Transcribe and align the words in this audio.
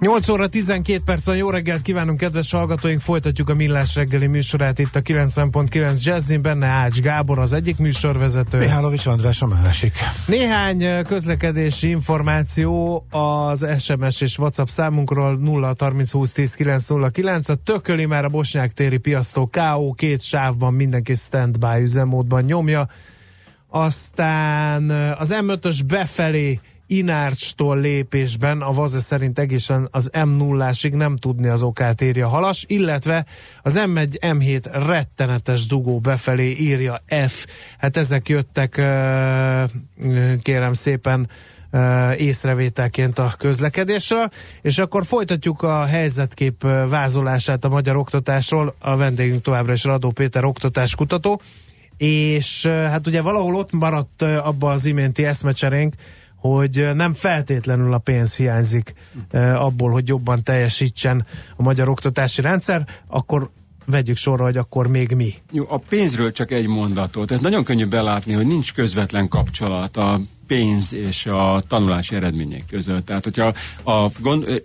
8 0.00 0.28
óra 0.28 0.48
12 0.48 1.00
percen 1.04 1.36
jó 1.36 1.50
reggelt 1.50 1.82
kívánunk, 1.82 2.18
kedves 2.18 2.50
hallgatóink! 2.50 3.00
Folytatjuk 3.00 3.48
a 3.48 3.54
Millás 3.54 3.94
reggeli 3.94 4.26
műsorát 4.26 4.78
itt 4.78 4.96
a 4.96 5.02
90.9 5.02 6.02
Jazzin, 6.02 6.42
benne 6.42 6.66
Ács 6.66 7.00
Gábor 7.00 7.38
az 7.38 7.52
egyik 7.52 7.78
műsorvezető. 7.78 8.58
Mihálovics 8.58 9.06
András 9.06 9.42
a 9.42 9.46
másik. 9.46 9.92
Néhány 10.26 11.04
közlekedési 11.04 11.88
információ 11.88 13.04
az 13.10 13.66
SMS 13.78 14.20
és 14.20 14.38
WhatsApp 14.38 14.66
számunkról 14.66 15.36
0 15.36 15.74
30 15.78 16.10
20 16.10 16.32
10 16.32 16.54
909. 16.54 17.48
A 17.48 17.54
tököli 17.54 18.06
már 18.06 18.24
a 18.24 18.28
Bosnyák 18.28 18.72
téri 18.72 18.98
piasztó 18.98 19.50
KO 19.52 19.92
két 19.92 20.22
sávban 20.22 20.74
mindenki 20.74 21.14
standby 21.14 21.80
üzemmódban 21.80 22.42
nyomja. 22.42 22.88
Aztán 23.68 24.90
az 25.18 25.34
M5-ös 25.40 25.80
befelé 25.86 26.60
Inárcstól 26.90 27.80
lépésben 27.80 28.60
a 28.60 28.72
Vaze 28.72 28.98
szerint 28.98 29.38
egészen 29.38 29.88
az 29.90 30.10
M0-ásig 30.12 30.92
nem 30.92 31.16
tudni 31.16 31.48
az 31.48 31.62
okát 31.62 32.00
írja 32.00 32.28
Halas, 32.28 32.64
illetve 32.66 33.26
az 33.62 33.80
M1, 33.86 34.16
M7 34.20 34.84
rettenetes 34.86 35.66
dugó 35.66 35.98
befelé 35.98 36.50
írja 36.50 37.02
F. 37.26 37.46
Hát 37.78 37.96
ezek 37.96 38.28
jöttek 38.28 38.70
kérem 40.42 40.72
szépen 40.72 41.28
észrevételként 42.16 43.18
a 43.18 43.32
közlekedésről, 43.38 44.28
és 44.62 44.78
akkor 44.78 45.04
folytatjuk 45.04 45.62
a 45.62 45.84
helyzetkép 45.84 46.62
vázolását 46.88 47.64
a 47.64 47.68
magyar 47.68 47.96
oktatásról. 47.96 48.74
A 48.80 48.96
vendégünk 48.96 49.42
továbbra 49.42 49.72
is 49.72 49.84
Radó 49.84 50.10
Péter 50.10 50.44
oktatáskutató, 50.44 51.40
és 51.96 52.66
hát 52.66 53.06
ugye 53.06 53.22
valahol 53.22 53.54
ott 53.54 53.72
maradt 53.72 54.22
abba 54.22 54.70
az 54.70 54.84
iménti 54.84 55.24
eszmecserénk, 55.24 55.94
hogy 56.38 56.88
nem 56.94 57.12
feltétlenül 57.12 57.92
a 57.92 57.98
pénz 57.98 58.36
hiányzik 58.36 58.94
abból, 59.54 59.90
hogy 59.90 60.08
jobban 60.08 60.42
teljesítsen 60.42 61.26
a 61.56 61.62
magyar 61.62 61.88
oktatási 61.88 62.40
rendszer, 62.40 62.86
akkor 63.06 63.50
vegyük 63.90 64.16
sorra, 64.16 64.44
hogy 64.44 64.56
akkor 64.56 64.86
még 64.86 65.12
mi. 65.12 65.34
Jó, 65.50 65.64
a 65.68 65.78
pénzről 65.78 66.32
csak 66.32 66.50
egy 66.50 66.66
mondatot. 66.66 67.30
Ez 67.30 67.40
nagyon 67.40 67.64
könnyű 67.64 67.86
belátni, 67.86 68.32
hogy 68.32 68.46
nincs 68.46 68.72
közvetlen 68.72 69.28
kapcsolat 69.28 69.96
a 69.96 70.20
pénz 70.46 70.94
és 70.94 71.26
a 71.26 71.62
tanulási 71.68 72.14
eredmények 72.14 72.64
között. 72.70 73.06
Tehát, 73.06 73.24
hogyha 73.24 73.52
a 73.84 74.10
gond, 74.20 74.62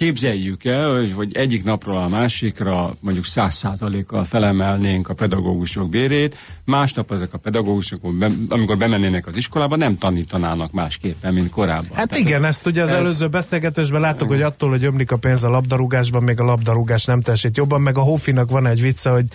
Képzeljük 0.00 0.64
el, 0.64 1.06
hogy, 1.14 1.36
egyik 1.36 1.64
napról 1.64 1.96
a 1.96 2.08
másikra 2.08 2.90
mondjuk 3.00 3.24
száz 3.24 3.54
százalékkal 3.54 4.24
felemelnénk 4.24 5.08
a 5.08 5.14
pedagógusok 5.14 5.88
bérét, 5.88 6.36
másnap 6.64 7.12
ezek 7.12 7.34
a 7.34 7.38
pedagógusok, 7.38 8.00
amikor 8.48 8.76
bemennének 8.76 9.26
az 9.26 9.36
iskolába, 9.36 9.76
nem 9.76 9.98
tanítanának 9.98 10.72
másképpen, 10.72 11.34
mint 11.34 11.50
korábban. 11.50 11.96
Hát 11.96 12.08
Tehát 12.08 12.26
igen, 12.26 12.44
ezt 12.44 12.66
ugye 12.66 12.82
az 12.82 12.90
ez... 12.90 12.96
előző 12.96 13.28
beszélgetésben 13.28 14.00
láttuk, 14.00 14.28
hogy 14.28 14.42
attól, 14.42 14.70
hogy 14.70 14.84
ömlik 14.84 15.12
a 15.12 15.16
pénz 15.16 15.44
a 15.44 15.48
labdarúgásban, 15.48 16.22
még 16.22 16.40
a 16.40 16.44
labdarúgás 16.44 17.04
nem 17.04 17.20
teljesít 17.20 17.56
jobban, 17.56 17.80
meg 17.80 17.98
a 17.98 18.02
Hofinak 18.02 18.50
van 18.50 18.66
egy 18.66 18.80
vicce, 18.80 19.10
hogy 19.10 19.26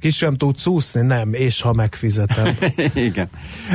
ki 0.00 0.10
sem 0.10 0.36
tudsz 0.36 0.66
úszni? 0.66 1.00
Nem, 1.00 1.34
és 1.34 1.60
ha 1.60 1.72
megfizetem. 1.72 2.56
Igen. 2.94 3.28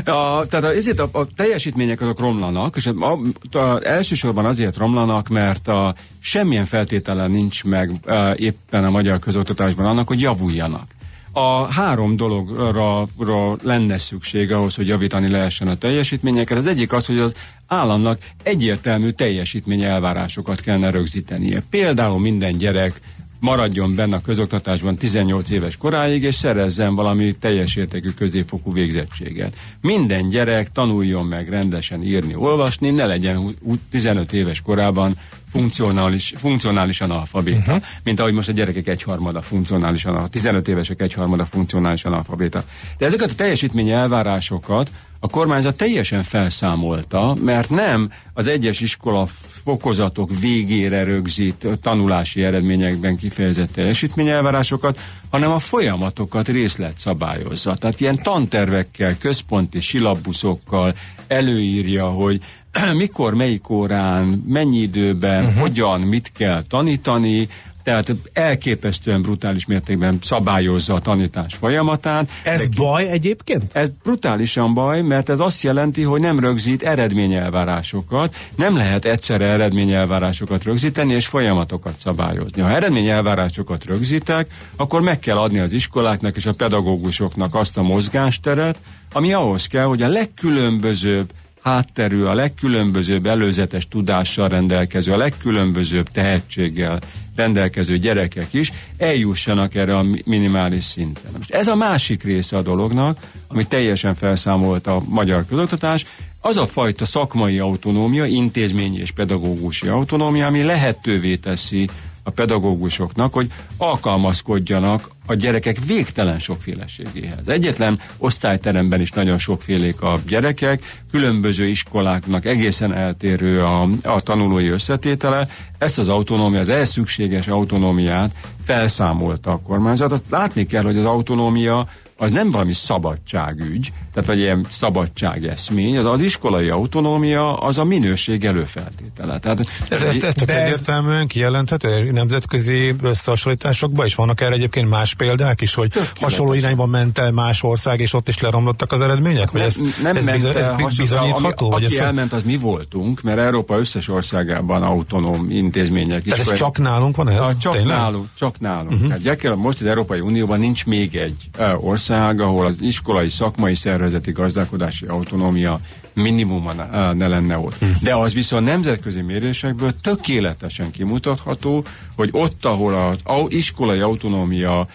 A, 0.06 0.46
tehát 0.46 0.76
ezért 0.76 1.00
a, 1.00 1.10
a 1.12 1.28
teljesítmények 1.36 2.02
azok 2.02 2.20
romlanak, 2.20 2.76
és 2.76 2.86
a, 2.86 3.20
a, 3.52 3.58
a, 3.58 3.80
elsősorban 3.84 4.46
azért 4.46 4.78
romlanak, 4.78 5.28
mert 5.28 5.68
a, 5.68 5.96
semmilyen 6.20 6.66
feltétele 6.66 7.28
nincs 7.28 7.64
meg 7.64 7.92
a, 8.06 8.34
éppen 8.36 8.84
a 8.84 8.90
magyar 8.90 9.20
közoktatásban 9.20 9.86
annak, 9.86 10.08
hogy 10.08 10.22
javuljanak. 10.22 10.88
A 11.36 11.74
három 11.74 12.16
dologra 12.16 13.58
lenne 13.62 13.98
szükség 13.98 14.52
ahhoz, 14.52 14.76
hogy 14.76 14.88
javítani 14.88 15.30
lehessen 15.30 15.68
a 15.68 15.76
teljesítményeket. 15.76 16.58
Az 16.58 16.66
egyik 16.66 16.94
az, 16.94 17.06
hogy 17.06 17.20
az 17.20 17.34
államnak 17.68 18.20
egyértelmű 18.44 19.10
teljesítmény 19.10 19.84
elvárásokat 19.84 20.62
kellene 20.62 20.90
rögzítenie. 20.90 21.64
Például 21.70 22.20
minden 22.20 22.58
gyerek 22.58 23.02
maradjon 23.44 23.96
benne 23.96 24.16
a 24.16 24.22
közoktatásban 24.22 24.98
18 24.98 25.50
éves 25.50 25.78
koráig, 25.78 26.24
és 26.24 26.36
szerezzen 26.36 26.96
valami 26.96 27.32
teljes 27.32 27.76
értékű 27.76 28.10
középfokú 28.10 28.74
végzettséget. 28.74 29.56
Minden 29.82 30.28
gyerek 30.28 30.72
tanuljon 30.72 31.26
meg 31.26 31.50
rendesen 31.50 32.04
írni, 32.04 32.36
olvasni, 32.36 32.90
ne 32.90 33.06
legyen 33.06 33.56
15 33.90 34.34
éves 34.34 34.62
korában 34.62 35.14
funkcionális, 35.52 36.34
funkcionálisan 36.38 37.12
alfabéta. 37.12 37.72
Uh-huh. 37.72 37.84
Mint 38.04 38.20
ahogy 38.20 38.34
most 38.34 38.50
a 38.50 38.52
gyerekek 38.52 38.88
egyharmada 38.88 39.42
funkcionálisan, 39.42 40.16
a 40.16 40.28
15 40.28 40.68
évesek 40.68 41.02
egyharmada 41.02 41.46
funkcionálisan 41.46 42.14
alfabéta. 42.14 42.64
De 42.98 43.06
ezeket 43.06 43.32
a 43.32 43.36
teljesítmény 43.36 43.90
elvárásokat 43.90 44.92
a 45.24 45.28
kormányzat 45.28 45.76
teljesen 45.76 46.24
felszámolta, 46.24 47.38
mert 47.42 47.70
nem 47.70 48.10
az 48.34 48.48
egyes 48.48 48.82
iskola 48.82 49.26
fokozatok 49.64 50.40
végére 50.40 51.04
rögzít 51.04 51.68
tanulási 51.82 52.44
eredményekben 52.44 53.18
kifejezett 53.18 53.74
teljesítményelvárásokat, 53.74 55.00
hanem 55.30 55.52
a 55.52 55.60
folyamatokat 55.60 56.48
részlet 56.48 56.98
szabályozza. 56.98 57.76
Tehát 57.76 58.00
ilyen 58.00 58.22
tantervekkel, 58.24 59.18
központi 59.18 59.80
silabuszokkal 59.80 60.96
előírja, 61.28 62.08
hogy 62.08 62.42
mikor, 62.94 63.34
melyik 63.34 63.70
órán, 63.70 64.44
mennyi 64.48 64.78
időben, 64.78 65.44
uh-huh. 65.46 65.62
hogyan, 65.62 66.02
mit 66.02 66.32
kell 66.32 66.64
tanítani, 66.64 67.48
tehát 67.84 68.16
elképesztően 68.34 69.22
brutális 69.22 69.66
mértékben 69.66 70.18
szabályozza 70.22 70.94
a 70.94 71.00
tanítás 71.00 71.56
folyamatát. 71.56 72.30
Ez 72.44 72.70
de, 72.70 72.76
baj 72.76 73.08
egyébként? 73.10 73.64
Ez 73.74 73.90
brutálisan 74.04 74.74
baj, 74.74 75.02
mert 75.02 75.30
ez 75.30 75.40
azt 75.40 75.64
jelenti, 75.64 76.02
hogy 76.02 76.22
nem 76.22 76.40
rögzít 76.40 76.84
eredményelvárásokat, 76.84 78.36
nem 78.56 78.76
lehet 78.76 79.06
egyszerre 79.06 79.46
eredményelvárásokat 79.46 80.64
rögzíteni 80.64 81.14
és 81.14 81.28
folyamatokat 81.28 81.98
szabályozni. 81.98 82.62
Ha 82.62 82.70
eredményelvárásokat 82.70 83.86
rögzítek, 83.86 84.48
akkor 84.76 85.02
meg 85.02 85.20
kell 85.20 85.38
adni 85.38 85.60
az 85.60 85.72
iskoláknak 85.72 86.36
és 86.36 86.46
a 86.46 86.54
pedagógusoknak 86.54 87.56
azt 87.56 87.78
a 87.78 87.82
mozgásteret, 87.82 88.78
ami 89.14 89.34
ahhoz 89.34 89.68
kell, 89.68 89.86
hogy 89.86 90.02
a 90.02 90.08
legkülönbözőbb 90.08 91.32
hátterű, 91.64 92.24
a 92.24 92.34
legkülönbözőbb 92.34 93.26
előzetes 93.26 93.88
tudással 93.88 94.50
rendelkező, 94.50 95.12
a 95.12 95.18
legkülönbözőbb 95.18 96.08
tehetséggel 96.10 97.02
rendelkező 97.36 97.98
gyerekek 97.98 98.54
is 98.54 98.72
eljussanak 98.98 99.76
erre 99.76 99.98
a 99.98 100.06
minimális 100.26 100.84
szinten. 100.84 101.32
Most 101.38 101.52
ez 101.52 101.68
a 101.68 101.76
másik 101.76 102.24
része 102.24 102.58
a 102.58 102.62
dolognak, 102.62 103.20
ami 103.48 103.64
teljesen 103.64 104.14
felszámolt 104.14 104.88
a 104.88 105.02
magyar 105.08 105.46
közoktatás, 105.46 106.06
az 106.42 106.58
a 106.58 106.66
fajta 106.66 107.06
szakmai 107.06 107.60
autonómia, 107.60 108.26
intézményi 108.26 108.98
és 108.98 109.12
pedagógusi 109.12 109.88
autonómia, 109.88 110.46
ami 110.46 110.64
lehetővé 110.64 111.36
teszi 111.36 111.90
a 112.24 112.30
pedagógusoknak, 112.30 113.34
hogy 113.34 113.52
alkalmazkodjanak 113.78 115.10
a 115.26 115.34
gyerekek 115.34 115.78
végtelen 115.86 116.40
sokféleségéhez. 116.40 117.48
Egyetlen 117.48 118.00
osztályteremben 118.18 119.02
is 119.02 119.12
nagyon 119.12 119.38
sokfélék 119.38 120.02
a 120.02 120.20
gyerekek, 120.28 121.02
különböző 121.12 121.68
iskoláknak 121.68 122.46
egészen 122.46 122.94
eltérő 122.94 123.62
a, 123.64 123.90
a 124.04 124.22
tanulói 124.22 124.68
összetétele. 124.68 125.48
Ezt 125.78 125.98
az 125.98 126.10
autonómia, 126.10 126.60
az 126.60 126.70
ehhez 126.70 126.90
szükséges 126.90 127.48
autonómiát 127.48 128.32
felszámolta 128.64 129.52
a 129.52 129.60
kormányzat. 129.60 130.12
Azt 130.12 130.24
látni 130.30 130.66
kell, 130.66 130.84
hogy 130.84 130.98
az 130.98 131.06
autonómia 131.06 131.88
az 132.24 132.32
nem 132.32 132.52
valami 132.52 132.74
szabadságügy, 132.74 133.92
tehát 134.14 134.30
vagy 134.30 134.40
ilyen 134.40 134.66
szabadságeszmény, 134.70 135.98
az 135.98 136.06
az 136.06 136.22
iskolai 136.22 136.70
autonómia 136.70 137.58
az 137.58 137.78
a 137.78 137.84
minőség 137.84 138.46
előfeltétele. 138.46 139.40
Tehát, 139.40 139.60
ez, 139.90 140.02
ez, 140.02 140.24
ez 140.24 140.36
csak 140.36 140.50
egyértelműen 140.50 141.28
kijelenthető 141.28 142.12
nemzetközi 142.12 142.96
összehasonlításokban 143.02 144.06
is 144.06 144.16
vannak 144.16 144.42
erre 144.42 144.54
egyébként 144.54 144.90
más 144.90 145.16
példák 145.16 145.62
is, 145.62 145.74
hogy 145.74 145.92
hasonló 146.20 146.54
irányban 146.54 146.90
ment 146.90 147.18
el 147.18 147.32
más 147.32 147.64
ország, 147.64 148.00
és 148.00 148.14
ott 148.14 148.28
is 148.28 148.40
leromlottak 148.40 148.92
az 148.92 149.02
eredmények? 149.02 149.52
Vagy 149.52 149.62
ez, 149.62 149.76
nem 150.04 150.16
ez, 150.16 150.24
ment 150.26 150.46
ez 150.46 150.98
bizonyítható? 150.98 151.72
Ami, 151.72 151.86
aki 151.86 152.00
elment, 152.00 152.34
az 152.34 152.44
mi 152.44 152.58
voltunk, 152.58 153.22
mert 153.22 153.40
Európa 153.40 153.78
összes 153.78 154.08
országában 154.08 154.84
autonóm 154.84 155.50
intézmények 155.50 156.26
is. 156.26 156.32
ez 156.32 156.54
csak 156.54 156.78
nálunk 156.78 157.16
van 157.16 157.30
ez? 157.30 157.40
A, 157.40 157.58
csak 157.58 157.74
Tényleg? 157.74 157.96
nálunk, 157.96 158.28
csak 158.38 158.60
nálunk. 158.60 158.92
Uh-huh. 158.92 159.22
Tehát 159.22 159.56
most 159.56 159.82
az 159.82 159.88
Európai 159.88 160.20
Unióban 160.20 160.60
nincs 160.60 160.86
még 160.86 161.16
egy 161.16 161.50
uh, 161.60 161.86
ország, 161.86 162.13
ahol 162.14 162.66
az 162.66 162.78
iskolai 162.82 163.30
szakmai 163.30 163.76
szerv 163.76 164.04
szervezeti 164.04 164.32
gazdálkodási 164.32 165.06
autonómia 165.06 165.80
minimuma 166.14 166.74
ne, 166.74 167.14
ne 167.14 167.28
lenne 167.28 167.58
ott. 167.58 167.76
De 168.02 168.16
az 168.16 168.34
viszont 168.34 168.66
nemzetközi 168.66 169.22
mérésekből 169.22 169.94
tökéletesen 170.02 170.92
kimutatható, 170.92 171.84
hogy 172.16 172.30
ott, 172.32 172.66
ahol 172.66 173.18
az 173.24 173.46
iskolai 173.48 174.00
autonómia 174.00 174.88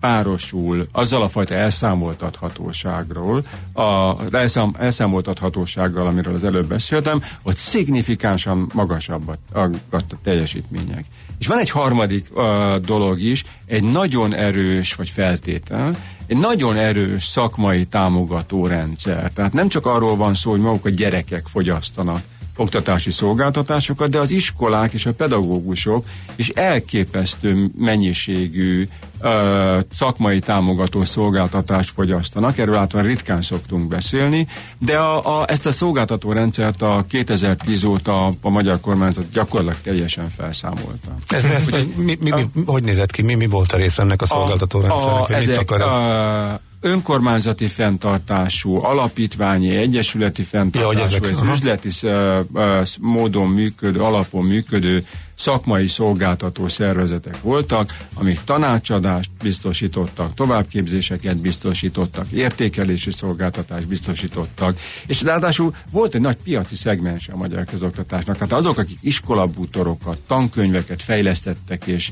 párosul 0.00 0.88
azzal 0.92 1.22
a 1.22 1.28
fajta 1.28 1.54
elszámoltathatóságról, 1.54 3.46
az 3.72 4.34
elszám, 4.34 4.74
elszámoltathatósággal, 4.78 6.06
amiről 6.06 6.34
az 6.34 6.44
előbb 6.44 6.66
beszéltem, 6.66 7.22
ott 7.42 7.56
szignifikánsan 7.56 8.70
magasabb 8.74 9.28
a, 9.28 9.58
a, 9.58 9.70
a 9.90 10.00
teljesítmények. 10.22 11.04
És 11.38 11.46
van 11.46 11.58
egy 11.58 11.70
harmadik 11.70 12.28
uh, 12.32 12.76
dolog 12.76 13.20
is, 13.20 13.44
egy 13.66 13.84
nagyon 13.84 14.34
erős, 14.34 14.94
vagy 14.94 15.10
feltétel, 15.10 15.96
egy 16.26 16.36
nagyon 16.36 16.76
erős 16.76 17.24
szakmai 17.24 17.84
támogató 17.84 18.66
rendszer. 18.66 19.30
Tehát 19.32 19.52
nem 19.52 19.68
csak 19.68 19.86
arról 19.86 20.16
van 20.16 20.34
szó, 20.34 20.50
hogy 20.50 20.60
maguk 20.60 20.84
a 20.84 20.88
gyerekek 20.88 21.46
fogyasztanak 21.46 22.22
oktatási 22.56 23.10
szolgáltatásokat, 23.10 24.10
de 24.10 24.18
az 24.18 24.30
iskolák 24.30 24.92
és 24.92 25.06
a 25.06 25.12
pedagógusok 25.12 26.06
is 26.36 26.48
elképesztő 26.48 27.70
mennyiségű 27.78 28.88
ö, 29.20 29.78
szakmai 29.92 30.40
támogató 30.40 31.04
szolgáltatást 31.04 31.90
fogyasztanak, 31.90 32.58
erről 32.58 32.76
általában 32.76 33.10
ritkán 33.10 33.42
szoktunk 33.42 33.88
beszélni, 33.88 34.46
de 34.78 34.96
a, 34.96 35.40
a, 35.40 35.44
ezt 35.48 35.66
a 35.66 35.72
szolgáltató 35.72 36.32
rendszert 36.32 36.82
a 36.82 37.04
2010 37.08 37.84
óta 37.84 38.32
a 38.42 38.48
magyar 38.48 38.80
kormányzat 38.80 39.30
gyakorlatilag 39.30 39.82
teljesen 39.82 40.28
felszámolta. 40.28 41.16
Ez, 41.28 41.44
ez, 41.44 41.66
Ugye, 41.66 41.82
mi, 41.96 42.18
mi, 42.20 42.30
mi, 42.30 42.62
hogy 42.66 42.82
nézett 42.82 43.10
ki? 43.10 43.22
Mi, 43.22 43.34
mi 43.34 43.46
volt 43.46 43.72
a 43.72 43.76
része 43.76 44.02
ennek 44.02 44.22
a 44.22 44.26
szolgáltató 44.26 44.80
rendszernek? 44.80 45.28
A, 45.28 45.32
ezek, 45.32 45.58
akar 45.58 45.80
ez? 45.80 45.86
A, 45.86 46.60
önkormányzati 46.80 47.68
fenntartású, 47.68 48.84
alapítványi, 48.84 49.76
egyesületi 49.76 50.42
fenntartású, 50.42 50.98
ja, 50.98 51.04
ezek, 51.04 51.28
ez 51.28 51.40
aha. 51.40 51.52
üzleti 51.52 51.90
uh, 52.02 52.38
uh, 52.52 52.86
módon 53.00 53.50
működő, 53.50 54.00
alapon 54.00 54.44
működő 54.44 55.04
szakmai 55.36 55.86
szolgáltató 55.86 56.68
szervezetek 56.68 57.40
voltak, 57.40 57.96
amik 58.14 58.40
tanácsadást 58.44 59.30
biztosítottak, 59.42 60.34
továbbképzéseket 60.34 61.36
biztosítottak, 61.36 62.30
értékelési 62.30 63.10
szolgáltatást 63.10 63.88
biztosítottak, 63.88 64.78
és 65.06 65.22
ráadásul 65.22 65.74
volt 65.90 66.14
egy 66.14 66.20
nagy 66.20 66.36
piaci 66.36 66.76
szegmens 66.76 67.28
a 67.28 67.36
magyar 67.36 67.64
közoktatásnak. 67.64 68.36
Hát 68.36 68.52
azok, 68.52 68.78
akik 68.78 68.98
iskolabútorokat, 69.00 70.18
tankönyveket 70.26 71.02
fejlesztettek 71.02 71.86
és 71.86 72.10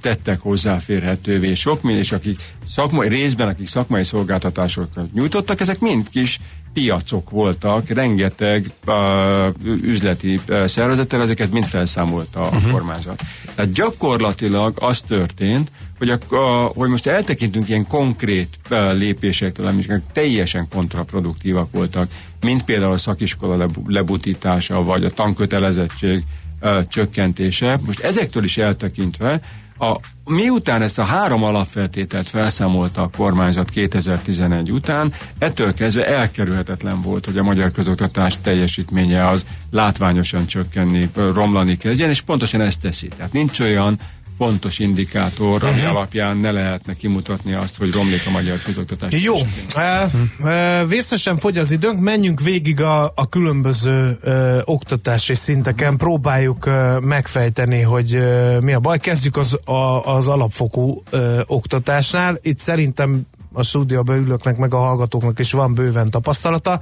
tettek 0.00 0.40
hozzáférhetővé, 0.40 1.54
sok 1.54 1.82
és 1.82 2.12
akik 2.12 2.40
szakmai, 2.66 3.08
részben, 3.08 3.48
akik 3.48 3.68
szakmai 3.68 4.04
szolgáltatásokat 4.04 5.12
nyújtottak, 5.12 5.60
ezek 5.60 5.80
mind 5.80 6.08
kis 6.08 6.38
piacok 6.74 7.30
voltak, 7.30 7.88
rengeteg 7.88 8.70
uh, 8.86 9.82
üzleti 9.82 10.40
uh, 10.48 10.66
szervezettel, 10.66 11.22
ezeket 11.22 11.52
mind 11.52 11.64
felszámolta 11.64 12.40
a 12.40 12.46
uh-huh. 12.46 12.72
kormányzat. 12.72 13.22
Tehát 13.54 13.72
gyakorlatilag 13.72 14.76
az 14.80 15.00
történt, 15.00 15.70
hogy, 15.98 16.08
a, 16.08 16.34
a, 16.34 16.72
hogy 16.74 16.88
most 16.88 17.06
eltekintünk 17.06 17.68
ilyen 17.68 17.86
konkrét 17.86 18.58
uh, 18.70 18.96
lépésektől, 18.96 19.66
amik 19.66 19.92
teljesen 20.12 20.68
kontraproduktívak 20.68 21.70
voltak, 21.70 22.10
mint 22.40 22.64
például 22.64 22.92
a 22.92 22.98
szakiskola 22.98 23.68
lebutítása, 23.86 24.82
vagy 24.82 25.04
a 25.04 25.10
tankötelezettség 25.10 26.22
uh, 26.60 26.86
csökkentése. 26.88 27.80
Most 27.86 28.00
ezektől 28.00 28.44
is 28.44 28.58
eltekintve 28.58 29.40
a, 29.78 29.96
miután 30.24 30.82
ezt 30.82 30.98
a 30.98 31.04
három 31.04 31.42
alapfeltételt 31.42 32.28
felszámolta 32.28 33.02
a 33.02 33.10
kormányzat 33.16 33.70
2011 33.70 34.70
után, 34.70 35.12
ettől 35.38 35.74
kezdve 35.74 36.06
elkerülhetetlen 36.06 37.00
volt, 37.00 37.24
hogy 37.24 37.38
a 37.38 37.42
magyar 37.42 37.70
közoktatás 37.70 38.38
teljesítménye 38.40 39.28
az 39.28 39.46
látványosan 39.70 40.46
csökkenni, 40.46 41.10
romlani 41.14 41.76
kezdjen, 41.76 42.08
és 42.10 42.20
pontosan 42.20 42.60
ezt 42.60 42.80
teszi. 42.80 43.08
Tehát 43.08 43.32
nincs 43.32 43.60
olyan 43.60 43.98
fontos 44.36 44.78
indikátor, 44.78 45.64
ami 45.64 45.72
uh-huh. 45.72 45.96
alapján 45.96 46.36
ne 46.36 46.50
lehetne 46.50 46.94
kimutatni 46.94 47.52
azt, 47.52 47.78
hogy 47.78 47.92
romlik 47.92 48.22
a 48.26 48.30
magyar 48.30 48.58
közoktatás. 48.58 49.22
Jó, 49.22 49.34
uh, 49.34 50.88
vészesen 50.88 51.38
fogy 51.38 51.58
az 51.58 51.70
időnk, 51.70 52.00
menjünk 52.00 52.40
végig 52.40 52.80
a, 52.80 53.12
a 53.14 53.28
különböző 53.28 54.18
uh, 54.22 54.58
oktatási 54.64 55.34
szinteken, 55.34 55.96
próbáljuk 55.96 56.66
uh, 56.66 57.00
megfejteni, 57.00 57.80
hogy 57.80 58.16
uh, 58.16 58.60
mi 58.60 58.72
a 58.72 58.80
baj. 58.80 58.98
Kezdjük 58.98 59.36
az, 59.36 59.58
a, 59.64 60.14
az 60.16 60.28
alapfokú 60.28 61.02
uh, 61.12 61.40
oktatásnál. 61.46 62.38
Itt 62.42 62.58
szerintem 62.58 63.26
a 63.52 63.62
stúdióban 63.62 64.16
ülőknek, 64.16 64.56
meg 64.56 64.74
a 64.74 64.78
hallgatóknak 64.78 65.38
is 65.38 65.52
van 65.52 65.74
bőven 65.74 66.10
tapasztalata. 66.10 66.80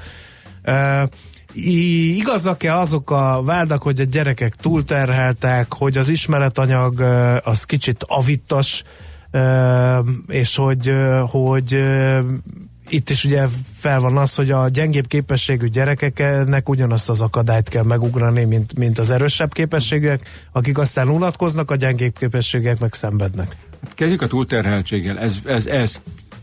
Uh, 0.67 1.03
igazak-e 1.55 2.77
azok 2.77 3.11
a 3.11 3.43
vádak, 3.45 3.83
hogy 3.83 4.01
a 4.01 4.05
gyerekek 4.05 4.55
túlterheltek, 4.55 5.73
hogy 5.73 5.99
az 5.99 6.09
ismeretanyag 6.09 7.01
az 7.45 7.65
kicsit 7.65 8.05
avittas, 8.09 8.83
és 10.27 10.57
hogy, 10.57 10.93
hogy 11.27 11.79
itt 12.89 13.11
is 13.11 13.25
ugye 13.25 13.47
fel 13.75 14.01
van 14.01 14.17
az, 14.17 14.35
hogy 14.35 14.51
a 14.51 14.69
gyengébb 14.69 15.07
képességű 15.07 15.67
gyerekeknek 15.67 16.69
ugyanazt 16.69 17.09
az 17.09 17.21
akadályt 17.21 17.69
kell 17.69 17.83
megugrani, 17.83 18.45
mint, 18.45 18.79
mint 18.79 18.99
az 18.99 19.11
erősebb 19.11 19.53
képességűek, 19.53 20.29
akik 20.53 20.79
aztán 20.79 21.09
unatkoznak, 21.09 21.71
a 21.71 21.77
gyengébb 21.77 22.19
képességek 22.19 22.81
meg 22.81 22.93
szenvednek. 22.93 23.57
Kezdjük 23.95 24.23
a 24.23 24.27
túlterheltséggel. 24.27 25.19
Ez, 25.19 25.39
ez, 25.45 25.67
ez 25.67 26.01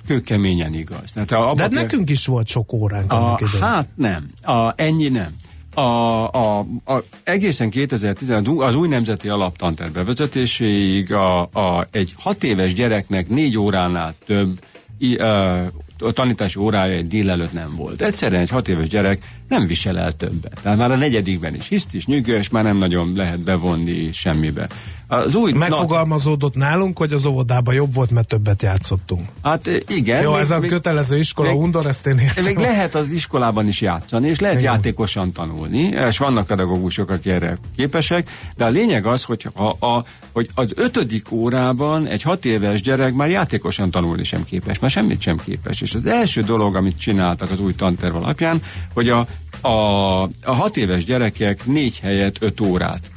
kőkeményen 0.09 0.73
igaz. 0.73 1.11
Tehát 1.13 1.31
a, 1.31 1.53
De 1.55 1.67
kell... 1.67 1.81
nekünk 1.81 2.09
is 2.09 2.25
volt 2.25 2.47
sok 2.47 2.73
óránk. 2.73 3.13
A, 3.13 3.39
hát 3.61 3.87
nem, 3.95 4.25
a, 4.43 4.73
ennyi 4.75 5.07
nem. 5.07 5.31
A, 5.73 5.81
a, 5.81 6.59
a, 6.85 7.03
egészen 7.23 7.69
2010 7.69 8.29
az 8.57 8.75
új 8.75 8.87
nemzeti 8.87 9.29
alaptanter 9.29 9.91
bevezetéséig 9.91 11.13
a, 11.13 11.41
a, 11.41 11.87
egy 11.91 12.13
hat 12.17 12.43
éves 12.43 12.73
gyereknek 12.73 13.27
négy 13.27 13.57
óránál 13.57 14.15
több 14.25 14.59
i, 14.97 15.15
a, 15.15 15.61
a 15.99 16.11
tanítási 16.13 16.59
órája 16.59 16.93
egy 16.93 17.07
délelőtt 17.07 17.53
nem 17.53 17.71
volt. 17.75 18.01
Egyszerűen 18.01 18.41
egy 18.41 18.49
hat 18.49 18.67
éves 18.67 18.87
gyerek 18.87 19.23
nem 19.47 19.67
visel 19.67 19.99
el 19.99 20.11
többet. 20.11 20.59
Tehát 20.61 20.77
már 20.77 20.91
a 20.91 20.95
negyedikben 20.95 21.55
is 21.55 21.67
hiszt 21.67 21.93
is 21.95 22.05
nyűgös, 22.05 22.49
már 22.49 22.63
nem 22.63 22.77
nagyon 22.77 23.13
lehet 23.15 23.39
bevonni 23.39 24.11
semmibe. 24.11 24.67
Az 25.11 25.35
új 25.35 25.51
Megfogalmazódott 25.51 26.55
na... 26.55 26.65
nálunk, 26.65 26.97
hogy 26.97 27.13
az 27.13 27.25
óvodában 27.25 27.73
jobb 27.73 27.93
volt, 27.93 28.11
mert 28.11 28.27
többet 28.27 28.61
játszottunk. 28.61 29.25
Hát 29.43 29.83
igen. 29.87 30.21
Jó, 30.21 30.31
még, 30.31 30.41
ez 30.41 30.51
a 30.51 30.59
még, 30.59 30.69
kötelező 30.69 31.17
iskola 31.17 31.51
még, 31.51 31.59
undor, 31.59 31.85
ezt 31.85 32.07
én 32.07 32.17
értem. 32.17 32.43
Még 32.43 32.57
lehet 32.57 32.95
az 32.95 33.11
iskolában 33.11 33.67
is 33.67 33.81
játszani, 33.81 34.27
és 34.27 34.39
lehet 34.39 34.59
igen. 34.59 34.73
játékosan 34.73 35.31
tanulni, 35.31 35.81
és 35.81 36.17
vannak 36.17 36.47
pedagógusok, 36.47 37.09
akik 37.09 37.31
erre 37.31 37.57
képesek, 37.75 38.29
de 38.57 38.65
a 38.65 38.69
lényeg 38.69 39.05
az, 39.05 39.23
hogy, 39.23 39.49
a, 39.53 39.85
a, 39.85 40.03
hogy 40.33 40.49
az 40.53 40.73
ötödik 40.75 41.31
órában 41.31 42.07
egy 42.07 42.21
hat 42.21 42.45
éves 42.45 42.81
gyerek 42.81 43.13
már 43.13 43.29
játékosan 43.29 43.91
tanulni 43.91 44.23
sem 44.23 44.43
képes, 44.43 44.79
már 44.79 44.89
semmit 44.89 45.21
sem 45.21 45.37
képes. 45.45 45.81
És 45.81 45.93
az 45.93 46.05
első 46.05 46.41
dolog, 46.41 46.75
amit 46.75 46.99
csináltak 46.99 47.51
az 47.51 47.59
új 47.59 47.75
tanterv 47.75 48.15
alapján, 48.15 48.61
hogy 48.93 49.09
a 49.09 49.25
a, 49.61 50.21
a 50.23 50.29
hat 50.55 50.77
éves 50.77 51.03
gyerekek 51.03 51.65
négy 51.65 51.99
helyet 51.99 52.37
öt 52.39 52.61
órát 52.61 53.11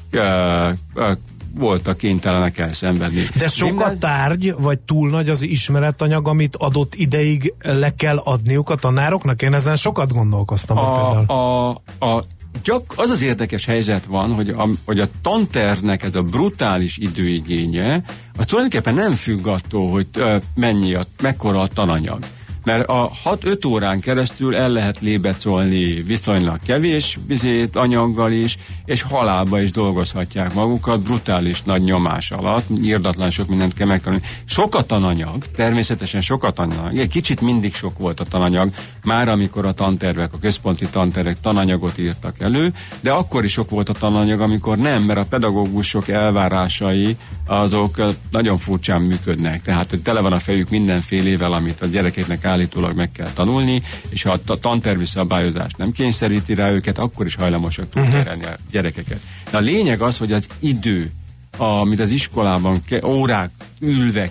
voltak 1.54 1.96
kénytelenek 1.96 2.58
elszenvedni. 2.58 3.22
De 3.38 3.48
sok 3.48 3.80
a 3.80 3.98
tárgy, 3.98 4.54
vagy 4.58 4.78
túl 4.78 5.10
nagy 5.10 5.28
az 5.28 5.42
ismeretanyag, 5.42 6.28
amit 6.28 6.56
adott 6.56 6.94
ideig 6.94 7.54
le 7.62 7.94
kell 7.94 8.16
adniuk 8.16 8.70
a 8.70 8.74
tanároknak? 8.74 9.42
Én 9.42 9.54
ezen 9.54 9.76
sokat 9.76 10.12
gondolkoztam. 10.12 10.76
A, 10.78 11.18
a, 11.18 11.68
a 11.98 12.24
csak 12.62 12.92
az 12.96 13.10
az 13.10 13.22
érdekes 13.22 13.64
helyzet 13.64 14.04
van, 14.04 14.32
hogy 14.32 14.48
a, 14.48 14.68
hogy 14.84 15.00
a 15.00 15.06
tanternek 15.22 16.02
ez 16.02 16.14
a 16.14 16.22
brutális 16.22 16.96
időigénye, 16.96 18.02
az 18.36 18.44
tulajdonképpen 18.44 18.94
nem 18.94 19.12
függ 19.12 19.46
attól, 19.46 19.90
hogy 19.90 20.06
mennyi 20.54 20.94
a, 20.94 21.02
mekkora 21.22 21.60
a 21.60 21.66
tananyag 21.66 22.18
mert 22.64 22.88
a 22.88 23.10
6-5 23.24 23.66
órán 23.66 24.00
keresztül 24.00 24.56
el 24.56 24.70
lehet 24.70 25.00
lébecolni 25.00 26.02
viszonylag 26.02 26.58
kevés 26.66 27.18
vizét, 27.26 27.76
anyaggal 27.76 28.32
is, 28.32 28.58
és 28.84 29.02
halálba 29.02 29.60
is 29.60 29.70
dolgozhatják 29.70 30.54
magukat, 30.54 31.02
brutális 31.02 31.62
nagy 31.62 31.82
nyomás 31.82 32.30
alatt, 32.30 32.66
írdatlan 32.82 33.30
sok 33.30 33.48
mindent 33.48 33.74
kell 33.74 33.86
megtanulni. 33.86 34.24
Sok 34.44 34.74
a 34.74 34.82
tananyag, 34.82 35.44
természetesen 35.56 36.20
sok 36.20 36.44
a 36.44 36.50
tananyag, 36.50 36.98
egy 36.98 37.08
kicsit 37.08 37.40
mindig 37.40 37.74
sok 37.74 37.98
volt 37.98 38.20
a 38.20 38.24
tananyag, 38.24 38.70
már 39.04 39.28
amikor 39.28 39.66
a 39.66 39.72
tantervek, 39.72 40.32
a 40.32 40.38
központi 40.38 40.86
tantervek 40.86 41.40
tananyagot 41.40 41.98
írtak 41.98 42.40
elő, 42.40 42.72
de 43.00 43.10
akkor 43.10 43.44
is 43.44 43.52
sok 43.52 43.70
volt 43.70 43.88
a 43.88 43.92
tananyag, 43.92 44.40
amikor 44.40 44.78
nem, 44.78 45.02
mert 45.02 45.18
a 45.18 45.26
pedagógusok 45.28 46.08
elvárásai 46.08 47.16
azok 47.46 47.96
nagyon 48.30 48.56
furcsán 48.56 49.02
működnek, 49.02 49.62
tehát 49.62 49.90
hogy 49.90 50.02
tele 50.02 50.20
van 50.20 50.32
a 50.32 50.38
fejük 50.38 50.70
mindenfélével, 50.70 51.52
amit 51.52 51.80
a 51.80 51.86
gyerekeknek 51.86 52.44
állítólag 52.52 52.96
meg 52.96 53.12
kell 53.12 53.30
tanulni, 53.34 53.82
és 54.08 54.22
ha 54.22 54.38
a 54.46 54.56
tantervi 54.56 55.06
szabályozás 55.06 55.72
nem 55.76 55.92
kényszeríti 55.92 56.54
rá 56.54 56.70
őket, 56.70 56.98
akkor 56.98 57.26
is 57.26 57.34
hajlamosak 57.34 57.90
túlterelni 57.90 58.42
uh-huh. 58.42 58.58
a 58.58 58.70
gyerekeket. 58.70 59.20
De 59.50 59.56
a 59.56 59.60
lényeg 59.60 60.00
az, 60.00 60.18
hogy 60.18 60.32
az 60.32 60.46
idő, 60.58 61.12
amit 61.56 62.00
az 62.00 62.10
iskolában 62.10 62.80
ke, 62.86 63.06
órák 63.06 63.50
ülve 63.80 64.30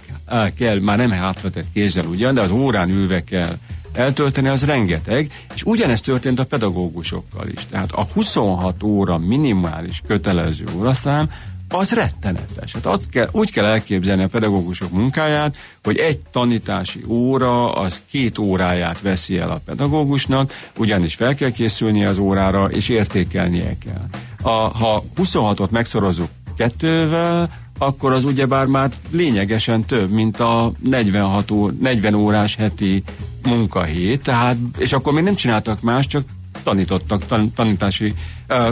kell, 0.55 0.79
már 0.79 0.97
nem 0.97 1.11
hátratett 1.11 1.67
kézzel 1.73 2.05
ugyan, 2.05 2.33
de 2.33 2.41
az 2.41 2.51
órán 2.51 2.89
ülve 2.89 3.23
kell 3.23 3.57
eltölteni, 3.93 4.47
az 4.47 4.65
rengeteg, 4.65 5.31
és 5.53 5.63
ugyanezt 5.63 6.03
történt 6.03 6.39
a 6.39 6.45
pedagógusokkal 6.45 7.47
is. 7.47 7.65
Tehát 7.69 7.91
a 7.91 8.05
26 8.13 8.83
óra 8.83 9.17
minimális 9.17 10.01
kötelező 10.07 10.65
óraszám 10.77 11.29
az 11.71 11.91
rettenetes. 11.91 12.73
Hát 12.73 12.85
azt 12.85 13.09
kell, 13.09 13.27
úgy 13.31 13.51
kell 13.51 13.65
elképzelni 13.65 14.23
a 14.23 14.27
pedagógusok 14.27 14.91
munkáját, 14.91 15.55
hogy 15.83 15.97
egy 15.97 16.19
tanítási 16.31 17.03
óra 17.07 17.71
az 17.71 18.01
két 18.09 18.37
óráját 18.37 19.01
veszi 19.01 19.37
el 19.37 19.51
a 19.51 19.61
pedagógusnak, 19.65 20.53
ugyanis 20.77 21.15
fel 21.15 21.35
kell 21.35 21.51
készülni 21.51 22.05
az 22.05 22.17
órára, 22.17 22.65
és 22.65 22.89
értékelnie 22.89 23.77
kell. 23.85 24.07
A, 24.41 24.67
ha 24.77 25.03
26-ot 25.17 25.69
megszorozunk 25.69 26.29
kettővel, 26.57 27.49
akkor 27.77 28.11
az 28.11 28.23
ugyebár 28.23 28.65
már 28.65 28.91
lényegesen 29.11 29.85
több, 29.85 30.09
mint 30.11 30.39
a 30.39 30.71
46 30.83 31.51
ó, 31.51 31.69
40 31.79 32.13
órás 32.13 32.55
heti 32.55 33.03
munkahét, 33.43 34.23
tehát, 34.23 34.57
és 34.77 34.93
akkor 34.93 35.13
még 35.13 35.23
nem 35.23 35.35
csináltak 35.35 35.81
más, 35.81 36.07
csak 36.07 36.23
tanítottak, 36.63 37.25
tan, 37.25 37.53
tanítási 37.53 38.13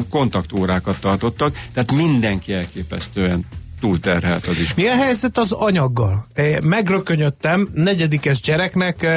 kontaktórákat 0.10 1.00
tartottak, 1.00 1.56
tehát 1.74 1.92
mindenki 1.92 2.54
elképesztően 2.54 3.46
túlterhelt 3.80 4.48
az 4.48 4.60
is. 4.60 4.74
Mi 4.74 4.88
a 4.88 4.96
helyzet 4.96 5.38
az 5.38 5.52
anyaggal? 5.52 6.28
Megrökönyödtem 6.62 7.70
negyedikes 7.74 8.42
gyereknek, 8.42 9.08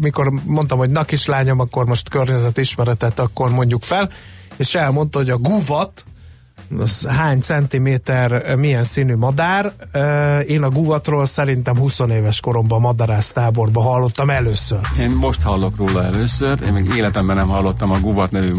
mikor 0.00 0.32
mondtam, 0.44 0.78
hogy 0.78 0.90
na 0.90 1.04
kislányom, 1.04 1.58
akkor 1.58 1.86
most 1.86 2.08
környezetismeretet 2.08 3.18
akkor 3.18 3.50
mondjuk 3.50 3.82
fel, 3.82 4.10
és 4.56 4.74
elmondta, 4.74 5.18
hogy 5.18 5.30
a 5.30 5.38
guvat, 5.38 6.04
az 6.78 7.06
hány 7.06 7.40
centiméter, 7.40 8.56
milyen 8.56 8.82
színű 8.82 9.16
madár. 9.16 9.72
Én 10.46 10.62
a 10.62 10.70
guvatról 10.70 11.24
szerintem 11.24 11.76
20 11.76 11.98
éves 11.98 12.40
koromban 12.40 12.80
madarász 12.80 13.32
táborba 13.32 13.82
hallottam 13.82 14.30
először. 14.30 14.78
Én 14.98 15.10
most 15.10 15.42
hallok 15.42 15.76
róla 15.76 16.04
először, 16.04 16.62
én 16.66 16.72
még 16.72 16.92
életemben 16.96 17.36
nem 17.36 17.48
hallottam 17.48 17.90
a 17.90 18.00
guvat 18.00 18.30
nevű 18.30 18.54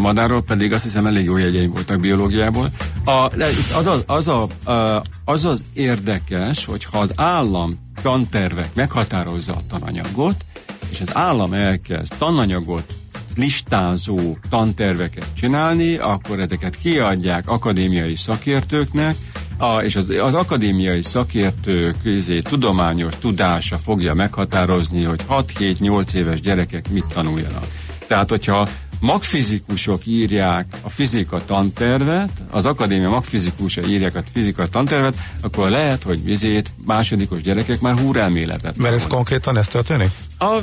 madárról, 0.00 0.42
pedig 0.42 0.72
azt 0.72 0.82
hiszem 0.82 1.06
elég 1.06 1.24
jó 1.24 1.36
jegyeim 1.36 1.70
voltak 1.70 2.00
biológiából. 2.00 2.68
A, 3.04 3.10
az, 3.10 3.86
az, 3.86 4.04
az, 4.06 4.28
a, 4.28 5.02
az 5.24 5.44
az 5.44 5.64
érdekes, 5.72 6.64
hogy 6.64 6.84
ha 6.84 6.98
az 6.98 7.12
állam 7.16 7.70
tantervek 8.02 8.74
meghatározza 8.74 9.52
a 9.52 9.78
tananyagot, 9.78 10.44
és 10.90 11.00
az 11.00 11.16
állam 11.16 11.52
elkezd 11.52 12.14
tananyagot 12.18 12.94
listázó 13.36 14.38
tanterveket 14.48 15.26
csinálni, 15.34 15.96
akkor 15.96 16.40
ezeket 16.40 16.76
kiadják 16.76 17.48
akadémiai 17.48 18.16
szakértőknek, 18.16 19.16
a, 19.58 19.82
és 19.82 19.96
az, 19.96 20.08
az 20.08 20.34
akadémiai 20.34 21.02
szakértők 21.02 21.96
izé, 22.04 22.40
tudományos 22.40 23.12
tudása 23.20 23.76
fogja 23.76 24.14
meghatározni, 24.14 25.02
hogy 25.02 25.20
6-7-8 25.30 26.14
éves 26.14 26.40
gyerekek 26.40 26.90
mit 26.90 27.04
tanuljanak. 27.12 27.66
Tehát, 28.06 28.28
hogyha 28.28 28.68
magfizikusok 29.04 30.06
írják 30.06 30.66
a 30.82 30.88
fizika 30.88 31.44
tantervet, 31.44 32.30
az 32.50 32.66
akadémia 32.66 33.08
magfizikusa 33.08 33.82
írják 33.86 34.14
a 34.14 34.22
fizika 34.32 34.66
tantervet, 34.66 35.14
akkor 35.40 35.70
lehet, 35.70 36.02
hogy 36.02 36.24
vizét 36.24 36.70
másodikos 36.84 37.42
gyerekek 37.42 37.80
már 37.80 37.98
húrelméletet. 37.98 38.76
Mert 38.76 38.94
ez 38.94 39.06
konkrétan 39.06 39.58
ez 39.58 39.68
történik? 39.68 40.08
A, 40.38 40.60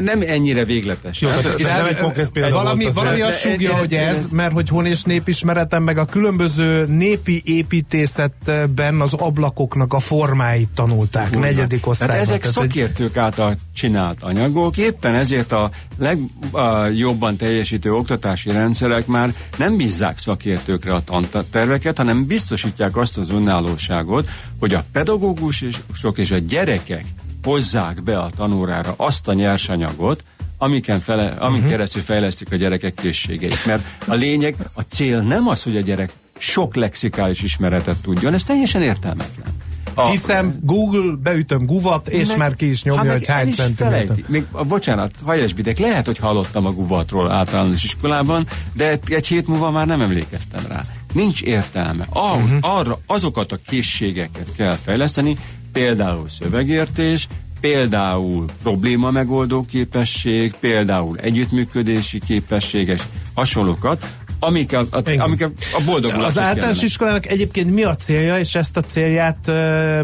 nem 0.00 0.20
ennyire 0.20 0.64
végletes. 0.64 1.20
Jó, 1.20 1.28
hát, 1.28 1.44
ez 1.44 1.66
nem 1.66 1.86
egy 1.86 1.98
konkrét 1.98 2.28
példa 2.28 2.54
valami, 2.54 2.82
volt 2.82 2.94
valami 2.94 3.20
azt 3.20 3.40
súgja, 3.40 3.74
hogy 3.76 3.94
ez, 3.94 4.26
mert 4.30 4.52
hogy 4.52 4.68
hon 4.68 4.86
és 4.86 5.02
népismeretem, 5.02 5.82
meg 5.82 5.98
a 5.98 6.04
különböző 6.04 6.86
népi 6.86 7.42
építészetben 7.44 9.00
az 9.00 9.12
ablakoknak 9.12 9.92
a 9.92 9.98
formáit 9.98 10.68
tanulták, 10.74 11.28
Húrna. 11.28 11.40
negyedik 11.46 11.86
osztályban. 11.86 12.16
Hát 12.16 12.26
ezek 12.26 12.40
Tehát 12.40 12.54
szakértők 12.54 13.16
által 13.16 13.54
csinált 13.74 14.22
anyagok, 14.22 14.76
éppen 14.76 15.14
ezért 15.14 15.52
a 15.52 15.70
legjobban 15.98 17.36
teljesítő 17.36 17.72
oktatási 17.82 18.50
rendszerek 18.50 19.06
már 19.06 19.34
nem 19.58 19.76
bízzák 19.76 20.18
szakértőkre 20.18 20.94
a 20.94 21.00
tanterveket, 21.30 21.96
hanem 21.96 22.26
biztosítják 22.26 22.96
azt 22.96 23.18
az 23.18 23.30
önállóságot, 23.30 24.28
hogy 24.58 24.74
a 24.74 24.84
pedagógusok 24.92 26.18
és 26.18 26.30
a 26.30 26.38
gyerekek 26.38 27.04
hozzák 27.42 28.02
be 28.02 28.18
a 28.18 28.30
tanórára 28.36 28.94
azt 28.96 29.28
a 29.28 29.32
nyersanyagot, 29.32 30.24
amiken 30.58 31.00
fele, 31.00 31.26
amin 31.26 31.56
uh-huh. 31.56 31.70
keresztül 31.70 32.02
fejlesztik 32.02 32.52
a 32.52 32.56
gyerekek 32.56 32.94
készségeit. 32.94 33.66
Mert 33.66 33.82
a 34.06 34.14
lényeg, 34.14 34.54
a 34.72 34.80
cél 34.80 35.20
nem 35.20 35.48
az, 35.48 35.62
hogy 35.62 35.76
a 35.76 35.80
gyerek 35.80 36.12
sok 36.38 36.74
lexikális 36.74 37.42
ismeretet 37.42 37.96
tudjon, 37.96 38.34
ez 38.34 38.42
teljesen 38.42 38.82
értelmetlen. 38.82 39.46
A, 39.94 40.08
Hiszem, 40.08 40.58
Google, 40.62 41.16
beütöm 41.22 41.66
guvat, 41.66 42.08
és 42.08 42.28
meg, 42.28 42.38
már 42.38 42.54
ki 42.54 42.68
is 42.68 42.82
nyomja, 42.82 43.12
hogy 43.12 43.26
hány 43.26 43.50
centiméter. 43.50 44.16
Még, 44.26 44.44
bocsánat, 44.68 45.14
hajásbidek, 45.24 45.78
lehet, 45.78 46.06
hogy 46.06 46.18
hallottam 46.18 46.66
a 46.66 46.70
guvatról 46.70 47.30
általános 47.30 47.84
iskolában, 47.84 48.46
de 48.74 48.98
egy 49.08 49.26
hét 49.26 49.46
múlva 49.46 49.70
már 49.70 49.86
nem 49.86 50.00
emlékeztem 50.00 50.64
rá. 50.68 50.82
Nincs 51.12 51.42
értelme. 51.42 52.06
Ah, 52.10 52.36
uh-huh. 52.36 52.58
Arra 52.60 52.98
azokat 53.06 53.52
a 53.52 53.58
készségeket 53.66 54.48
kell 54.56 54.76
fejleszteni, 54.76 55.38
például 55.72 56.28
szövegértés, 56.28 57.28
például 57.60 58.44
probléma 58.62 59.10
megoldó 59.10 59.64
képesség, 59.64 60.54
például 60.60 61.18
együttműködési 61.18 62.18
képességes 62.26 63.02
hasonlókat, 63.34 64.06
amik 64.38 64.72
a, 64.72 64.86
a, 64.90 65.02
amik 65.18 65.42
a, 65.42 65.50
a 65.78 65.82
boldogulás 65.84 66.26
Az 66.26 66.38
általános 66.38 66.82
iskolának 66.82 67.26
egyébként 67.26 67.74
mi 67.74 67.84
a 67.84 67.94
célja, 67.94 68.38
és 68.38 68.54
ezt 68.54 68.76
a 68.76 68.80
célját 68.80 69.38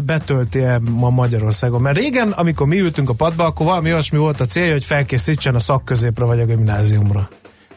betölti 0.03 0.59
-e 0.59 0.79
ma 0.79 1.09
Magyarországon? 1.09 1.81
Mert 1.81 1.97
régen, 1.97 2.31
amikor 2.31 2.67
mi 2.67 2.79
ültünk 2.79 3.09
a 3.09 3.13
padba, 3.13 3.45
akkor 3.45 3.65
valami 3.65 3.91
olyasmi 3.91 4.17
volt 4.17 4.41
a 4.41 4.45
célja, 4.45 4.71
hogy 4.71 4.85
felkészítsen 4.85 5.55
a 5.55 5.59
szakközépre 5.59 6.25
vagy 6.25 6.39
a 6.39 6.45
gimnáziumra. 6.45 7.29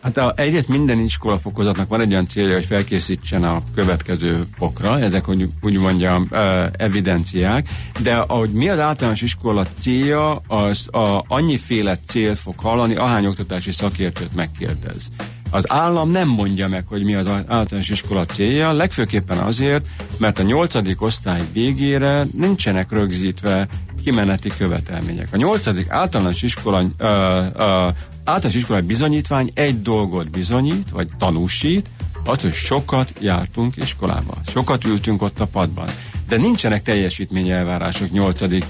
Hát 0.04 0.16
a, 0.16 0.32
egyrészt 0.36 0.68
minden 0.68 0.98
iskola 0.98 1.38
fokozatnak 1.38 1.88
van 1.88 2.00
egy 2.00 2.12
olyan 2.12 2.26
célja, 2.26 2.54
hogy 2.54 2.64
felkészítsen 2.64 3.42
a 3.42 3.62
következő 3.74 4.44
fokra, 4.56 5.00
ezek 5.00 5.24
hogy 5.24 5.48
úgy 5.60 5.78
mondjam 5.78 6.28
evidenciák, 6.72 7.68
de 8.02 8.14
ahogy 8.14 8.52
mi 8.52 8.68
az 8.68 8.78
általános 8.78 9.22
iskola 9.22 9.66
célja, 9.80 10.42
az 10.46 10.88
a, 10.90 11.24
annyiféle 11.28 11.96
célt 12.06 12.38
fog 12.38 12.58
hallani, 12.58 12.94
ahány 12.94 13.26
oktatási 13.26 13.72
szakértőt 13.72 14.34
megkérdez. 14.34 15.10
Az 15.54 15.70
állam 15.70 16.10
nem 16.10 16.28
mondja 16.28 16.68
meg, 16.68 16.84
hogy 16.88 17.04
mi 17.04 17.14
az 17.14 17.26
általános 17.28 17.88
iskola 17.88 18.24
célja, 18.26 18.72
legfőképpen 18.72 19.38
azért, 19.38 19.86
mert 20.18 20.38
a 20.38 20.42
nyolcadik 20.42 21.02
osztály 21.02 21.42
végére 21.52 22.26
nincsenek 22.32 22.90
rögzítve 22.90 23.68
kimeneti 24.04 24.50
követelmények. 24.58 25.28
A 25.32 25.36
nyolcadik 25.36 25.90
általános 25.90 26.42
iskola, 26.42 26.80
uh, 26.80 26.86
uh, 26.88 27.94
általános 28.24 28.54
iskolai 28.54 28.82
bizonyítvány 28.82 29.50
egy 29.54 29.82
dolgot 29.82 30.30
bizonyít, 30.30 30.90
vagy 30.90 31.08
tanúsít, 31.18 31.88
az, 32.24 32.42
hogy 32.42 32.54
sokat 32.54 33.12
jártunk 33.20 33.76
iskolába, 33.76 34.34
sokat 34.48 34.84
ültünk 34.84 35.22
ott 35.22 35.40
a 35.40 35.46
padban. 35.46 35.88
De 36.28 36.36
nincsenek 36.36 36.82
teljesítményelvárások 36.82 38.10
nyolcadik 38.10 38.64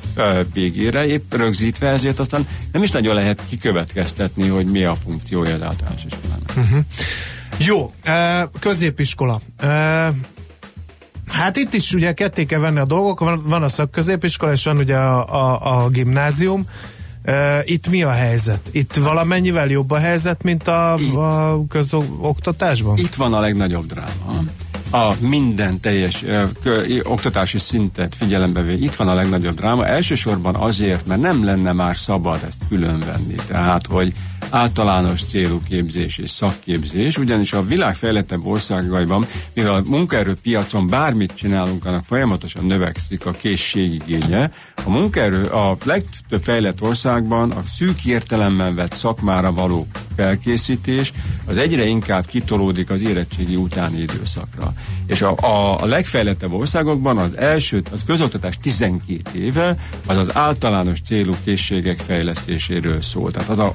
végére, 0.53 1.07
épp 1.07 1.35
rögzítve, 1.35 1.89
ezért 1.89 2.19
aztán 2.19 2.47
nem 2.73 2.83
is 2.83 2.91
nagyon 2.91 3.15
lehet 3.15 3.43
kikövetkeztetni, 3.49 4.49
hogy 4.49 4.67
mi 4.67 4.85
a 4.85 4.95
funkciója 4.95 5.55
az 5.55 5.63
általános 5.63 6.05
iskolának. 6.05 6.53
Uh-huh. 6.57 6.85
Jó, 7.59 7.93
középiskola. 8.61 9.41
Hát 11.29 11.57
itt 11.57 11.75
is 11.75 11.93
ugye 11.93 12.13
ketté 12.13 12.45
kell 12.45 12.61
venni 12.61 12.79
a 12.79 12.85
dolgok, 12.85 13.21
van, 13.21 13.43
van 13.45 13.63
a 13.63 13.69
szakközépiskola, 13.69 14.53
és 14.53 14.65
van 14.65 14.77
ugye 14.77 14.97
a, 14.97 15.35
a, 15.35 15.85
a 15.85 15.89
gimnázium. 15.89 16.69
Itt 17.65 17.89
mi 17.89 18.03
a 18.03 18.11
helyzet? 18.11 18.61
Itt 18.71 18.95
valamennyivel 18.95 19.69
jobb 19.69 19.91
a 19.91 19.99
helyzet, 19.99 20.43
mint 20.43 20.69
a, 20.69 20.95
itt, 20.99 21.15
a 21.15 21.61
közoktatásban? 21.69 22.97
Itt 22.97 23.15
van 23.15 23.35
a 23.35 23.41
legnagyobb 23.41 23.87
dráma. 23.87 24.45
A 24.95 25.15
minden 25.21 25.81
teljes 25.81 26.25
kö, 26.63 27.01
oktatási 27.03 27.59
szintet 27.59 28.17
figyelembe 28.17 28.63
véve, 28.63 28.79
itt 28.79 28.95
van 28.95 29.09
a 29.09 29.15
legnagyobb 29.15 29.55
dráma. 29.55 29.87
Elsősorban 29.87 30.55
azért, 30.55 31.07
mert 31.07 31.21
nem 31.21 31.45
lenne 31.45 31.73
már 31.73 31.97
szabad 31.97 32.43
ezt 32.49 32.63
különvenni. 32.69 33.35
Tehát, 33.47 33.87
hogy 33.87 34.13
általános 34.51 35.25
célú 35.25 35.61
képzés 35.69 36.19
és 36.19 36.31
szakképzés, 36.31 37.19
ugyanis 37.19 37.53
a 37.53 37.63
világ 37.63 37.95
fejlettebb 37.95 38.47
országaiban, 38.47 39.27
mivel 39.55 39.75
a 39.75 39.83
munkaerőpiacon 39.87 40.87
bármit 40.87 41.33
csinálunk, 41.35 41.85
annak 41.85 42.05
folyamatosan 42.05 42.65
növekszik 42.65 43.27
a 43.27 43.31
készségigénye, 43.31 44.51
a 44.85 44.91
munkaerő 44.91 45.45
a 45.45 45.77
legtöbb 45.85 46.41
fejlett 46.41 46.83
országban 46.83 47.51
a 47.51 47.63
szűk 47.67 48.05
értelemben 48.05 48.75
vett 48.75 48.93
szakmára 48.93 49.53
való 49.53 49.87
felkészítés 50.17 51.13
az 51.45 51.57
egyre 51.57 51.85
inkább 51.85 52.27
kitolódik 52.27 52.91
az 52.91 53.03
érettségi 53.03 53.57
utáni 53.57 54.01
időszakra. 54.01 54.73
És 55.07 55.23
a, 55.23 55.37
a, 55.37 55.83
a 55.83 55.87
legfejlettebb 55.87 56.53
országokban 56.53 57.19
az 57.19 57.37
első, 57.37 57.83
az 57.93 58.03
közoktatás 58.07 58.59
12 58.61 59.39
éve, 59.39 59.77
az 60.07 60.17
az 60.17 60.37
általános 60.37 61.01
célú 61.01 61.35
készségek 61.45 61.99
fejlesztéséről 61.99 63.01
szól. 63.01 63.31
Tehát 63.31 63.49
az 63.49 63.59
a 63.59 63.75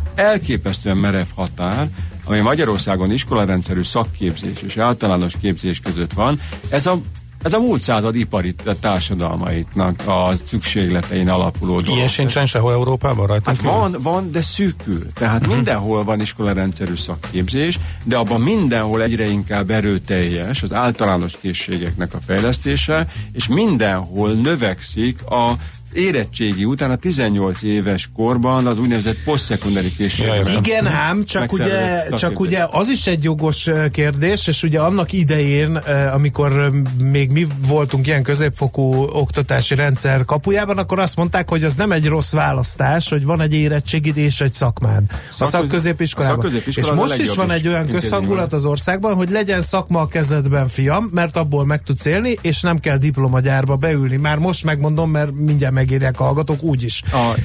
elképesztően 0.59 0.97
merev 0.97 1.27
határ, 1.35 1.87
ami 2.25 2.39
Magyarországon 2.39 3.11
iskolarendszerű 3.11 3.81
szakképzés 3.81 4.61
és 4.61 4.77
általános 4.77 5.33
képzés 5.41 5.79
között 5.79 6.13
van, 6.13 6.39
ez 6.69 6.85
a 6.85 7.01
Ez 7.43 7.53
a 7.53 7.59
múlt 7.59 7.81
század 7.81 8.15
ipari 8.15 8.55
társadalmaitnak 8.79 10.01
a 10.05 10.33
szükségletein 10.43 11.29
alapuló 11.29 11.79
dolog. 11.79 11.97
Ilyen 11.97 12.07
sincsen 12.07 12.45
sehol 12.45 12.73
Európában 12.73 13.27
rajta? 13.27 13.49
Hát 13.49 13.61
van, 13.61 13.95
van, 14.01 14.31
de 14.31 14.41
szűkül. 14.41 15.13
Tehát 15.13 15.39
uh-huh. 15.39 15.55
mindenhol 15.55 16.03
van 16.03 16.19
iskolarendszerű 16.21 16.95
szakképzés, 16.95 17.79
de 18.03 18.17
abban 18.17 18.41
mindenhol 18.41 19.03
egyre 19.03 19.27
inkább 19.27 19.69
erőteljes 19.69 20.63
az 20.63 20.73
általános 20.73 21.37
készségeknek 21.41 22.13
a 22.13 22.19
fejlesztése, 22.19 23.07
és 23.31 23.47
mindenhol 23.47 24.33
növekszik 24.33 25.23
a 25.23 25.53
érettségi 25.93 26.65
után 26.65 26.91
a 26.91 26.95
18 26.95 27.63
éves 27.63 28.09
korban 28.13 28.67
az 28.67 28.79
úgynevezett 28.79 29.23
posztszekunári 29.23 29.95
készség. 29.97 30.27
Igen, 30.57 30.87
ám, 30.87 31.25
csak 31.25 31.51
ugye, 31.51 32.05
csak 32.09 32.39
ugye 32.39 32.65
az 32.71 32.89
is 32.89 33.07
egy 33.07 33.23
jogos 33.23 33.69
kérdés, 33.91 34.47
és 34.47 34.63
ugye 34.63 34.79
annak 34.79 35.13
idején, 35.13 35.75
amikor 36.13 36.71
még 37.03 37.31
mi 37.31 37.47
voltunk 37.67 38.07
ilyen 38.07 38.23
középfokú 38.23 38.93
oktatási 38.93 39.75
rendszer 39.75 40.25
kapujában, 40.25 40.77
akkor 40.77 40.99
azt 40.99 41.15
mondták, 41.15 41.49
hogy 41.49 41.63
az 41.63 41.75
nem 41.75 41.91
egy 41.91 42.05
rossz 42.05 42.31
választás, 42.31 43.09
hogy 43.09 43.25
van 43.25 43.41
egy 43.41 43.53
érettségid 43.53 44.17
és 44.17 44.41
egy 44.41 44.53
szakmád. 44.53 45.03
A 45.39 45.45
szakközépiskolában. 45.45 46.45
A 46.45 46.49
és 46.65 46.91
most 46.91 47.17
is 47.17 47.35
van 47.35 47.51
egy 47.51 47.67
olyan 47.67 47.87
közhangulat 47.87 48.53
az 48.53 48.65
országban, 48.65 49.13
hogy 49.13 49.29
legyen 49.29 49.61
szakma 49.61 50.01
a 50.01 50.07
kezedben, 50.07 50.67
fiam, 50.67 51.09
mert 51.13 51.37
abból 51.37 51.65
meg 51.65 51.83
tudsz 51.83 52.05
élni, 52.05 52.37
és 52.41 52.61
nem 52.61 52.79
kell 52.79 52.97
diplomagyárba 52.97 53.75
beülni. 53.75 54.15
Már 54.15 54.37
most 54.37 54.63
megmondom, 54.63 55.11
mert 55.11 55.31
mindjárt 55.35 55.73
megírják 55.79 56.19
a 56.19 56.23
hallgatók 56.23 56.63
úgyis. 56.63 57.03
A, 57.11 57.35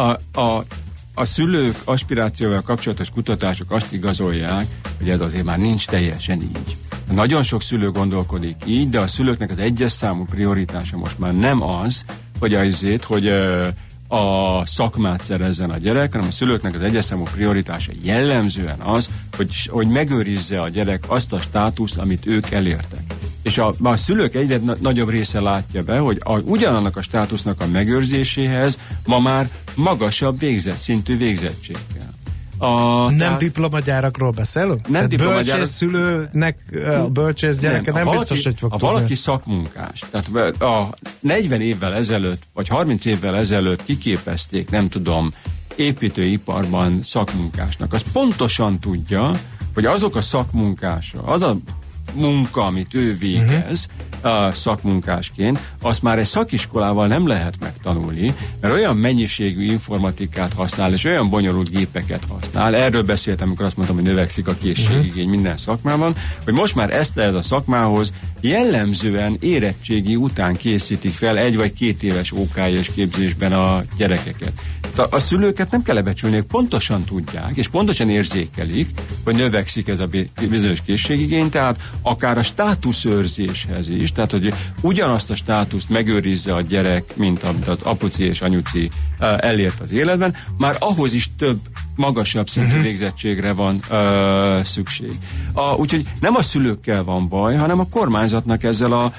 a, 0.00 0.40
a, 0.40 0.64
a 1.14 1.24
szülők 1.24 1.76
aspirációval 1.84 2.60
kapcsolatos 2.60 3.10
kutatások 3.10 3.70
azt 3.70 3.92
igazolják, 3.92 4.66
hogy 4.98 5.10
ez 5.10 5.20
azért 5.20 5.44
már 5.44 5.58
nincs 5.58 5.86
teljesen 5.86 6.40
így. 6.40 6.76
Nagyon 7.10 7.42
sok 7.42 7.62
szülő 7.62 7.90
gondolkodik 7.90 8.56
így, 8.66 8.88
de 8.88 9.00
a 9.00 9.06
szülőknek 9.06 9.50
az 9.50 9.58
egyes 9.58 9.92
számú 9.92 10.24
prioritása 10.24 10.96
most 10.96 11.18
már 11.18 11.34
nem 11.34 11.62
az, 11.62 12.04
hogy 12.38 12.54
azért, 12.54 13.04
hogy 13.04 13.30
a 14.12 14.62
szakmát 14.66 15.24
szerezzen 15.24 15.70
a 15.70 15.76
gyerek, 15.76 16.12
hanem 16.12 16.28
a 16.28 16.30
szülőknek 16.30 16.74
az 16.74 16.80
egyes 16.80 17.04
számú 17.04 17.22
prioritása 17.22 17.92
jellemzően 18.02 18.80
az, 18.80 19.08
hogy, 19.36 19.66
hogy 19.66 19.88
megőrizze 19.88 20.60
a 20.60 20.68
gyerek 20.68 21.04
azt 21.06 21.32
a 21.32 21.40
státuszt, 21.40 21.98
amit 21.98 22.26
ők 22.26 22.50
elértek. 22.50 23.02
És 23.42 23.58
a, 23.58 23.74
a 23.82 23.96
szülők 23.96 24.34
egyre 24.34 24.56
na- 24.56 24.76
nagyobb 24.80 25.08
része 25.08 25.40
látja 25.40 25.82
be, 25.82 25.98
hogy 25.98 26.20
a, 26.24 26.38
ugyanannak 26.38 26.96
a 26.96 27.02
státusznak 27.02 27.60
a 27.60 27.66
megőrzéséhez 27.66 28.78
ma 29.04 29.18
már 29.18 29.50
magasabb 29.74 30.38
végzett 30.38 30.78
szintű 30.78 31.16
végzettség 31.16 31.76
kell. 31.94 32.12
A, 32.62 33.08
nem 33.08 33.18
tehát, 33.18 33.38
diplomagyárakról 33.38 34.30
beszélünk? 34.30 34.88
Nem 34.88 35.08
diplomagyárak. 35.08 35.44
Bölcsész 35.44 35.76
szülőnek, 35.76 36.58
a 37.04 37.08
bölcsész 37.08 37.56
gyereke 37.56 37.82
nem, 37.84 37.94
nem 37.94 38.04
valaki, 38.04 38.18
biztos, 38.18 38.44
hogy 38.44 38.58
fog 38.58 38.70
tudni. 38.70 38.86
valaki 38.86 39.14
szakmunkás, 39.14 40.04
tehát 40.10 40.60
a 40.60 40.88
40 41.20 41.60
évvel 41.60 41.94
ezelőtt, 41.94 42.42
vagy 42.52 42.68
30 42.68 43.04
évvel 43.04 43.36
ezelőtt 43.36 43.84
kiképezték, 43.84 44.70
nem 44.70 44.86
tudom, 44.86 45.32
építőiparban 45.76 47.02
szakmunkásnak, 47.02 47.92
az 47.92 48.04
pontosan 48.12 48.78
tudja, 48.78 49.32
hogy 49.74 49.84
azok 49.84 50.16
a 50.16 50.20
szakmunkások, 50.20 51.28
az 51.28 51.42
a 51.42 51.56
munka, 52.14 52.62
amit 52.62 52.94
ő 52.94 53.16
végez 53.16 53.88
uh-huh. 53.90 54.11
Szakmunkásként, 54.52 55.58
azt 55.80 56.02
már 56.02 56.18
egy 56.18 56.26
szakiskolával 56.26 57.06
nem 57.06 57.26
lehet 57.26 57.54
megtanulni, 57.60 58.34
mert 58.60 58.74
olyan 58.74 58.96
mennyiségű 58.96 59.64
informatikát 59.64 60.52
használ, 60.52 60.92
és 60.92 61.04
olyan 61.04 61.30
bonyolult 61.30 61.70
gépeket 61.70 62.22
használ. 62.28 62.74
Erről 62.74 63.02
beszéltem, 63.02 63.46
amikor 63.46 63.66
azt 63.66 63.76
mondtam, 63.76 63.96
hogy 63.96 64.06
növekszik 64.06 64.48
a 64.48 64.54
készségigény 64.54 65.08
uh-huh. 65.08 65.30
minden 65.30 65.56
szakmában, 65.56 66.14
hogy 66.44 66.52
most 66.52 66.74
már 66.74 66.90
ezt 66.90 67.18
ez 67.18 67.34
a 67.34 67.42
szakmához 67.42 68.12
jellemzően 68.40 69.36
érettségi 69.40 70.16
után 70.16 70.56
készítik 70.56 71.12
fel 71.12 71.38
egy 71.38 71.56
vagy 71.56 71.72
két 71.72 72.02
éves 72.02 72.32
és 72.56 72.90
képzésben 72.94 73.52
a 73.52 73.82
gyerekeket. 73.96 74.52
A, 74.96 75.02
a 75.10 75.18
szülőket 75.18 75.70
nem 75.70 75.82
kell 75.82 75.94
lebecsülni, 75.94 76.40
pontosan 76.40 77.04
tudják, 77.04 77.56
és 77.56 77.68
pontosan 77.68 78.08
érzékelik, 78.08 78.88
hogy 79.24 79.36
növekszik 79.36 79.88
ez 79.88 80.00
a 80.00 80.08
bizonyos 80.48 80.82
készségigény, 80.82 81.48
tehát 81.50 81.80
akár 82.02 82.38
a 82.38 82.42
státuszőrzéshez 82.42 83.88
is, 83.88 84.11
tehát 84.12 84.30
hogy 84.30 84.54
ugyanazt 84.80 85.30
a 85.30 85.34
státuszt 85.34 85.88
megőrizze 85.88 86.54
a 86.54 86.60
gyerek, 86.60 87.16
mint 87.16 87.42
amit 87.42 87.68
az 87.68 87.78
apuci 87.82 88.24
és 88.24 88.40
anyuci 88.40 88.90
elért 89.18 89.80
az 89.80 89.92
életben, 89.92 90.34
már 90.58 90.76
ahhoz 90.78 91.12
is 91.12 91.30
több 91.38 91.58
magasabb 91.96 92.48
szintű 92.48 92.68
uh-huh. 92.68 92.82
végzettségre 92.82 93.52
van 93.52 93.80
uh, 93.90 94.62
szükség. 94.62 95.18
A, 95.52 95.74
úgyhogy 95.74 96.06
nem 96.20 96.34
a 96.34 96.42
szülőkkel 96.42 97.04
van 97.04 97.28
baj, 97.28 97.56
hanem 97.56 97.80
a 97.80 97.88
kormányzatnak 97.90 98.62
ezzel 98.62 98.92
a 98.92 99.12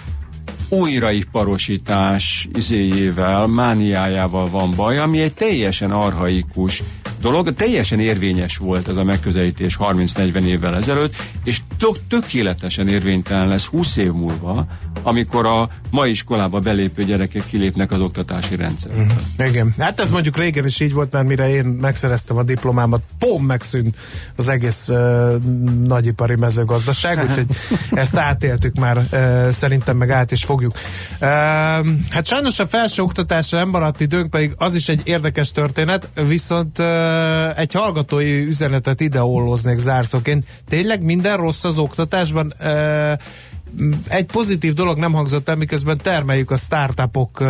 újraiparosítás 0.70 2.48
izéjével, 2.54 3.48
mániájával 3.48 4.50
van 4.50 4.76
baj, 4.76 4.98
ami 4.98 5.22
egy 5.22 5.34
teljesen 5.34 5.92
arhaikus 5.92 6.84
dolog. 7.24 7.54
Teljesen 7.54 8.00
érvényes 8.00 8.58
volt 8.58 8.88
ez 8.88 8.98
a 8.98 9.04
megközelítés 9.04 9.78
30-40 9.80 10.44
évvel 10.44 10.76
ezelőtt, 10.76 11.16
és 11.44 11.62
tök, 11.78 11.96
tökéletesen 12.08 12.88
érvénytelen 12.88 13.48
lesz 13.48 13.66
20 13.66 13.98
év 13.98 14.12
múlva, 14.12 14.66
amikor 15.04 15.46
a 15.46 15.70
mai 15.92 16.10
iskolába 16.10 16.60
belépő 16.60 17.04
gyerekek 17.04 17.46
kilépnek 17.46 17.92
az 17.92 18.00
oktatási 18.00 18.56
rendszerből. 18.56 19.04
Uh-huh. 19.04 19.48
Igen. 19.48 19.74
Hát 19.78 20.00
ez 20.00 20.12
mondjuk 20.12 20.38
régen 20.38 20.66
is 20.66 20.80
így 20.80 20.94
volt, 20.94 21.12
mert 21.12 21.28
mire 21.28 21.50
én 21.50 21.66
megszereztem 21.66 22.38
a 22.38 22.44
diplomámat, 22.44 23.02
pom, 23.20 23.46
megszűnt 23.46 23.96
az 24.36 24.50
egész 24.50 24.90
uh, 24.90 25.36
nagyipari 25.84 26.36
mezőgazdaság, 26.36 27.22
úgyhogy 27.30 27.46
ezt 27.92 28.18
átéltük 28.18 28.76
már, 28.76 28.98
uh, 28.98 29.50
szerintem 29.50 29.98
meg 29.98 30.10
át 30.10 30.32
is 30.32 30.44
fogjuk. 30.44 30.74
Uh, 31.14 31.28
hát 32.10 32.26
sajnos 32.26 32.60
a 32.60 32.68
felső 32.68 33.02
oktatásra 33.02 33.58
nem 33.58 33.70
maradt 33.70 34.02
időnk, 34.02 34.30
pedig 34.30 34.54
az 34.58 34.76
is 34.76 34.90
egy 34.90 35.02
érdekes 35.04 35.52
történet, 35.52 36.10
viszont 36.28 36.80
uh, 36.80 36.86
egy 37.56 37.74
hallgatói 37.74 38.46
üzenetet 38.46 39.02
ideolloznék 39.02 39.78
zárszóként. 39.78 40.46
Tényleg 40.70 41.02
minden 41.02 41.38
rossz 41.38 41.64
az 41.64 41.78
oktatásban? 41.78 42.54
Egy 44.08 44.26
pozitív 44.26 44.74
dolog 44.74 44.98
nem 44.98 45.14
hangzott 45.14 45.50
el, 45.50 45.56
miközben 45.56 45.98
termeljük 45.98 46.52
a 46.52 46.58
startupok 46.58 47.44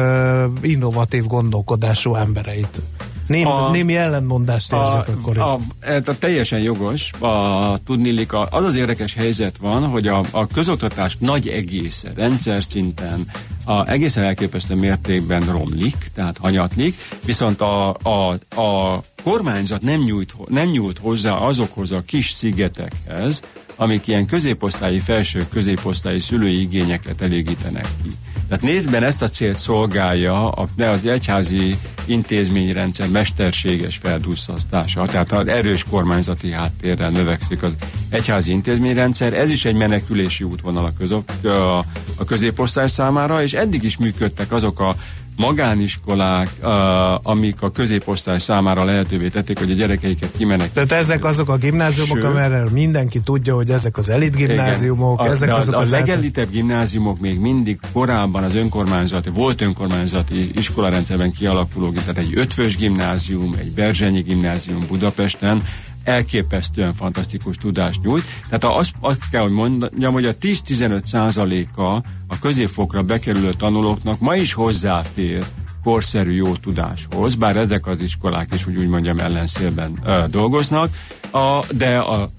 innovatív 0.62 1.26
gondolkodású 1.26 2.16
embereit. 2.16 2.82
Némi, 3.28 3.46
a, 3.46 3.70
némi 3.72 3.96
ellenmondást 3.96 4.74
érzek 4.74 5.08
a, 5.08 5.12
akkor. 5.12 5.38
A, 5.38 5.54
a, 5.54 5.60
a, 6.06 6.18
teljesen 6.20 6.60
jogos. 6.60 7.12
A, 7.20 7.78
tudnilik, 7.78 8.34
a, 8.34 8.48
az 8.52 8.64
az 8.64 8.76
érdekes 8.76 9.14
helyzet 9.14 9.58
van, 9.58 9.88
hogy 9.88 10.08
a, 10.08 10.24
a 10.32 10.48
közoktatás 10.48 11.18
nagy 11.20 11.48
egésze, 11.48 12.12
rendszer 12.16 12.64
szinten 12.64 13.26
a, 13.66 13.90
egészen 13.90 14.24
elképesztő 14.24 14.76
mértékben 14.76 15.52
romlik, 15.52 15.96
tehát 16.14 16.38
hanyatlik, 16.38 16.96
viszont 17.26 17.62
a, 17.62 17.90
a, 17.90 18.40
a 18.62 19.04
kormányzat 19.24 19.82
nem 19.82 20.00
nyújt, 20.00 20.34
nem 20.48 20.70
nyújt 20.70 20.98
hozzá 20.98 21.34
azokhoz 21.34 21.92
a 21.92 22.02
kis 22.06 22.30
szigetekhez, 22.30 23.42
amik 23.76 24.08
ilyen 24.08 24.26
középosztályi, 24.26 25.00
felső 25.00 25.48
középosztályi 25.50 26.20
szülői 26.20 26.62
igényeket 26.62 27.22
elégítenek 27.22 27.88
ki. 28.04 28.10
Tehát 28.48 28.64
névben 28.64 29.04
ezt 29.04 29.22
a 29.22 29.30
célt 29.30 29.58
szolgálja 29.58 30.50
a, 30.52 30.68
az 30.78 31.06
egyházi 31.06 31.78
intézményrendszer 32.06 33.10
mesterséges 33.10 33.98
feldusszasztása, 33.98 35.06
tehát 35.06 35.32
az 35.32 35.48
erős 35.48 35.84
kormányzati 35.90 36.52
háttérrel 36.52 37.10
növekszik 37.10 37.64
az 37.64 37.76
egyházi 38.10 38.52
intézményrendszer. 38.52 39.34
Ez 39.34 39.50
is 39.50 39.66
egy 39.66 39.76
menekülési 39.76 40.44
útvonal 40.44 40.86
a, 40.86 40.94
közop, 40.98 41.32
a, 41.44 41.78
a 42.18 42.26
középosztály 42.26 42.88
számára, 42.88 43.44
és 43.44 43.54
eddig 43.54 43.84
is 43.84 43.98
működtek 43.98 44.52
azok 44.52 44.80
a 44.80 44.96
magániskolák, 45.36 46.50
uh, 46.62 46.70
amik 47.28 47.62
a 47.62 47.72
középosztály 47.72 48.40
számára 48.40 48.84
lehetővé 48.84 49.28
tették, 49.28 49.60
hogy 49.60 49.72
a 49.72 49.74
gyerekeiket 49.74 50.32
kimenek. 50.38 50.72
Tehát 50.72 50.92
ezek 50.92 51.26
azok 51.26 51.50
a 51.50 51.58
gimnáziumok, 51.58 52.18
Sőt, 52.18 52.26
amelyről 52.26 52.70
mindenki 52.72 53.20
tudja, 53.20 53.56
hogy 53.56 53.70
ezek 53.70 53.98
az 53.98 54.10
elit 54.10 54.36
gimnáziumok, 54.36 55.20
igen, 55.20 55.32
ezek 55.32 55.50
a, 55.50 55.56
azok 55.56 55.76
a, 55.76 55.80
az... 55.80 55.92
A 55.92 55.96
legelitebb 55.96 56.50
gimnáziumok 56.50 57.20
még 57.20 57.40
mindig 57.40 57.80
korábban 57.94 58.44
az 58.44 58.56
önkormányzati, 58.56 59.30
volt 59.30 59.62
önkormányzati 59.62 60.52
iskolarendszerben 60.56 61.32
kialakuló, 61.32 61.92
tehát 61.92 62.18
egy 62.18 62.32
ötvös 62.36 62.78
gimnázium, 62.78 63.56
egy 63.60 63.72
Berzsenyi 63.72 64.22
gimnázium 64.22 64.86
Budapesten, 64.88 65.62
elképesztően 66.04 66.94
fantasztikus 66.94 67.58
tudást 67.58 68.02
nyújt. 68.02 68.24
Tehát 68.50 68.78
azt, 68.78 68.94
azt 69.00 69.30
kell, 69.32 69.42
hogy 69.42 69.52
mondjam, 69.52 70.14
hogy 70.14 70.26
a 70.26 70.36
10-15 70.36 71.06
százaléka 71.06 71.94
a 72.28 72.40
középfokra 72.42 73.04
bekerülő 73.04 73.54
tanulóknak 73.54 74.20
ma 74.20 74.36
is 74.36 74.54
hozzáfér 74.54 75.46
korszerű 75.84 76.32
jó 76.32 76.56
tudáshoz, 76.56 77.36
bár 77.36 77.58
ezek 77.58 77.88
az 77.88 78.02
iskolák 78.02 78.54
is, 78.54 78.68
úgy, 78.68 78.78
úgy 78.78 78.88
mondjam, 78.88 79.20
ellenszélben 79.20 80.00
ö, 80.06 80.24
dolgoznak, 80.30 80.90
a, 81.32 81.60
de 81.76 81.98
a, 81.98 82.30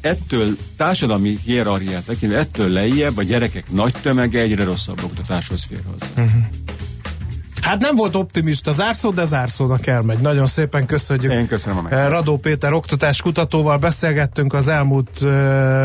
ettől 0.00 0.56
társadalmi 0.76 1.38
hierarchiát 1.44 2.04
tekintve, 2.04 2.38
ettől 2.38 2.68
lejjebb 2.68 3.16
a 3.16 3.22
gyerekek 3.22 3.70
nagy 3.70 3.94
tömege 4.02 4.40
egyre 4.40 4.64
rosszabb 4.64 5.04
oktatáshoz 5.04 5.64
fér 5.64 5.80
hozzá. 5.90 6.06
Uh-huh. 6.16 6.42
Hát 7.60 7.80
nem 7.80 7.94
volt 7.94 8.16
optimista 8.16 8.70
zárszó, 8.70 9.10
de 9.10 9.24
zárszónak 9.24 9.86
elmegy. 9.86 10.18
Nagyon 10.18 10.46
szépen 10.46 10.86
köszönjük. 10.86 11.32
Én 11.32 11.46
köszönöm 11.46 11.86
a 11.86 11.92
eh, 11.94 12.08
Radó 12.08 12.36
Péter 12.38 12.72
oktatás 12.72 13.22
kutatóval 13.22 13.78
beszélgettünk 13.78 14.52
az 14.52 14.68
elmúlt 14.68 15.08
uh, 15.22 15.28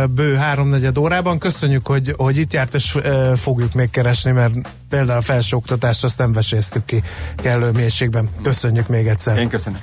bő 0.07 0.35
háromnegyed 0.35 0.97
órában. 0.97 1.39
Köszönjük, 1.39 1.87
hogy, 1.87 2.13
hogy 2.17 2.37
itt 2.37 2.53
járt, 2.53 2.73
és 2.73 2.95
uh, 2.95 3.35
fogjuk 3.35 3.73
még 3.73 3.89
keresni, 3.89 4.31
mert 4.31 4.53
például 4.93 5.17
a 5.17 5.21
felsőoktatást 5.21 6.03
azt 6.03 6.17
nem 6.17 6.31
veséztük 6.31 6.85
ki 6.85 7.03
kellő 7.35 7.71
mélységben. 7.71 8.29
Köszönjük 8.43 8.87
még 8.87 9.07
egyszer. 9.07 9.37
Én 9.37 9.49
köszönöm. 9.49 9.79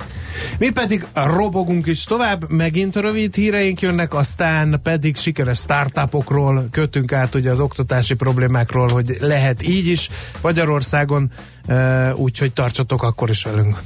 Mi 0.59 0.69
pedig 0.69 1.05
robogunk 1.13 1.85
is 1.87 2.03
tovább, 2.03 2.49
megint 2.49 2.95
rövid 2.95 3.35
híreink 3.35 3.81
jönnek, 3.81 4.13
aztán 4.13 4.79
pedig 4.83 5.17
sikeres 5.17 5.57
startupokról 5.57 6.67
kötünk 6.71 7.13
át 7.13 7.35
ugye 7.35 7.51
az 7.51 7.59
oktatási 7.59 8.13
problémákról, 8.13 8.87
hogy 8.87 9.17
lehet 9.19 9.67
így 9.67 9.87
is 9.87 10.09
Magyarországon, 10.41 11.31
úgyhogy 12.15 12.53
tartsatok 12.53 13.03
akkor 13.03 13.29
is 13.29 13.43
velünk. 13.43 13.81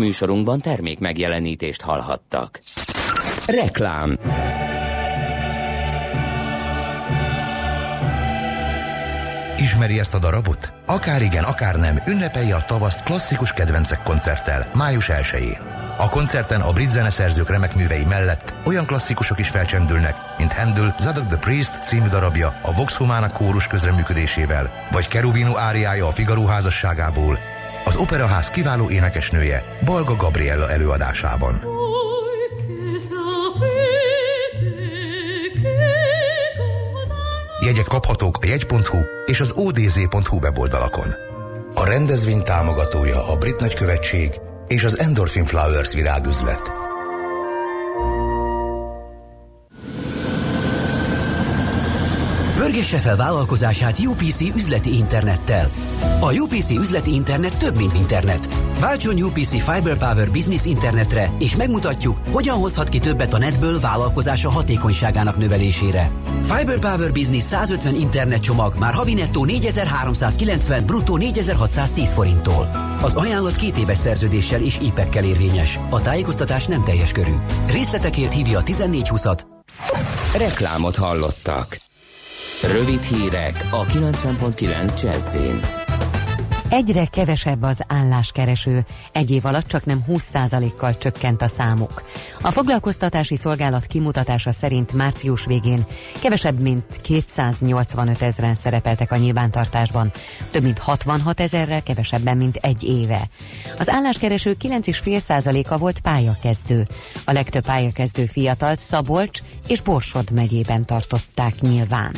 Műsorunkban 0.00 0.60
termék 0.60 0.98
megjelenítést 0.98 1.82
hallhattak. 1.82 2.60
Reklám 3.46 4.18
Ismeri 9.58 9.98
ezt 9.98 10.14
a 10.14 10.18
darabot? 10.18 10.72
Akár 10.86 11.22
igen, 11.22 11.44
akár 11.44 11.76
nem, 11.76 12.02
ünnepelje 12.06 12.54
a 12.54 12.64
tavaszt 12.64 13.02
klasszikus 13.02 13.52
kedvencek 13.52 14.02
koncerttel, 14.02 14.70
május 14.74 15.10
1-én. 15.12 15.58
A 15.98 16.08
koncerten 16.08 16.60
a 16.60 16.72
brit 16.72 16.90
zeneszerzők 16.90 17.48
remek 17.48 17.74
művei 17.74 18.04
mellett 18.04 18.54
olyan 18.66 18.86
klasszikusok 18.86 19.38
is 19.38 19.48
felcsendülnek, 19.48 20.14
mint 20.38 20.52
Handel 20.52 20.94
Zadok 20.98 21.26
the 21.26 21.38
Priest 21.38 21.86
című 21.86 22.08
darabja 22.08 22.58
a 22.62 22.72
Vox 22.72 22.96
Humana 22.96 23.30
kórus 23.30 23.66
közreműködésével, 23.66 24.70
vagy 24.90 25.08
Kerubino 25.08 25.56
áriája 25.56 26.06
a 26.06 26.10
Figaro 26.10 26.46
házasságából, 26.46 27.38
az 27.84 27.96
Operaház 27.96 28.50
kiváló 28.50 28.90
énekesnője 28.90 29.78
Balga 29.84 30.16
Gabriella 30.16 30.70
előadásában. 30.70 31.62
Jegyek 37.64 37.84
kaphatók 37.84 38.38
a 38.40 38.46
jegy.hu 38.46 38.98
és 39.26 39.40
az 39.40 39.52
odz.hu 39.56 40.38
weboldalakon. 40.40 41.14
A 41.74 41.84
rendezvény 41.84 42.42
támogatója 42.42 43.28
a 43.32 43.36
Brit 43.36 43.60
Nagykövetség 43.60 44.30
és 44.68 44.84
az 44.84 44.98
Endorphin 44.98 45.44
Flowers 45.44 45.94
virágüzlet. 45.94 46.89
Pörgesse 52.60 52.98
fel 52.98 53.16
vállalkozását 53.16 53.98
UPC 53.98 54.40
üzleti 54.40 54.94
internettel. 54.94 55.70
A 56.20 56.32
UPC 56.32 56.70
üzleti 56.70 57.14
internet 57.14 57.56
több, 57.56 57.76
mint 57.76 57.92
internet. 57.92 58.48
Váltson 58.80 59.22
UPC 59.22 59.48
Fiber 59.48 59.98
Power 59.98 60.30
Business 60.30 60.64
internetre, 60.64 61.30
és 61.38 61.56
megmutatjuk, 61.56 62.18
hogyan 62.32 62.56
hozhat 62.56 62.88
ki 62.88 62.98
többet 62.98 63.34
a 63.34 63.38
netből 63.38 63.80
vállalkozása 63.80 64.50
hatékonyságának 64.50 65.36
növelésére. 65.36 66.10
Fiber 66.42 66.78
Power 66.78 67.12
Business 67.12 67.44
150 67.44 67.94
internet 67.94 68.42
csomag 68.42 68.74
már 68.78 68.92
havi 68.92 69.14
nettó 69.14 69.44
4390, 69.44 70.84
bruttó 70.84 71.16
4610 71.16 72.12
forinttól. 72.12 72.70
Az 73.02 73.14
ajánlat 73.14 73.56
két 73.56 73.78
éves 73.78 73.98
szerződéssel 73.98 74.62
és 74.62 74.78
IPEC-kel 74.82 75.24
érvényes. 75.24 75.78
A 75.90 76.02
tájékoztatás 76.02 76.66
nem 76.66 76.84
teljes 76.84 77.12
körű. 77.12 77.34
Részletekért 77.66 78.32
hívja 78.32 78.58
a 78.58 78.62
1420-at. 78.62 79.40
Reklámot 80.36 80.96
hallottak. 80.96 81.89
Rövid 82.62 83.02
hírek 83.02 83.68
a 83.70 83.84
90.9 83.84 85.02
Jazzin. 85.02 85.60
Egyre 86.68 87.06
kevesebb 87.06 87.62
az 87.62 87.82
álláskereső, 87.86 88.86
egy 89.12 89.30
év 89.30 89.44
alatt 89.44 89.66
csak 89.66 89.84
nem 89.84 90.04
20%-kal 90.08 90.98
csökkent 90.98 91.42
a 91.42 91.48
számuk. 91.48 92.02
A 92.40 92.50
foglalkoztatási 92.50 93.36
szolgálat 93.36 93.86
kimutatása 93.86 94.52
szerint 94.52 94.92
március 94.92 95.44
végén 95.44 95.86
kevesebb 96.20 96.58
mint 96.58 97.00
285 97.00 98.22
ezeren 98.22 98.54
szerepeltek 98.54 99.12
a 99.12 99.16
nyilvántartásban, 99.16 100.12
több 100.50 100.62
mint 100.62 100.78
66 100.78 101.40
ezerrel 101.40 101.82
kevesebben, 101.82 102.36
mint 102.36 102.56
egy 102.56 102.82
éve. 102.82 103.28
Az 103.78 103.88
álláskereső 103.88 104.56
9,5%-a 104.62 105.78
volt 105.78 106.00
pályakezdő. 106.00 106.86
A 107.24 107.32
legtöbb 107.32 107.64
pályakezdő 107.64 108.24
fiatalt 108.26 108.78
Szabolcs 108.78 109.40
és 109.66 109.80
Borsod 109.80 110.30
megyében 110.30 110.84
tartották 110.84 111.60
nyilván. 111.60 112.12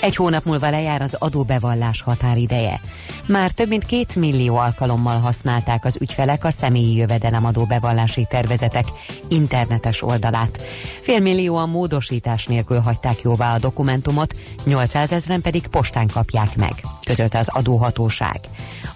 Egy 0.00 0.16
hónap 0.16 0.44
múlva 0.44 0.70
lejár 0.70 1.02
az 1.02 1.16
adóbevallás 1.18 2.02
határideje. 2.02 2.80
Már 3.26 3.50
több 3.50 3.68
mint 3.68 3.86
két 3.86 4.16
millió 4.16 4.56
alkalommal 4.56 5.18
használták 5.18 5.84
az 5.84 5.96
ügyfelek 6.00 6.44
a 6.44 6.50
személyi 6.50 6.96
jövedelemadó 6.96 7.64
bevallási 7.64 8.26
tervezetek 8.30 8.86
internetes 9.28 10.02
oldalát. 10.02 10.60
Félmillióan 11.00 11.68
módosítás 11.68 12.46
nélkül 12.46 12.80
hagyták 12.80 13.20
jóvá 13.22 13.54
a 13.54 13.58
dokumentumot, 13.58 14.34
800 14.64 15.12
ezeren 15.12 15.40
pedig 15.40 15.66
postán 15.66 16.06
kapják 16.06 16.56
meg, 16.56 16.72
közölte 17.04 17.38
az 17.38 17.48
adóhatóság. 17.48 18.40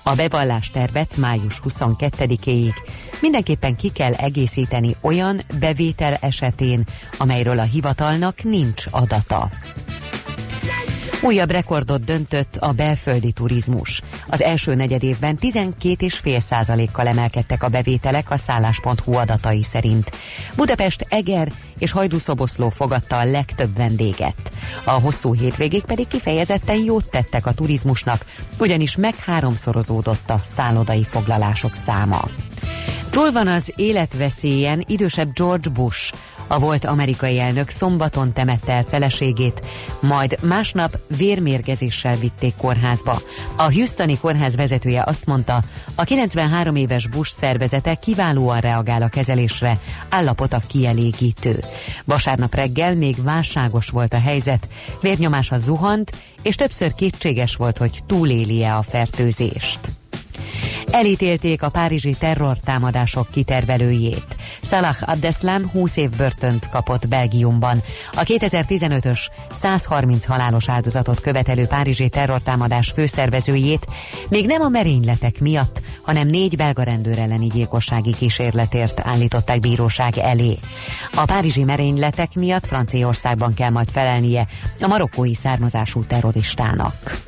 A 0.02 0.14
bevallás 0.14 0.70
tervet 0.70 1.16
május 1.16 1.60
22-éig 1.68 2.74
mindenképpen 3.20 3.76
ki 3.76 3.88
kell 3.88 4.12
egészíteni 4.12 4.96
olyan 5.00 5.40
bevétel 5.60 6.16
esetén, 6.20 6.84
amelyről 7.16 7.58
a 7.58 7.62
hivatalnak 7.62 8.42
nincs 8.42 8.84
adata. 8.90 9.50
Újabb 11.22 11.50
rekordot 11.50 12.04
döntött 12.04 12.56
a 12.56 12.72
belföldi 12.72 13.32
turizmus. 13.32 14.02
Az 14.28 14.42
első 14.42 14.74
negyed 14.74 15.02
évben 15.02 15.38
12,5%-kal 15.40 17.06
emelkedtek 17.06 17.62
a 17.62 17.68
bevételek 17.68 18.30
a 18.30 18.36
szállás.hu 18.36 19.14
adatai 19.14 19.62
szerint. 19.62 20.10
Budapest, 20.56 21.06
Eger 21.08 21.52
és 21.78 21.90
Hajdúszoboszló 21.90 22.68
fogadta 22.68 23.18
a 23.18 23.24
legtöbb 23.24 23.76
vendéget. 23.76 24.50
A 24.84 24.90
hosszú 24.90 25.34
hétvégék 25.34 25.84
pedig 25.84 26.06
kifejezetten 26.06 26.76
jót 26.76 27.10
tettek 27.10 27.46
a 27.46 27.52
turizmusnak, 27.52 28.24
ugyanis 28.58 28.96
meg 28.96 29.14
háromszorozódott 29.14 30.30
a 30.30 30.40
szállodai 30.42 31.04
foglalások 31.04 31.74
száma. 31.74 32.20
Túl 33.10 33.32
van 33.32 33.48
az 33.48 33.72
életveszélyen 33.76 34.84
idősebb 34.86 35.32
George 35.32 35.70
Bush, 35.70 36.12
a 36.48 36.58
volt 36.58 36.84
amerikai 36.84 37.38
elnök 37.38 37.68
szombaton 37.68 38.32
temette 38.32 38.72
el 38.72 38.82
feleségét, 38.82 39.62
majd 40.00 40.38
másnap 40.42 40.98
vérmérgezéssel 41.16 42.16
vitték 42.16 42.54
kórházba. 42.56 43.20
A 43.56 43.72
Houstoni 43.72 44.18
kórház 44.18 44.56
vezetője 44.56 45.02
azt 45.06 45.26
mondta, 45.26 45.62
a 45.94 46.04
93 46.04 46.76
éves 46.76 47.06
Bush 47.06 47.32
szervezete 47.32 47.94
kiválóan 47.94 48.60
reagál 48.60 49.02
a 49.02 49.08
kezelésre, 49.08 49.78
állapota 50.08 50.60
kielégítő. 50.66 51.64
Vasárnap 52.04 52.54
reggel 52.54 52.94
még 52.94 53.22
válságos 53.22 53.88
volt 53.88 54.12
a 54.12 54.20
helyzet, 54.20 54.68
vérnyomása 55.00 55.56
zuhant, 55.56 56.12
és 56.42 56.54
többször 56.54 56.94
kétséges 56.94 57.56
volt, 57.56 57.78
hogy 57.78 58.00
túléli-e 58.06 58.76
a 58.76 58.82
fertőzést. 58.82 59.80
Elítélték 60.90 61.62
a 61.62 61.68
párizsi 61.68 62.16
terrortámadások 62.18 63.30
kitervelőjét. 63.30 64.36
Salah 64.62 64.96
Abdeslam 65.00 65.70
20 65.70 65.96
év 65.96 66.10
börtönt 66.10 66.68
kapott 66.68 67.08
Belgiumban. 67.08 67.82
A 68.12 68.22
2015-ös 68.22 69.18
130 69.50 70.24
halálos 70.24 70.68
áldozatot 70.68 71.20
követelő 71.20 71.66
párizsi 71.66 72.08
terrortámadás 72.08 72.90
főszervezőjét 72.90 73.86
még 74.28 74.46
nem 74.46 74.62
a 74.62 74.68
merényletek 74.68 75.40
miatt, 75.40 75.82
hanem 76.02 76.26
négy 76.26 76.56
belga 76.56 76.82
rendőr 76.82 77.18
elleni 77.18 77.46
gyilkossági 77.46 78.14
kísérletért 78.14 79.00
állították 79.04 79.60
bíróság 79.60 80.18
elé. 80.18 80.58
A 81.14 81.24
párizsi 81.24 81.64
merényletek 81.64 82.34
miatt 82.34 82.66
Franciaországban 82.66 83.54
kell 83.54 83.70
majd 83.70 83.88
felelnie 83.90 84.46
a 84.80 84.86
marokkói 84.86 85.34
származású 85.34 86.04
terroristának. 86.04 87.20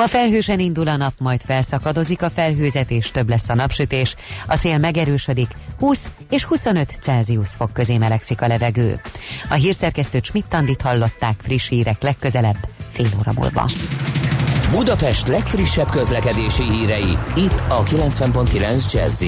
Ma 0.00 0.06
felhősen 0.06 0.58
indul 0.58 0.88
a 0.88 0.96
nap, 0.96 1.12
majd 1.18 1.40
felszakadozik 1.42 2.22
a 2.22 2.30
felhőzet 2.30 2.90
és 2.90 3.10
több 3.10 3.28
lesz 3.28 3.48
a 3.48 3.54
napsütés. 3.54 4.16
A 4.46 4.56
szél 4.56 4.78
megerősödik, 4.78 5.48
20 5.78 6.10
és 6.30 6.44
25 6.44 6.96
Celsius 7.00 7.48
fok 7.48 7.72
közé 7.72 7.96
melegszik 7.98 8.42
a 8.42 8.46
levegő. 8.46 9.00
A 9.48 9.54
hírszerkesztő 9.54 10.20
Csmittandit 10.20 10.80
hallották 10.80 11.40
friss 11.42 11.68
hírek 11.68 12.02
legközelebb, 12.02 12.56
fél 12.90 13.08
óra 13.18 13.32
múlva. 13.36 13.70
Budapest 14.70 15.28
legfrissebb 15.28 15.90
közlekedési 15.90 16.70
hírei, 16.70 17.18
itt 17.36 17.62
a 17.68 17.82
90.9 17.82 18.92
jazz 18.92 19.22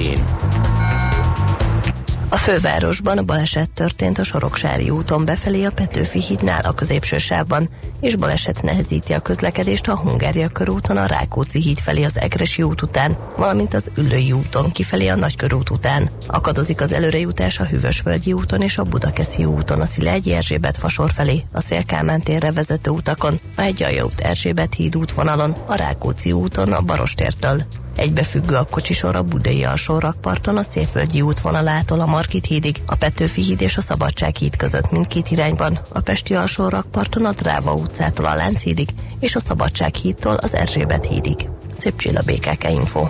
a 2.33 2.37
fővárosban 2.37 3.17
a 3.17 3.23
baleset 3.23 3.69
történt 3.69 4.17
a 4.17 4.23
Soroksári 4.23 4.89
úton 4.89 5.25
befelé 5.25 5.63
a 5.63 5.71
Petőfi 5.71 6.19
hídnál 6.19 6.65
a 6.65 6.73
középső 6.73 7.17
sávban, 7.17 7.69
és 8.01 8.15
baleset 8.15 8.61
nehezíti 8.61 9.13
a 9.13 9.19
közlekedést 9.19 9.87
a 9.87 9.97
Hungária 9.97 10.47
körúton 10.47 10.97
a 10.97 11.05
Rákóczi 11.05 11.61
híd 11.61 11.77
felé 11.77 12.03
az 12.03 12.19
Egresi 12.19 12.63
út 12.63 12.81
után, 12.81 13.17
valamint 13.37 13.73
az 13.73 13.91
Üllői 13.97 14.31
úton 14.31 14.71
kifelé 14.71 15.07
a 15.07 15.15
Nagykörút 15.15 15.69
után. 15.69 16.09
Akadozik 16.27 16.81
az 16.81 16.93
előrejutás 16.93 17.59
a 17.59 17.65
Hűvösvölgyi 17.65 18.33
úton 18.33 18.61
és 18.61 18.77
a 18.77 18.83
Budakeszi 18.83 19.45
úton 19.45 19.81
a 19.81 19.85
Szilágyi 19.85 20.33
Erzsébet 20.33 20.77
fasor 20.77 21.11
felé, 21.11 21.43
a 21.51 21.61
Szélkámán 21.61 22.21
térre 22.21 22.51
vezető 22.51 22.91
utakon, 22.91 23.39
a 23.55 23.61
Hegyalja 23.61 24.05
út 24.05 24.19
Erzsébet 24.19 24.73
híd 24.73 24.95
útvonalon, 24.95 25.55
a 25.65 25.75
Rákóczi 25.75 26.31
úton 26.31 26.71
a 26.71 26.81
Barostértől. 26.81 27.82
Egybefüggő 27.95 28.55
a 28.55 28.63
kocsisor 28.63 29.15
a 29.15 29.23
Budai 29.23 29.63
alsó 29.63 29.99
rakparton 29.99 30.57
a 30.57 30.61
Szépvölgyi 30.61 31.21
útvonalától 31.21 31.99
a 31.99 32.05
Markit 32.05 32.45
hídig, 32.45 32.81
a 32.85 32.95
Petőfi 32.95 33.41
híd 33.41 33.61
és 33.61 33.77
a 33.77 33.81
Szabadság 33.81 34.35
híd 34.35 34.55
között 34.55 34.91
mindkét 34.91 35.29
irányban, 35.29 35.79
a 35.89 35.99
Pesti 35.99 36.35
alsó 36.35 36.67
rakparton 36.69 37.25
a 37.25 37.31
Dráva 37.31 37.73
utcától 37.73 38.25
a 38.25 38.35
Lánchídig 38.35 38.89
és 39.19 39.35
a 39.35 39.39
Szabadság 39.39 39.95
hídtól 39.95 40.35
az 40.35 40.53
Erzsébet 40.53 41.05
hídig. 41.05 41.49
Szép 41.73 41.95
Csilla 41.95 42.21
BKK 42.21 42.69
Info. 42.69 43.05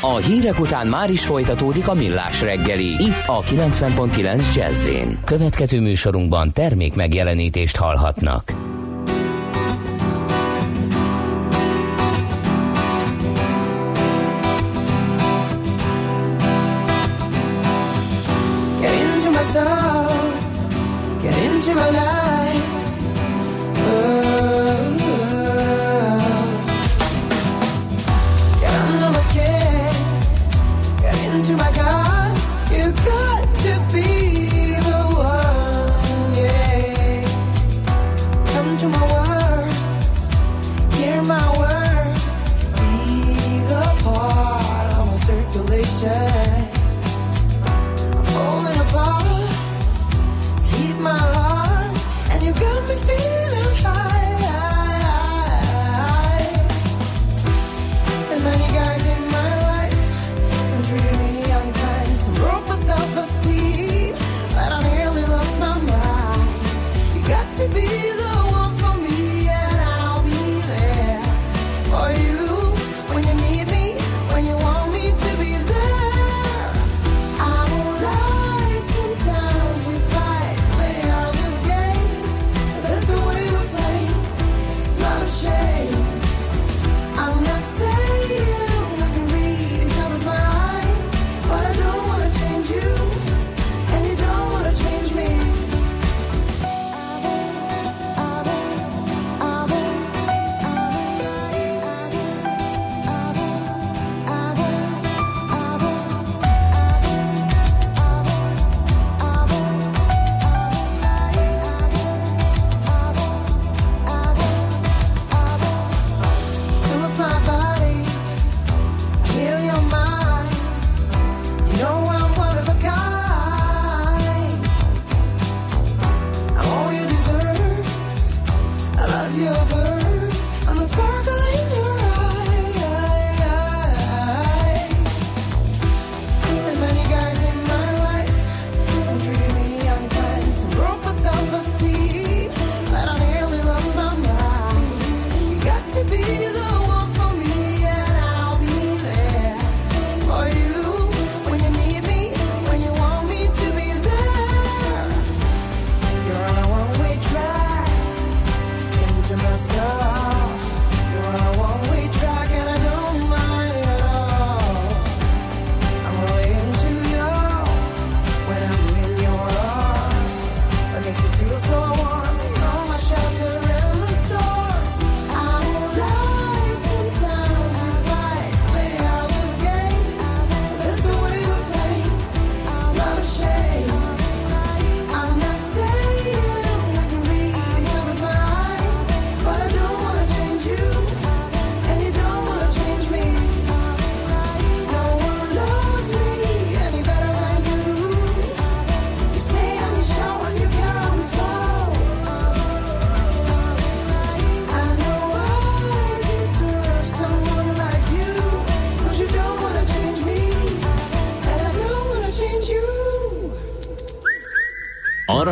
A 0.00 0.16
hírek 0.16 0.60
után 0.60 0.86
már 0.86 1.10
is 1.10 1.24
folytatódik 1.24 1.88
a 1.88 1.94
millás 1.94 2.40
reggeli. 2.40 2.88
Itt 2.88 3.26
a 3.26 3.40
90.9 3.40 4.54
jazz 4.54 4.88
Következő 5.24 5.80
műsorunkban 5.80 6.52
termék 6.52 6.94
megjelenítést 6.94 7.76
hallhatnak. 7.76 8.71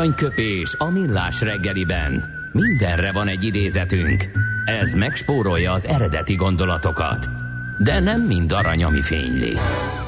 Aranyköpés 0.01 0.75
a 0.79 0.91
millás 0.91 1.41
reggeliben. 1.41 2.25
Mindenre 2.53 3.13
van 3.13 3.29
egy 3.29 3.45
idézetünk. 3.45 4.31
Ez 4.65 4.95
megspórolja 4.95 5.73
az 5.73 5.87
eredeti 5.87 6.35
gondolatokat. 6.35 7.29
De 7.79 7.99
nem 7.99 8.23
mind 8.23 8.53
arany, 8.53 8.85
ami 8.85 9.01
fényli. 9.01 9.53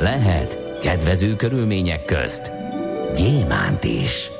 Lehet 0.01 0.79
kedvező 0.81 1.37
körülmények 1.37 2.05
közt 2.05 2.53
gyémánt 3.15 3.85
is. 3.85 4.31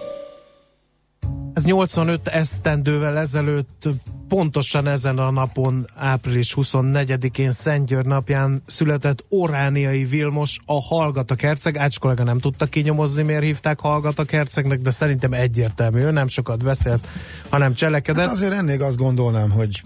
Ez 1.55 1.65
85 1.65 2.29
esztendővel 2.29 3.19
ezelőtt 3.19 3.89
pontosan 4.33 4.89
ezen 4.89 5.19
a 5.19 5.31
napon, 5.31 5.87
április 5.95 6.55
24-én 6.57 7.51
Szentgyörgy 7.51 8.07
napján 8.07 8.63
született 8.67 9.25
Orániai 9.29 10.05
Vilmos, 10.05 10.59
a 10.65 10.83
Hallgatak 10.83 11.41
herceg. 11.41 11.77
Ács 11.77 11.99
kollega 11.99 12.25
nem 12.25 12.39
tudta 12.39 12.67
kinyomozni, 12.67 13.23
miért 13.23 13.43
hívták 13.43 13.81
Hallgatak 13.81 14.31
hercegnek, 14.31 14.81
de 14.81 14.91
szerintem 14.91 15.33
egyértelmű. 15.33 16.01
Ő 16.01 16.11
nem 16.11 16.29
sokat 16.29 16.65
beszélt, 16.65 17.07
hanem 17.49 17.75
cselekedett. 17.75 18.25
Hát 18.25 18.35
azért 18.35 18.53
ennél 18.53 18.83
azt 18.83 18.97
gondolnám, 18.97 19.51
hogy 19.51 19.83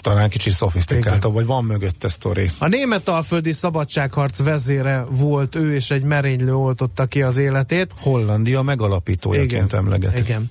talán 0.00 0.28
kicsit 0.28 0.52
szofisztikáltabb, 0.52 1.32
vagy 1.32 1.46
van 1.46 1.64
mögötte 1.64 2.08
sztori. 2.08 2.50
A 2.58 2.66
német 2.68 3.08
alföldi 3.08 3.52
szabadságharc 3.52 4.42
vezére 4.42 5.04
volt 5.10 5.54
ő, 5.54 5.74
és 5.74 5.90
egy 5.90 6.02
merénylő 6.02 6.54
oltotta 6.54 7.06
ki 7.06 7.22
az 7.22 7.36
életét. 7.36 7.92
Hollandia 8.00 8.62
megalapítójaként 8.62 9.72
emlegetik. 9.72 10.18
Igen. 10.18 10.50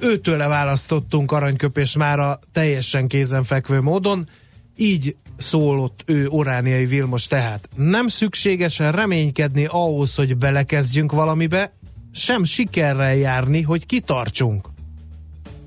Őtőle 0.00 0.46
választottunk 0.46 1.32
aranyköpés 1.32 1.96
már 1.96 2.18
a 2.18 2.38
teljesen 2.52 3.08
kézenfekvő 3.08 3.80
módon, 3.80 4.28
így 4.76 5.16
szólott 5.36 6.02
ő 6.06 6.28
Orániai 6.28 6.86
Vilmos 6.86 7.26
tehát. 7.26 7.68
Nem 7.76 8.08
szükséges 8.08 8.78
reménykedni 8.78 9.64
ahhoz, 9.64 10.14
hogy 10.14 10.36
belekezdjünk 10.36 11.12
valamibe, 11.12 11.72
sem 12.12 12.44
sikerrel 12.44 13.14
járni, 13.14 13.62
hogy 13.62 13.86
kitartsunk. 13.86 14.68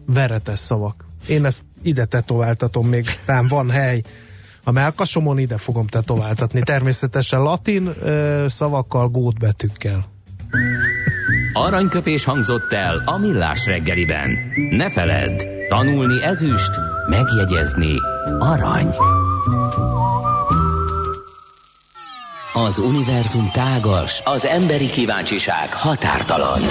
Veretes 0.05 0.59
szavak. 0.59 1.05
Én 1.27 1.45
ezt 1.45 1.63
ide 1.83 2.05
tetováltatom 2.05 2.87
még, 2.87 3.05
tám 3.25 3.47
van 3.47 3.69
hely. 3.69 4.01
A 4.63 4.71
melkasomon 4.71 5.39
ide 5.39 5.57
fogom 5.57 5.87
tetováltatni. 5.87 6.61
Természetesen 6.61 7.41
latin 7.41 7.87
ö, 8.01 8.45
szavakkal, 8.47 9.09
gótbetűkkel. 9.09 10.10
Aranyköpés 11.53 12.23
hangzott 12.23 12.73
el 12.73 13.01
a 13.05 13.17
millás 13.17 13.65
reggeliben. 13.65 14.37
Ne 14.69 14.91
feledd, 14.91 15.43
tanulni 15.69 16.23
ezüst, 16.23 16.71
megjegyezni 17.09 17.95
arany. 18.39 18.87
Az 22.53 22.77
univerzum 22.77 23.49
tágas, 23.53 24.21
az 24.23 24.45
emberi 24.45 24.89
kíváncsiság 24.89 25.73
határtalan. 25.73 26.61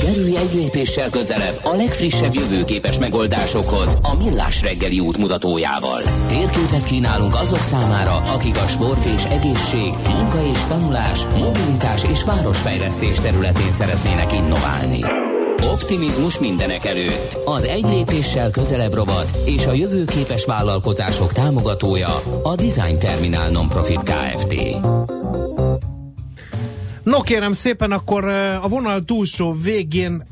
Kerülj 0.00 0.36
egy 0.36 0.54
lépéssel 0.54 1.10
közelebb 1.10 1.58
a 1.62 1.74
legfrissebb 1.74 2.34
jövőképes 2.34 2.98
megoldásokhoz 2.98 3.96
a 4.02 4.14
Millás 4.14 4.62
reggeli 4.62 5.00
útmutatójával. 5.00 6.00
Térképet 6.28 6.84
kínálunk 6.84 7.34
azok 7.34 7.58
számára, 7.58 8.14
akik 8.14 8.56
a 8.56 8.66
sport 8.68 9.04
és 9.04 9.24
egészség, 9.24 9.92
munka 10.08 10.44
és 10.44 10.58
tanulás, 10.68 11.24
mobilitás 11.38 12.04
és 12.10 12.24
városfejlesztés 12.24 13.16
területén 13.16 13.70
szeretnének 13.70 14.32
innoválni. 14.32 15.04
Optimizmus 15.72 16.38
mindenek 16.38 16.84
előtt. 16.84 17.38
Az 17.44 17.64
egy 17.64 17.84
lépéssel 17.84 18.50
közelebb 18.50 18.94
rovat 18.94 19.30
és 19.46 19.66
a 19.66 19.72
jövőképes 19.72 20.44
vállalkozások 20.44 21.32
támogatója 21.32 22.20
a 22.42 22.54
Design 22.54 22.98
Terminál 22.98 23.50
Nonprofit 23.50 24.02
Kft. 24.02 24.54
No 27.02 27.20
kérem 27.20 27.52
szépen, 27.52 27.92
akkor 27.92 28.24
a 28.62 28.68
vonal 28.68 29.04
túlsó 29.04 29.52
végén 29.52 30.26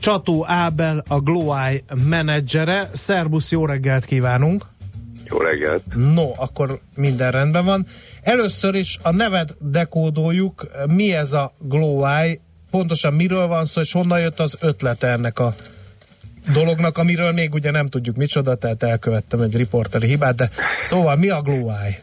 Csató 0.00 0.44
Ábel, 0.48 1.04
a 1.08 1.20
Gloweye 1.20 1.80
menedzsere. 2.08 2.88
Szerbusz, 2.92 3.50
jó 3.50 3.66
reggelt 3.66 4.04
kívánunk! 4.04 4.64
Jó 5.24 5.38
reggelt! 5.38 5.82
No, 5.94 6.30
akkor 6.36 6.80
minden 6.96 7.30
rendben 7.30 7.64
van. 7.64 7.86
Először 8.22 8.74
is 8.74 8.98
a 9.02 9.10
neved 9.10 9.54
dekódoljuk. 9.58 10.66
Mi 10.86 11.12
ez 11.12 11.32
a 11.32 11.54
Gloweye? 11.58 12.38
Pontosan 12.70 13.14
miről 13.14 13.46
van 13.46 13.64
szó, 13.64 13.80
és 13.80 13.92
honnan 13.92 14.20
jött 14.20 14.40
az 14.40 14.56
ötlete 14.60 15.08
ennek 15.08 15.38
a 15.38 15.54
dolognak, 16.52 16.98
amiről 16.98 17.32
még 17.32 17.54
ugye 17.54 17.70
nem 17.70 17.88
tudjuk 17.88 18.16
micsoda, 18.16 18.54
tehát 18.54 18.82
elkövettem 18.82 19.40
egy 19.40 19.56
riporteri 19.56 20.06
hibát, 20.06 20.34
de 20.34 20.50
szóval 20.82 21.16
mi 21.16 21.28
a 21.28 21.42
Gloweye? 21.42 22.02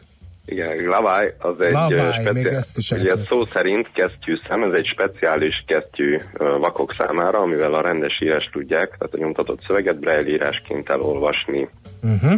Igen, 0.50 0.84
lavály 0.84 1.34
az 1.38 1.60
egy 1.60 1.72
lavály, 1.72 2.62
speciál... 2.62 3.00
ugye 3.00 3.24
szó 3.28 3.42
szerint 3.54 3.92
kesztyűszem, 3.92 4.62
ez 4.62 4.72
egy 4.72 4.86
speciális 4.86 5.64
kesztyű 5.66 6.18
vakok 6.58 6.94
számára, 6.98 7.38
amivel 7.38 7.74
a 7.74 7.80
rendes 7.80 8.20
írás 8.20 8.48
tudják, 8.52 8.96
tehát 8.98 9.14
a 9.14 9.18
nyomtatott 9.18 9.60
szöveget 9.66 9.98
braille 9.98 10.28
írásként 10.28 10.90
elolvasni. 10.90 11.68
Uh-huh. 12.02 12.32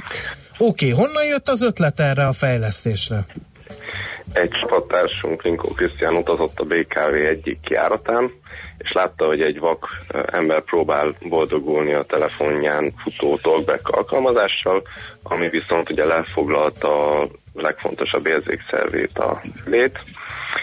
Oké, 0.59 0.93
okay, 0.93 1.05
honnan 1.05 1.25
jött 1.25 1.49
az 1.49 1.63
ötlet 1.63 2.01
erre 2.01 2.27
a 2.27 2.33
fejlesztésre? 2.33 3.25
Egy 4.33 4.51
csapattársunk, 4.51 5.43
Linkó 5.43 5.69
Krisztián 5.69 6.15
utazott 6.15 6.59
a 6.59 6.65
BKV 6.65 7.15
egyik 7.15 7.61
kiáratán, 7.61 8.33
és 8.79 8.93
látta, 8.93 9.27
hogy 9.27 9.41
egy 9.41 9.59
vak 9.59 9.89
ember 10.27 10.61
próbál 10.61 11.13
boldogulni 11.29 11.93
a 11.93 12.05
telefonján 12.05 12.93
futó 13.03 13.39
talkback 13.43 13.89
alkalmazással, 13.89 14.83
ami 15.23 15.49
viszont 15.49 15.91
ugye 15.91 16.05
lefoglalta 16.05 17.21
a 17.21 17.29
legfontosabb 17.55 18.27
érzékszervét 18.27 19.19
a 19.19 19.41
lét, 19.65 19.99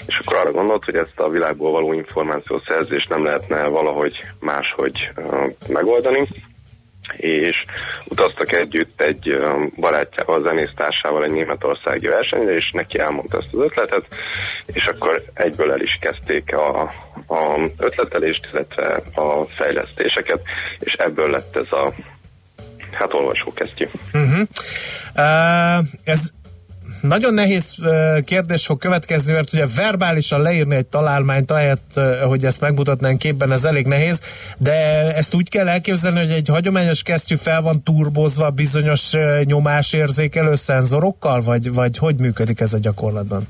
és 0.07 0.19
akkor 0.19 0.37
arra 0.37 0.51
gondolt, 0.51 0.85
hogy 0.85 0.95
ezt 0.95 1.19
a 1.19 1.29
világból 1.29 1.71
való 1.71 1.93
információszerzést 1.93 3.09
nem 3.09 3.23
lehetne 3.23 3.67
valahogy 3.67 4.19
máshogy 4.39 5.11
megoldani, 5.67 6.27
és 7.17 7.65
utaztak 8.05 8.51
együtt 8.51 9.01
egy 9.01 9.37
barátjával, 9.75 10.41
zenésztársával 10.41 11.23
egy 11.23 11.31
németországi 11.31 12.07
versenyre, 12.07 12.55
és 12.55 12.71
neki 12.71 12.99
elmondta 12.99 13.37
ezt 13.37 13.53
az 13.53 13.61
ötletet, 13.61 14.05
és 14.65 14.85
akkor 14.85 15.23
egyből 15.33 15.71
el 15.71 15.81
is 15.81 15.97
kezdték 16.01 16.53
a, 16.53 16.81
a 17.27 17.69
ötletelést, 17.77 18.47
illetve 18.53 19.01
a 19.15 19.43
fejlesztéseket, 19.57 20.41
és 20.79 20.93
ebből 20.93 21.29
lett 21.29 21.55
ez 21.55 21.71
a 21.71 21.93
hát 22.91 23.13
olvasókesztyű. 23.13 23.85
Uh-huh. 24.13 24.41
Uh, 25.15 25.85
ez 26.03 26.29
nagyon 27.01 27.33
nehéz 27.33 27.75
kérdés 28.25 28.65
fog 28.65 28.77
következni, 28.77 29.33
mert 29.33 29.53
ugye 29.53 29.65
verbálisan 29.75 30.41
leírni 30.41 30.75
egy 30.75 30.85
találmányt, 30.85 31.51
ahelyett, 31.51 31.99
hogy 32.27 32.45
ezt 32.45 32.61
megmutatnánk 32.61 33.19
képben, 33.19 33.51
ez 33.51 33.65
elég 33.65 33.85
nehéz, 33.85 34.21
de 34.57 34.73
ezt 35.15 35.33
úgy 35.33 35.49
kell 35.49 35.67
elképzelni, 35.67 36.19
hogy 36.19 36.31
egy 36.31 36.47
hagyományos 36.47 37.01
kesztyű 37.03 37.35
fel 37.35 37.61
van 37.61 37.83
turbozva 37.83 38.49
bizonyos 38.49 39.11
nyomásérzékelő 39.43 40.55
szenzorokkal, 40.55 41.41
vagy, 41.41 41.73
vagy 41.73 41.97
hogy 41.97 42.15
működik 42.15 42.59
ez 42.59 42.73
a 42.73 42.79
gyakorlatban? 42.79 43.47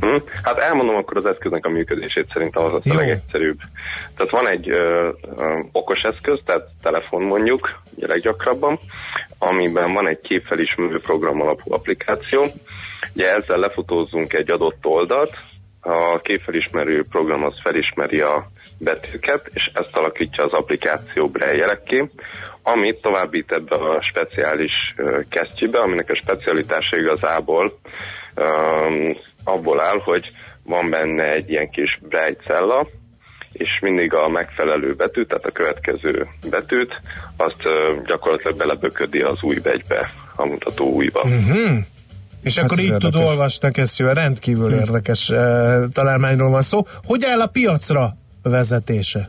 Hm? 0.00 0.16
Hát 0.42 0.58
elmondom 0.58 0.94
akkor 0.94 1.16
az 1.16 1.26
eszköznek 1.26 1.66
a 1.66 1.68
működését, 1.68 2.30
szerintem 2.32 2.62
az 2.62 2.72
a 2.72 2.94
legegyszerűbb. 2.94 3.58
Tehát 4.16 4.32
van 4.32 4.48
egy 4.48 4.70
ö, 4.70 5.08
ö, 5.36 5.58
okos 5.72 6.02
eszköz, 6.02 6.40
tehát 6.44 6.68
telefon 6.82 7.22
mondjuk, 7.22 7.80
ugye 7.94 8.06
leggyakrabban, 8.06 8.78
amiben 9.38 9.92
van 9.92 10.08
egy 10.08 10.20
képfelismerő 10.20 11.00
program 11.00 11.40
alapú 11.40 11.72
applikáció. 11.72 12.46
Ugye 13.14 13.36
ezzel 13.36 13.58
lefotózzunk 13.58 14.32
egy 14.32 14.50
adott 14.50 14.86
oldalt, 14.86 15.32
a 15.80 16.20
képfelismerő 16.20 17.04
program 17.10 17.44
az 17.44 17.54
felismeri 17.62 18.20
a 18.20 18.50
betűket, 18.78 19.50
és 19.54 19.70
ezt 19.74 19.96
alakítja 19.96 20.44
az 20.44 20.52
applikáció 20.52 21.28
brejjelekké, 21.28 22.10
amit 22.62 23.00
továbbít 23.00 23.52
ebbe 23.52 23.76
a 23.76 24.02
speciális 24.02 24.72
kesztyűbe, 25.28 25.78
aminek 25.78 26.10
a 26.10 26.20
specialitása 26.22 26.98
igazából 26.98 27.78
um, 28.36 29.16
abból 29.44 29.80
áll, 29.80 30.00
hogy 30.04 30.30
van 30.62 30.90
benne 30.90 31.32
egy 31.32 31.50
ilyen 31.50 31.70
kis 31.70 31.98
braille 32.08 32.36
cella, 32.46 32.86
és 33.52 33.78
mindig 33.80 34.14
a 34.14 34.28
megfelelő 34.28 34.94
betűt, 34.94 35.28
tehát 35.28 35.44
a 35.44 35.50
következő 35.50 36.26
betűt, 36.50 37.00
azt 37.36 37.62
gyakorlatilag 38.06 38.56
beleböködi 38.56 39.20
az 39.20 39.42
új 39.42 39.58
begybe, 39.58 40.12
a 40.36 40.46
mutató 40.46 40.92
újba. 40.92 41.20
Uh-huh. 41.20 41.78
És 42.42 42.56
hát 42.56 42.64
akkor 42.64 42.78
így 42.78 42.84
érdekes. 42.84 43.10
tud 43.10 43.22
olvasni 43.22 43.68
a 43.98 44.12
rendkívül 44.12 44.70
hm. 44.70 44.78
érdekes 44.78 45.28
uh, 45.28 45.36
találmányról 45.92 46.50
van 46.50 46.62
szó. 46.62 46.86
Hogy 47.04 47.24
áll 47.24 47.40
a 47.40 47.46
piacra 47.46 48.16
vezetése? 48.42 49.28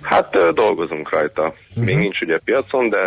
Hát 0.00 0.36
uh, 0.36 0.48
dolgozunk 0.48 1.10
rajta. 1.12 1.42
Uh-huh. 1.42 1.84
Még 1.84 1.96
nincs 1.96 2.20
ugye 2.20 2.38
piacon, 2.38 2.88
de 2.88 2.98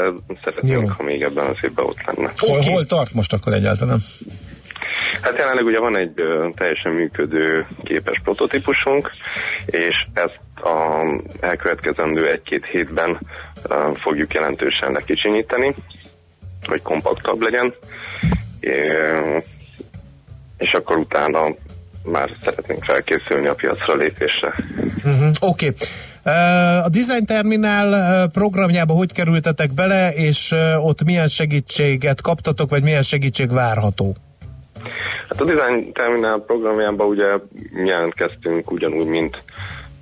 szeretnénk, 0.43 0.87
Jó. 0.87 0.93
ha 0.97 1.03
még 1.03 1.21
ebben 1.21 1.45
az 1.45 1.57
évben 1.61 1.85
ott 1.85 2.03
lenne. 2.05 2.31
Hol, 2.37 2.57
okay. 2.57 2.71
hol 2.71 2.85
tart 2.85 3.13
most 3.13 3.33
akkor 3.33 3.53
egyáltalán? 3.53 3.99
Hát 5.21 5.37
jelenleg 5.37 5.65
ugye 5.65 5.79
van 5.79 5.97
egy 5.97 6.19
uh, 6.21 6.53
teljesen 6.55 6.91
működő 6.91 7.67
képes 7.83 8.21
prototípusunk, 8.23 9.11
és 9.65 9.95
ezt 10.13 10.39
a 10.55 11.03
elkövetkezendő 11.39 12.31
egy-két 12.31 12.65
hétben 12.65 13.09
uh, 13.09 13.97
fogjuk 13.97 14.33
jelentősen 14.33 14.91
lekicsinyíteni, 14.91 15.75
hogy 16.67 16.81
kompaktabb 16.81 17.41
legyen, 17.41 17.73
és 20.57 20.71
akkor 20.71 20.97
utána 20.97 21.55
már 22.03 22.29
szeretnénk 22.43 22.83
felkészülni 22.83 23.47
a 23.47 23.53
piacra 23.53 23.95
lépésre. 23.95 24.53
Uh-huh. 25.03 25.29
Oké. 25.39 25.67
Okay. 25.67 25.87
A 26.83 26.89
Design 26.89 27.25
Terminál 27.25 28.27
programjába 28.27 28.93
hogy 28.93 29.13
kerültetek 29.13 29.73
bele, 29.73 30.13
és 30.13 30.55
ott 30.81 31.03
milyen 31.03 31.27
segítséget 31.27 32.21
kaptatok, 32.21 32.69
vagy 32.69 32.83
milyen 32.83 33.01
segítség 33.01 33.51
várható? 33.51 34.15
Hát 35.29 35.41
a 35.41 35.45
Design 35.45 35.91
Terminál 35.93 36.39
programjában 36.39 37.07
ugye 37.07 37.27
jelentkeztünk 37.85 38.71
ugyanúgy, 38.71 39.07
mint 39.07 39.43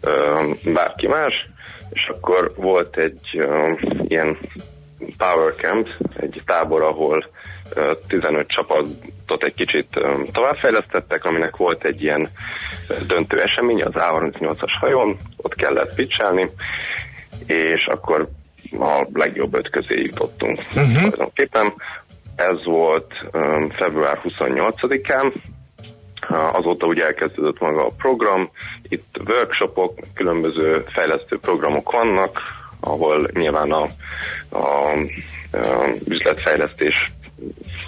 uh, 0.04 0.74
bárki 0.74 1.08
más, 1.08 1.50
és 1.90 2.12
akkor 2.16 2.54
volt 2.56 2.98
egy 2.98 3.20
uh, 3.34 3.80
ilyen 4.08 4.38
Power 5.18 5.54
Camp, 5.62 5.88
egy 6.20 6.42
tábor, 6.46 6.82
ahol 6.82 7.26
15 8.08 8.48
csapatot 8.48 9.44
egy 9.44 9.54
kicsit 9.54 9.88
továbbfejlesztettek, 10.32 11.26
aminek 11.26 11.56
volt 11.56 11.84
egy 11.84 12.02
ilyen 12.02 12.30
döntő 13.08 13.42
esemény 13.42 13.84
az 13.84 13.94
A38-as 13.96 14.72
hajón, 14.80 15.18
ott 15.38 15.56
kellett 15.56 15.96
pitchelni, 15.96 16.50
és 17.46 17.86
akkor 17.86 18.30
a 18.72 19.08
legjobb 19.14 19.56
öt 19.56 19.70
közé 19.70 20.02
jutottunk 20.02 20.60
uh-huh. 20.60 20.94
tulajdonképpen. 20.94 21.74
Ez 22.36 22.66
volt 22.66 23.14
február 23.78 24.22
28-án, 24.24 25.34
azóta 26.52 26.86
ugye 26.86 27.06
elkezdődött 27.06 27.60
maga 27.60 27.86
a 27.86 27.92
program, 27.98 28.50
itt 28.88 29.20
workshopok, 29.28 30.00
különböző 30.14 30.86
fejlesztő 30.94 31.40
programok 31.40 31.92
vannak, 31.92 32.40
ahol 32.80 33.30
nyilván 33.34 33.72
a, 33.72 33.88
a, 34.50 34.92
a 35.52 35.88
üzletfejlesztés 36.08 37.12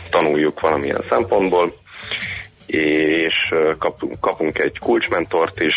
tanuljuk 0.10 0.60
valamilyen 0.60 1.04
szempontból, 1.10 1.74
és 2.66 3.34
kapunk, 3.78 4.20
kapunk 4.20 4.60
egy 4.60 4.78
kulcsmentort 4.78 5.60
is, 5.60 5.74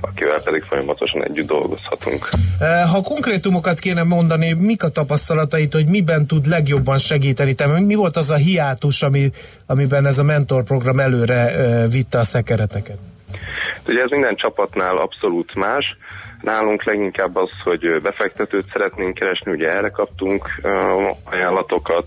akivel 0.00 0.42
pedig 0.42 0.62
folyamatosan 0.62 1.24
együtt 1.24 1.46
dolgozhatunk. 1.46 2.28
Ha 2.92 3.02
konkrétumokat 3.02 3.78
kéne 3.78 4.02
mondani, 4.02 4.52
mik 4.52 4.82
a 4.82 4.88
tapasztalatait, 4.88 5.72
hogy 5.72 5.86
miben 5.86 6.26
tud 6.26 6.46
legjobban 6.46 6.98
segíteni? 6.98 7.54
Te, 7.54 7.66
mi 7.66 7.94
volt 7.94 8.16
az 8.16 8.30
a 8.30 8.36
hiátus, 8.36 9.02
ami, 9.02 9.30
amiben 9.66 10.06
ez 10.06 10.18
a 10.18 10.22
mentorprogram 10.22 11.00
előre 11.00 11.52
vitte 11.90 12.18
a 12.18 12.24
szekereteket? 12.24 12.98
Ugye 13.86 14.02
ez 14.02 14.10
minden 14.10 14.36
csapatnál 14.36 14.96
abszolút 14.96 15.54
más. 15.54 15.96
Nálunk 16.44 16.84
leginkább 16.84 17.36
az, 17.36 17.50
hogy 17.64 18.00
befektetőt 18.02 18.66
szeretnénk 18.72 19.14
keresni, 19.14 19.52
ugye 19.52 19.70
erre 19.70 19.88
kaptunk 19.88 20.60
ajánlatokat, 21.24 22.04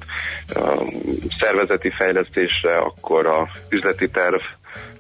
szervezeti 1.40 1.90
fejlesztésre, 1.90 2.78
akkor 2.78 3.26
a 3.26 3.48
üzleti 3.70 4.10
terv 4.10 4.42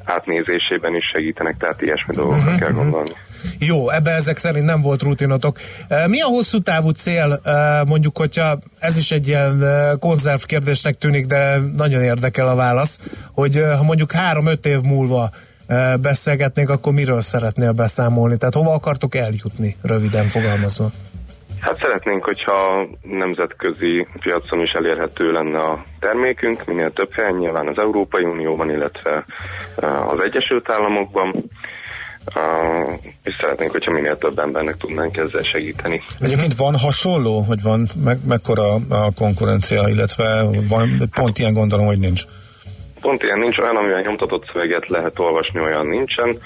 átnézésében 0.03 0.95
is 0.95 1.05
segítenek, 1.13 1.57
tehát 1.57 1.81
ilyesmi 1.81 2.15
dolgokra 2.15 2.41
uh-huh, 2.41 2.59
kell 2.59 2.71
gondolni. 2.71 3.11
Jó, 3.59 3.89
ebbe 3.89 4.11
ezek 4.11 4.37
szerint 4.37 4.65
nem 4.65 4.81
volt 4.81 5.01
rutinotok. 5.01 5.57
Mi 6.07 6.21
a 6.21 6.27
hosszú 6.27 6.59
távú 6.59 6.89
cél, 6.89 7.41
mondjuk, 7.85 8.17
hogyha 8.17 8.57
ez 8.79 8.97
is 8.97 9.11
egy 9.11 9.27
ilyen 9.27 9.63
konzerv 9.99 10.41
kérdésnek 10.41 10.97
tűnik, 10.97 11.25
de 11.25 11.57
nagyon 11.77 12.03
érdekel 12.03 12.47
a 12.47 12.55
válasz, 12.55 12.99
hogy 13.31 13.63
ha 13.77 13.83
mondjuk 13.83 14.11
három-öt 14.11 14.65
év 14.65 14.81
múlva 14.81 15.29
beszélgetnék, 16.01 16.69
akkor 16.69 16.93
miről 16.93 17.21
szeretnél 17.21 17.71
beszámolni? 17.71 18.37
Tehát 18.37 18.53
hova 18.53 18.73
akartok 18.73 19.15
eljutni, 19.15 19.75
röviden 19.81 20.27
fogalmazva? 20.27 20.89
Hát 21.59 21.77
szeretnénk, 21.81 22.23
hogyha 22.23 22.87
nemzetközi 23.01 24.07
piacon 24.19 24.61
is 24.61 24.71
elérhető 24.71 25.31
lenne 25.31 25.59
a 25.59 25.83
termékünk, 25.99 26.65
minél 26.65 26.91
több 26.91 27.13
helyen, 27.13 27.33
nyilván 27.33 27.67
az 27.67 27.77
Európai 27.77 28.23
Unióban, 28.23 28.69
illetve 28.69 29.25
az 30.07 30.19
Egyesült 30.23 30.69
Államokban. 30.71 31.33
Uh, 32.35 32.93
és 33.23 33.33
szeretnénk, 33.39 33.71
hogyha 33.71 33.91
minél 33.91 34.17
több 34.17 34.39
embernek 34.39 34.77
tudnánk 34.77 35.17
ezzel 35.17 35.41
segíteni. 35.41 36.01
Egyébként 36.19 36.55
van 36.55 36.77
hasonló, 36.77 37.39
hogy 37.39 37.61
van 37.61 37.87
me- 38.03 38.25
mekkora 38.25 38.73
a 38.89 39.11
konkurencia, 39.15 39.87
illetve 39.87 40.43
van, 40.69 41.09
pont 41.13 41.39
ilyen 41.39 41.53
gondolom, 41.53 41.85
hogy 41.85 41.99
nincs. 41.99 42.23
Pont 43.01 43.23
ilyen 43.23 43.39
nincs, 43.39 43.57
olyan, 43.57 43.75
amivel 43.75 44.01
nyomtatott 44.01 44.49
szöveget 44.53 44.89
lehet 44.89 45.19
olvasni, 45.19 45.59
olyan 45.59 45.87
nincsen. 45.87 46.37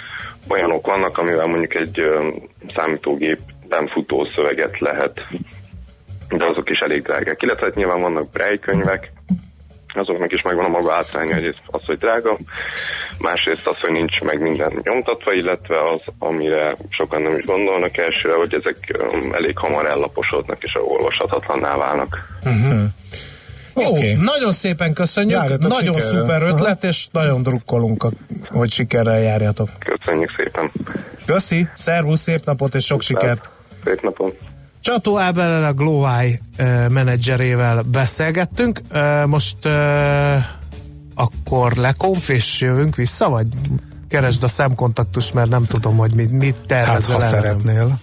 Olyanok 0.49 0.87
vannak, 0.87 1.17
amivel 1.17 1.45
mondjuk 1.45 1.75
egy 1.75 1.99
ö, 1.99 2.27
számítógépen 2.75 3.87
futó 3.93 4.27
szöveget 4.35 4.79
lehet, 4.79 5.21
de 6.29 6.45
azok 6.45 6.69
is 6.69 6.79
elég 6.79 7.01
drágák. 7.01 7.41
Illetve 7.41 7.65
hát 7.65 7.75
nyilván 7.75 8.01
vannak 8.01 8.29
braille 8.29 8.57
könyvek, 8.57 9.11
azoknak 9.93 10.31
is 10.31 10.41
megvan 10.41 10.65
a 10.65 10.67
maga 10.67 10.93
átránya, 10.93 11.35
hogy 11.35 11.55
az, 11.65 11.81
hogy 11.85 11.97
drága, 11.97 12.37
másrészt 13.19 13.67
az, 13.67 13.77
hogy 13.79 13.91
nincs 13.91 14.21
meg 14.21 14.41
minden 14.41 14.79
nyomtatva, 14.83 15.33
illetve 15.33 15.89
az, 15.89 16.01
amire 16.19 16.75
sokan 16.89 17.21
nem 17.21 17.37
is 17.37 17.45
gondolnak 17.45 17.97
elsőre, 17.97 18.35
hogy 18.35 18.53
ezek 18.53 19.01
elég 19.31 19.57
hamar 19.57 19.85
ellaposodnak 19.85 20.63
és 20.63 20.75
olvashatatlanná 20.83 21.77
válnak. 21.77 22.39
Uh-huh. 22.45 22.83
Jó, 23.75 23.89
okay. 23.89 24.13
nagyon 24.13 24.51
szépen 24.51 24.93
köszönjük, 24.93 25.37
Járjatok 25.37 25.71
nagyon 25.71 25.93
sikerrel. 25.93 26.21
szuper 26.21 26.41
ötlet, 26.41 26.83
és 26.83 27.07
nagyon 27.11 27.43
drukkolunk, 27.43 28.07
hogy 28.49 28.71
sikerrel 28.71 29.19
járjatok. 29.19 29.69
Köszönjük 29.79 30.29
szépen. 30.37 30.71
Köszi, 31.25 31.67
szervusz, 31.73 32.21
szép 32.21 32.45
napot 32.45 32.75
és 32.75 32.85
sok 32.85 33.01
sikert. 33.01 33.49
Szép 33.83 34.01
napot. 34.01 34.37
Csató 34.81 35.17
Ábellel 35.17 35.63
a 35.63 35.73
Gloweye 35.73 36.39
uh, 36.59 36.89
menedzserével 36.89 37.81
beszélgettünk. 37.81 38.81
Uh, 38.91 39.25
most 39.25 39.57
uh, 39.65 40.43
akkor 41.15 41.71
lekonf 41.73 42.29
és 42.29 42.61
jövünk 42.61 42.95
vissza, 42.95 43.29
vagy 43.29 43.47
keresd 44.09 44.43
a 44.43 44.47
szemkontaktus, 44.47 45.31
mert 45.31 45.49
nem 45.49 45.63
tudom, 45.63 45.97
hogy 45.97 46.13
mit, 46.13 46.31
mit 46.31 46.57
tervezel. 46.67 47.19
Hát, 47.19 47.29
ha 47.29 47.37
szeretnél. 47.37 47.99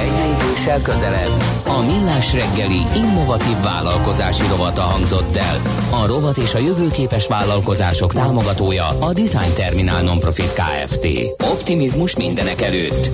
Egyre 0.00 0.26
idősel 0.26 0.82
közelebb. 0.82 1.61
A 1.72 1.80
Millás 1.80 2.34
reggeli 2.34 2.80
innovatív 2.94 3.60
vállalkozási 3.62 4.42
rovata 4.48 4.80
hangzott 4.80 5.36
el. 5.36 5.56
A 6.02 6.06
rovat 6.06 6.36
és 6.36 6.54
a 6.54 6.58
jövőképes 6.58 7.26
vállalkozások 7.26 8.12
támogatója 8.12 8.86
a 8.86 9.12
Design 9.12 9.54
Terminal 9.54 10.00
Nonprofit 10.02 10.52
Kft. 10.52 11.06
Optimizmus 11.52 12.16
mindenek 12.16 12.60
előtt. 12.60 13.08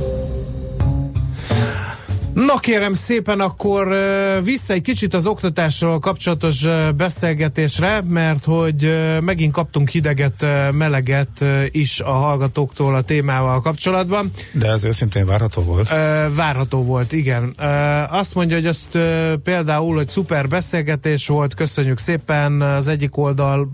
Na 2.46 2.58
kérem 2.58 2.94
szépen, 2.94 3.40
akkor 3.40 3.88
vissza 4.42 4.72
egy 4.72 4.82
kicsit 4.82 5.14
az 5.14 5.26
oktatásról 5.26 5.98
kapcsolatos 5.98 6.66
beszélgetésre, 6.96 8.02
mert 8.08 8.44
hogy 8.44 8.94
megint 9.20 9.52
kaptunk 9.52 9.88
hideget, 9.88 10.46
meleget 10.72 11.44
is 11.70 12.00
a 12.00 12.10
hallgatóktól 12.10 12.94
a 12.94 13.02
témával 13.02 13.60
kapcsolatban. 13.60 14.30
De 14.52 14.68
ez 14.68 14.84
őszintén 14.84 15.26
várható 15.26 15.62
volt? 15.62 15.88
Várható 16.34 16.84
volt, 16.84 17.12
igen. 17.12 17.54
Azt 18.10 18.34
mondja, 18.34 18.56
hogy 18.56 18.66
azt 18.66 18.98
például, 19.42 19.94
hogy 19.94 20.08
szuper 20.08 20.48
beszélgetés 20.48 21.26
volt, 21.26 21.54
köszönjük 21.54 21.98
szépen. 21.98 22.60
Az 22.60 22.88
egyik 22.88 23.16
oldal, 23.16 23.68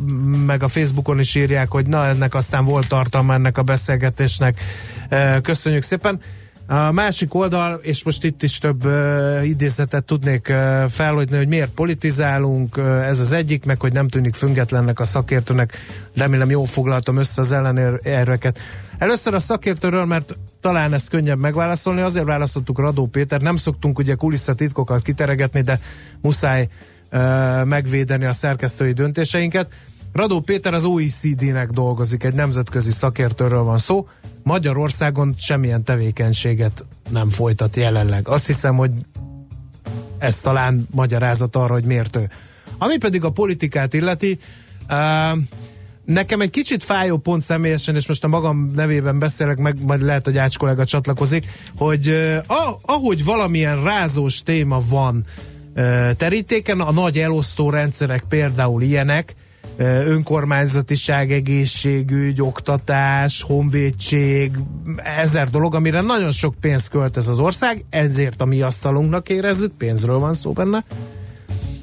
meg 0.46 0.62
a 0.62 0.68
Facebookon 0.68 1.18
is 1.20 1.34
írják, 1.34 1.70
hogy 1.70 1.86
na 1.86 2.06
ennek 2.06 2.34
aztán 2.34 2.64
volt 2.64 2.88
tartalma 2.88 3.34
ennek 3.34 3.58
a 3.58 3.62
beszélgetésnek. 3.62 4.60
Köszönjük 5.42 5.82
szépen. 5.82 6.20
A 6.66 6.92
másik 6.92 7.34
oldal, 7.34 7.74
és 7.82 8.04
most 8.04 8.24
itt 8.24 8.42
is 8.42 8.58
több 8.58 8.84
uh, 8.84 9.46
idézetet 9.46 10.04
tudnék 10.04 10.48
uh, 10.50 10.84
felhogyni, 10.88 11.36
hogy 11.36 11.48
miért 11.48 11.70
politizálunk, 11.70 12.76
uh, 12.76 13.08
ez 13.08 13.18
az 13.18 13.32
egyik, 13.32 13.64
meg 13.64 13.80
hogy 13.80 13.92
nem 13.92 14.08
tűnik 14.08 14.34
függetlennek 14.34 15.00
a 15.00 15.04
szakértőnek. 15.04 15.76
Remélem 16.14 16.50
jól 16.50 16.66
foglaltam 16.66 17.16
össze 17.16 17.40
az 17.40 17.52
ellenérveket. 17.52 18.58
Először 18.98 19.34
a 19.34 19.38
szakértőről, 19.38 20.04
mert 20.04 20.36
talán 20.60 20.92
ezt 20.92 21.08
könnyebb 21.08 21.38
megválaszolni, 21.38 22.00
azért 22.00 22.26
választottuk 22.26 22.78
Radó 22.78 23.06
Péter, 23.06 23.40
nem 23.40 23.56
szoktunk 23.56 23.98
ugye 23.98 24.14
kulisszatitkokat 24.14 25.02
kiteregetni, 25.02 25.60
de 25.60 25.80
muszáj 26.20 26.68
uh, 27.12 27.64
megvédeni 27.64 28.24
a 28.24 28.32
szerkesztői 28.32 28.92
döntéseinket. 28.92 29.72
Radó 30.14 30.40
Péter 30.40 30.74
az 30.74 30.84
OECD-nek 30.84 31.70
dolgozik, 31.70 32.24
egy 32.24 32.34
nemzetközi 32.34 32.90
szakértőről 32.90 33.62
van 33.62 33.78
szó. 33.78 34.08
Magyarországon 34.42 35.34
semmilyen 35.38 35.84
tevékenységet 35.84 36.84
nem 37.10 37.30
folytat 37.30 37.76
jelenleg. 37.76 38.28
Azt 38.28 38.46
hiszem, 38.46 38.76
hogy 38.76 38.90
ez 40.18 40.40
talán 40.40 40.86
magyarázat 40.90 41.56
arra, 41.56 41.72
hogy 41.72 41.84
miért 41.84 42.16
ő. 42.16 42.28
Ami 42.78 42.98
pedig 42.98 43.24
a 43.24 43.30
politikát 43.30 43.94
illeti, 43.94 44.38
uh, 44.88 45.38
nekem 46.04 46.40
egy 46.40 46.50
kicsit 46.50 46.84
fájó 46.84 47.16
pont 47.16 47.42
személyesen, 47.42 47.94
és 47.94 48.08
most 48.08 48.24
a 48.24 48.28
magam 48.28 48.70
nevében 48.74 49.18
beszélek, 49.18 49.56
meg 49.56 49.84
majd 49.84 50.02
lehet, 50.02 50.24
hogy 50.24 50.38
Ács 50.38 50.56
kollega 50.56 50.84
csatlakozik, 50.84 51.46
hogy 51.76 52.08
uh, 52.08 52.36
ahogy 52.82 53.24
valamilyen 53.24 53.82
rázós 53.82 54.42
téma 54.42 54.80
van 54.88 55.24
terítéken, 56.16 56.80
a 56.80 56.92
nagy 56.92 57.18
elosztó 57.18 57.70
rendszerek 57.70 58.24
például 58.28 58.82
ilyenek, 58.82 59.34
önkormányzatiság, 59.76 61.32
egészségügy, 61.32 62.42
oktatás, 62.42 63.42
honvédség, 63.42 64.52
ezer 64.96 65.50
dolog, 65.50 65.74
amire 65.74 66.00
nagyon 66.00 66.30
sok 66.30 66.54
pénzt 66.60 66.88
költ 66.88 67.16
ez 67.16 67.28
az 67.28 67.38
ország, 67.38 67.84
ezért 67.90 68.40
a 68.40 68.44
mi 68.44 68.60
asztalunknak 68.60 69.28
érezzük, 69.28 69.72
pénzről 69.72 70.18
van 70.18 70.32
szó 70.32 70.52
benne, 70.52 70.84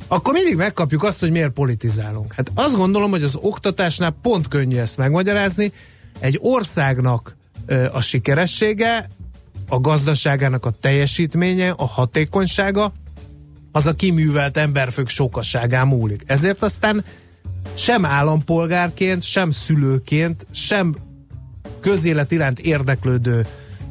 akkor 0.07 0.33
mindig 0.33 0.55
megkapjuk 0.55 1.03
azt, 1.03 1.19
hogy 1.19 1.31
miért 1.31 1.51
politizálunk. 1.51 2.33
Hát 2.33 2.51
azt 2.53 2.75
gondolom, 2.75 3.09
hogy 3.09 3.23
az 3.23 3.35
oktatásnál 3.41 4.15
pont 4.21 4.47
könnyű 4.47 4.77
ezt 4.77 4.97
megmagyarázni. 4.97 5.71
Egy 6.19 6.37
országnak 6.41 7.35
a 7.91 8.01
sikeressége, 8.01 9.09
a 9.69 9.79
gazdaságának 9.79 10.65
a 10.65 10.71
teljesítménye, 10.81 11.69
a 11.69 11.85
hatékonysága, 11.85 12.93
az 13.71 13.87
a 13.87 13.93
kiművelt 13.93 14.57
emberfők 14.57 15.07
sokaságán 15.07 15.87
múlik. 15.87 16.23
Ezért 16.25 16.63
aztán 16.63 17.05
sem 17.74 18.05
állampolgárként, 18.05 19.24
sem 19.24 19.49
szülőként, 19.49 20.45
sem 20.51 20.95
közélet 21.80 22.32
iránt 22.32 22.59
érdeklődő 22.59 23.45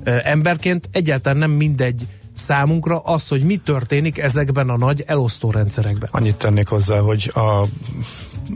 emberként 0.04 0.88
egyáltalán 0.92 1.38
nem 1.38 1.50
mindegy 1.50 2.06
számunkra 2.32 2.98
az, 2.98 3.28
hogy 3.28 3.42
mi 3.42 3.56
történik 3.56 4.18
ezekben 4.18 4.68
a 4.68 4.76
nagy 4.76 5.04
elosztó 5.06 5.50
rendszerekben. 5.50 6.08
Annyit 6.12 6.36
tennék 6.36 6.68
hozzá, 6.68 6.98
hogy 6.98 7.30
a 7.34 7.64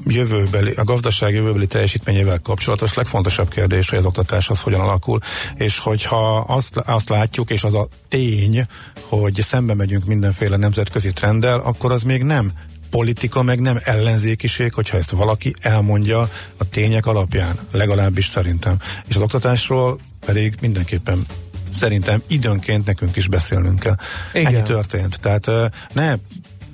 jövőbeli, 0.07 0.73
a 0.77 0.85
gazdaság 0.85 1.35
jövőbeli 1.35 1.67
teljesítményével 1.67 2.39
kapcsolatos 2.39 2.95
legfontosabb 2.95 3.49
kérdés, 3.49 3.91
hogy 3.91 3.99
az 3.99 4.05
oktatás 4.05 4.51
az 4.51 4.61
hogyan 4.61 4.81
alakul, 4.81 5.19
és 5.55 5.79
hogyha 5.79 6.39
azt, 6.39 6.77
azt 6.77 7.09
látjuk, 7.09 7.51
és 7.51 7.65
az 7.65 7.75
a 7.75 7.89
tény, 8.09 8.67
hogy 9.09 9.35
szembe 9.35 9.75
megyünk 9.75 10.05
mindenféle 10.05 10.57
nemzetközi 10.57 11.13
trenddel, 11.13 11.59
akkor 11.59 11.93
az 11.93 12.03
még 12.03 12.23
nem 12.23 12.53
politika 12.95 13.43
meg 13.43 13.61
nem 13.61 13.81
ellenzékiség, 13.85 14.73
hogyha 14.73 14.97
ezt 14.97 15.11
valaki 15.11 15.55
elmondja 15.61 16.29
a 16.57 16.69
tények 16.71 17.07
alapján, 17.07 17.59
legalábbis 17.71 18.27
szerintem. 18.27 18.77
És 19.07 19.17
az 19.17 19.23
oktatásról 19.23 19.99
pedig 20.27 20.55
mindenképpen 20.61 21.27
szerintem 21.71 22.23
időnként 22.27 22.87
nekünk 22.87 23.17
is 23.17 23.29
beszélnünk 23.29 23.79
kell. 23.79 23.95
Igen. 24.33 24.55
Ennyi 24.55 24.63
történt. 24.63 25.21
Tehát 25.21 25.51
ne 25.93 26.15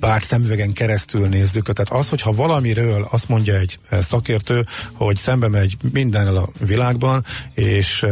pár 0.01 0.21
szemüvegen 0.21 0.73
keresztül 0.73 1.27
nézzük. 1.27 1.73
Tehát 1.73 2.01
az, 2.01 2.09
hogyha 2.09 2.31
valamiről 2.31 3.07
azt 3.11 3.29
mondja 3.29 3.55
egy 3.55 3.79
szakértő, 4.01 4.65
hogy 4.93 5.15
szembe 5.15 5.47
megy 5.47 5.77
mindennel 5.93 6.35
a 6.35 6.49
világban, 6.65 7.25
és 7.53 8.05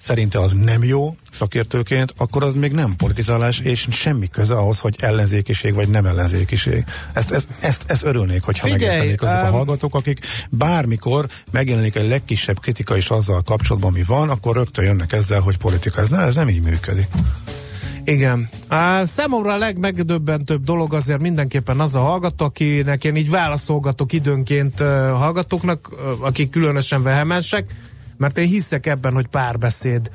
szerinte 0.00 0.40
az 0.40 0.52
nem 0.52 0.84
jó 0.84 1.16
szakértőként, 1.30 2.14
akkor 2.16 2.44
az 2.44 2.54
még 2.54 2.72
nem 2.72 2.96
politizálás, 2.96 3.58
és 3.58 3.86
semmi 3.90 4.28
köze 4.28 4.54
ahhoz, 4.54 4.78
hogy 4.78 4.94
ellenzékiség 5.00 5.74
vagy 5.74 5.88
nem 5.88 6.06
ellenzékiség. 6.06 6.84
Ezt, 7.12 7.32
ezt, 7.32 7.48
ezt, 7.60 7.82
ezt 7.86 8.04
örülnék, 8.04 8.42
hogyha 8.42 8.68
Figyelj, 8.68 8.82
megértenék 8.82 9.22
azok 9.22 9.42
um... 9.42 9.46
a 9.46 9.56
hallgatók, 9.56 9.94
akik 9.94 10.18
bármikor 10.50 11.26
megjelenik 11.50 11.94
egy 11.94 12.08
legkisebb 12.08 12.60
kritika 12.60 12.96
is 12.96 13.08
azzal 13.08 13.42
kapcsolatban, 13.42 13.92
mi 13.92 14.02
van, 14.02 14.30
akkor 14.30 14.56
rögtön 14.56 14.84
jönnek 14.84 15.12
ezzel, 15.12 15.40
hogy 15.40 15.56
politika. 15.56 16.00
Ez, 16.00 16.08
ne, 16.08 16.20
ez 16.20 16.34
nem 16.34 16.48
így 16.48 16.62
működik. 16.62 17.06
Igen. 18.04 18.48
Á, 18.68 19.04
számomra 19.04 19.52
a 19.52 19.58
legmegdöbbentőbb 19.58 20.64
dolog 20.64 20.94
azért 20.94 21.20
mindenképpen 21.20 21.80
az 21.80 21.94
a 21.94 22.00
hallgató, 22.00 22.44
akinek 22.44 23.04
én 23.04 23.16
így 23.16 23.30
válaszolgatok 23.30 24.12
időnként 24.12 24.78
hallgatóknak, 25.10 25.88
akik 26.20 26.50
különösen 26.50 27.02
vehemensek, 27.02 27.74
mert 28.16 28.38
én 28.38 28.46
hiszek 28.46 28.86
ebben, 28.86 29.12
hogy 29.12 29.26
párbeszéd 29.26 30.10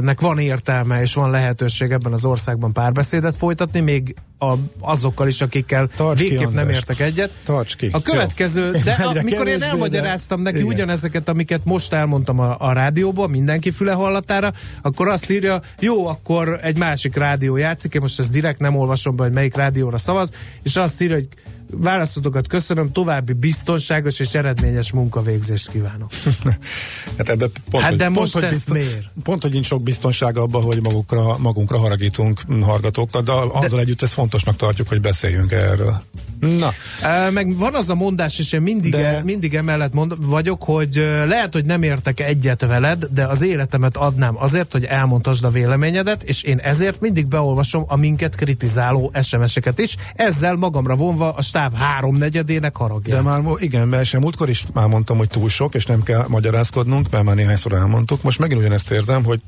nek 0.00 0.20
van 0.20 0.38
értelme 0.38 1.00
és 1.00 1.14
van 1.14 1.30
lehetőség 1.30 1.90
ebben 1.90 2.12
az 2.12 2.24
országban 2.24 2.72
párbeszédet 2.72 3.36
folytatni, 3.36 3.80
még 3.80 4.14
a, 4.42 4.54
azokkal 4.80 5.28
is, 5.28 5.40
akikkel 5.40 5.88
Tarts 5.96 6.18
végképp 6.18 6.48
ki, 6.48 6.54
nem 6.54 6.68
értek 6.68 7.00
egyet. 7.00 7.30
Tarts 7.44 7.76
ki. 7.76 7.88
A 7.92 8.02
következő, 8.02 8.64
Jó. 8.64 8.80
de 8.80 8.92
amikor 8.92 9.48
én 9.48 9.62
elmagyaráztam 9.62 10.40
neki 10.40 10.56
igen. 10.56 10.68
ugyanezeket, 10.68 11.28
amiket 11.28 11.60
most 11.64 11.92
elmondtam 11.92 12.38
a, 12.38 12.56
a 12.58 12.72
rádióban, 12.72 13.30
mindenki 13.30 13.70
füle 13.70 13.92
hallatára, 13.92 14.52
akkor 14.82 15.08
azt 15.08 15.30
írja, 15.30 15.60
jó, 15.80 16.06
akkor 16.06 16.58
egy 16.62 16.78
másik 16.78 17.16
rádió 17.16 17.56
játszik, 17.56 17.94
én 17.94 18.00
most 18.00 18.18
ezt 18.18 18.32
direkt 18.32 18.58
nem 18.58 18.76
olvasom 18.76 19.16
be, 19.16 19.22
hogy 19.22 19.32
melyik 19.32 19.56
rádióra 19.56 19.98
szavaz, 19.98 20.30
és 20.62 20.76
azt 20.76 21.00
írja, 21.00 21.14
hogy 21.14 21.28
választotokat 21.70 22.46
köszönöm, 22.46 22.92
további 22.92 23.32
biztonságos 23.32 24.20
és 24.20 24.34
eredményes 24.34 24.92
munkavégzést 24.92 25.70
kívánok. 25.70 26.10
hát, 27.18 27.28
ebbe 27.28 27.46
pont, 27.70 27.84
hát 27.84 27.96
de 27.96 28.04
hogy, 28.04 28.14
most 28.14 28.32
pont, 28.32 28.44
ezt 28.44 28.54
bizton, 28.54 28.76
miért? 28.76 29.08
Pont, 29.22 29.42
hogy 29.42 29.52
nincs 29.52 29.66
sok 29.66 29.82
biztonság 29.82 30.36
abban, 30.36 30.62
hogy 30.62 30.82
magukra, 30.82 31.38
magunkra 31.38 31.78
haragítunk 31.78 32.40
hallgatókat, 32.60 33.24
de 33.24 33.32
azzal 33.32 33.68
de, 33.68 33.78
együtt 33.78 34.02
ezt 34.02 34.14
fontosnak 34.30 34.56
tartjuk, 34.56 34.88
hogy 34.88 35.00
beszéljünk 35.00 35.52
erről. 35.52 36.02
Na. 36.40 36.72
E, 37.02 37.30
meg 37.30 37.56
van 37.56 37.74
az 37.74 37.90
a 37.90 37.94
mondás, 37.94 38.38
és 38.38 38.52
én 38.52 38.60
mindig, 38.60 38.90
de... 38.90 39.16
E, 39.16 39.22
mindig 39.22 39.54
emellett 39.54 39.92
mond, 39.92 40.26
vagyok, 40.26 40.62
hogy 40.62 40.94
lehet, 41.26 41.52
hogy 41.52 41.64
nem 41.64 41.82
értek 41.82 42.20
egyet 42.20 42.66
veled, 42.66 43.04
de 43.14 43.26
az 43.26 43.42
életemet 43.42 43.96
adnám 43.96 44.36
azért, 44.38 44.72
hogy 44.72 44.84
elmondhasd 44.84 45.44
a 45.44 45.48
véleményedet, 45.48 46.22
és 46.22 46.42
én 46.42 46.58
ezért 46.58 47.00
mindig 47.00 47.26
beolvasom 47.26 47.84
a 47.86 47.96
minket 47.96 48.34
kritizáló 48.34 49.12
SMS-eket 49.22 49.78
is, 49.78 49.96
ezzel 50.14 50.54
magamra 50.54 50.96
vonva 50.96 51.32
a 51.32 51.42
stáb 51.42 51.74
háromnegyedének 51.74 52.76
haragját. 52.76 53.16
De 53.16 53.22
már 53.22 53.42
igen, 53.58 53.88
mert 53.88 54.04
sem 54.04 54.20
múltkor 54.20 54.48
is 54.48 54.64
már 54.72 54.86
mondtam, 54.86 55.16
hogy 55.16 55.28
túl 55.28 55.48
sok, 55.48 55.74
és 55.74 55.86
nem 55.86 56.02
kell 56.02 56.24
magyarázkodnunk, 56.28 57.10
mert 57.10 57.24
már 57.24 57.34
néhányszor 57.34 57.72
elmondtuk. 57.72 58.22
Most 58.22 58.38
megint 58.38 58.60
ugyanezt 58.60 58.90
érzem, 58.90 59.24
hogy 59.24 59.40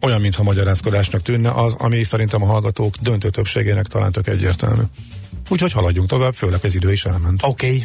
olyan, 0.00 0.20
mintha 0.20 0.42
magyarázkodásnak 0.42 1.22
tűnne 1.22 1.50
az, 1.50 1.74
ami 1.78 2.02
szerintem 2.02 2.42
a 2.42 2.46
hallgatók 2.46 2.94
döntő 3.00 3.30
többségének 3.30 3.86
talán 3.86 4.12
tök 4.12 4.26
egyértelmű. 4.26 4.82
Úgyhogy 5.48 5.72
haladjunk 5.72 6.08
tovább, 6.08 6.34
főleg 6.34 6.60
az 6.62 6.74
idő 6.74 6.92
is 6.92 7.04
elment. 7.04 7.42
Oké. 7.42 7.66
Okay. 7.66 7.84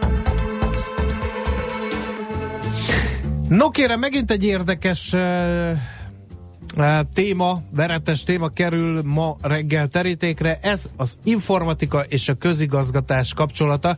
No 3.51 3.69
kérem, 3.69 3.99
megint 3.99 4.31
egy 4.31 4.43
érdekes 4.43 5.13
uh, 5.13 5.71
uh, 6.77 6.99
téma, 7.13 7.61
veretes 7.75 8.23
téma 8.23 8.49
kerül 8.49 9.01
ma 9.05 9.35
reggel 9.41 9.87
terítékre. 9.87 10.59
Ez 10.61 10.89
az 10.97 11.17
informatika 11.23 12.05
és 12.07 12.29
a 12.29 12.33
közigazgatás 12.33 13.33
kapcsolata. 13.33 13.97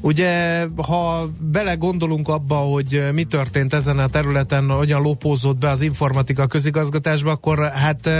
Ugye, 0.00 0.64
ha 0.76 1.28
belegondolunk 1.40 2.28
abba, 2.28 2.56
hogy 2.56 3.04
mi 3.12 3.24
történt 3.24 3.74
ezen 3.74 3.98
a 3.98 4.08
területen, 4.08 4.70
hogyan 4.70 5.02
lopózott 5.02 5.58
be 5.58 5.70
az 5.70 5.80
informatika 5.80 6.46
közigazgatásba, 6.46 7.30
akkor 7.30 7.70
hát 7.70 8.10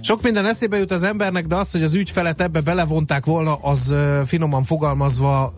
sok 0.00 0.22
minden 0.22 0.46
eszébe 0.46 0.78
jut 0.78 0.90
az 0.90 1.02
embernek, 1.02 1.46
de 1.46 1.56
az, 1.56 1.70
hogy 1.70 1.82
az 1.82 1.94
ügyfelet 1.94 2.40
ebbe 2.40 2.60
belevonták 2.60 3.24
volna, 3.24 3.54
az 3.54 3.94
finoman 4.24 4.62
fogalmazva 4.62 5.52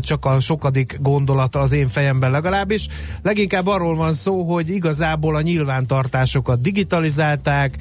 csak 0.00 0.24
a 0.24 0.40
sokadik 0.40 0.98
gondolata 1.00 1.60
az 1.60 1.72
én 1.72 1.88
fejemben 1.88 2.30
legalábbis. 2.30 2.86
Leginkább 3.22 3.66
arról 3.66 3.94
van 3.94 4.12
szó, 4.12 4.42
hogy 4.42 4.68
igazából 4.68 5.36
a 5.36 5.40
nyilvántartásokat 5.40 6.60
digitalizálták, 6.60 7.76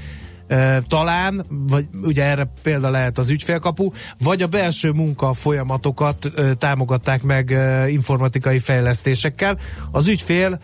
talán, 0.88 1.45
vagy 1.49 1.88
ugye 2.04 2.24
erre 2.24 2.52
példa 2.64 2.89
lehet 2.89 3.18
az 3.18 3.30
ügyfélkapu, 3.30 3.91
vagy 4.20 4.41
a 4.41 4.47
belső 4.47 4.91
munka 4.91 5.34
folyamatokat 5.34 6.32
támogatták 6.58 7.24
meg 7.24 7.58
informatikai 7.88 8.60
fejlesztésekkel. 8.60 9.58
Az 9.91 10.08
ügyfél 10.08 10.60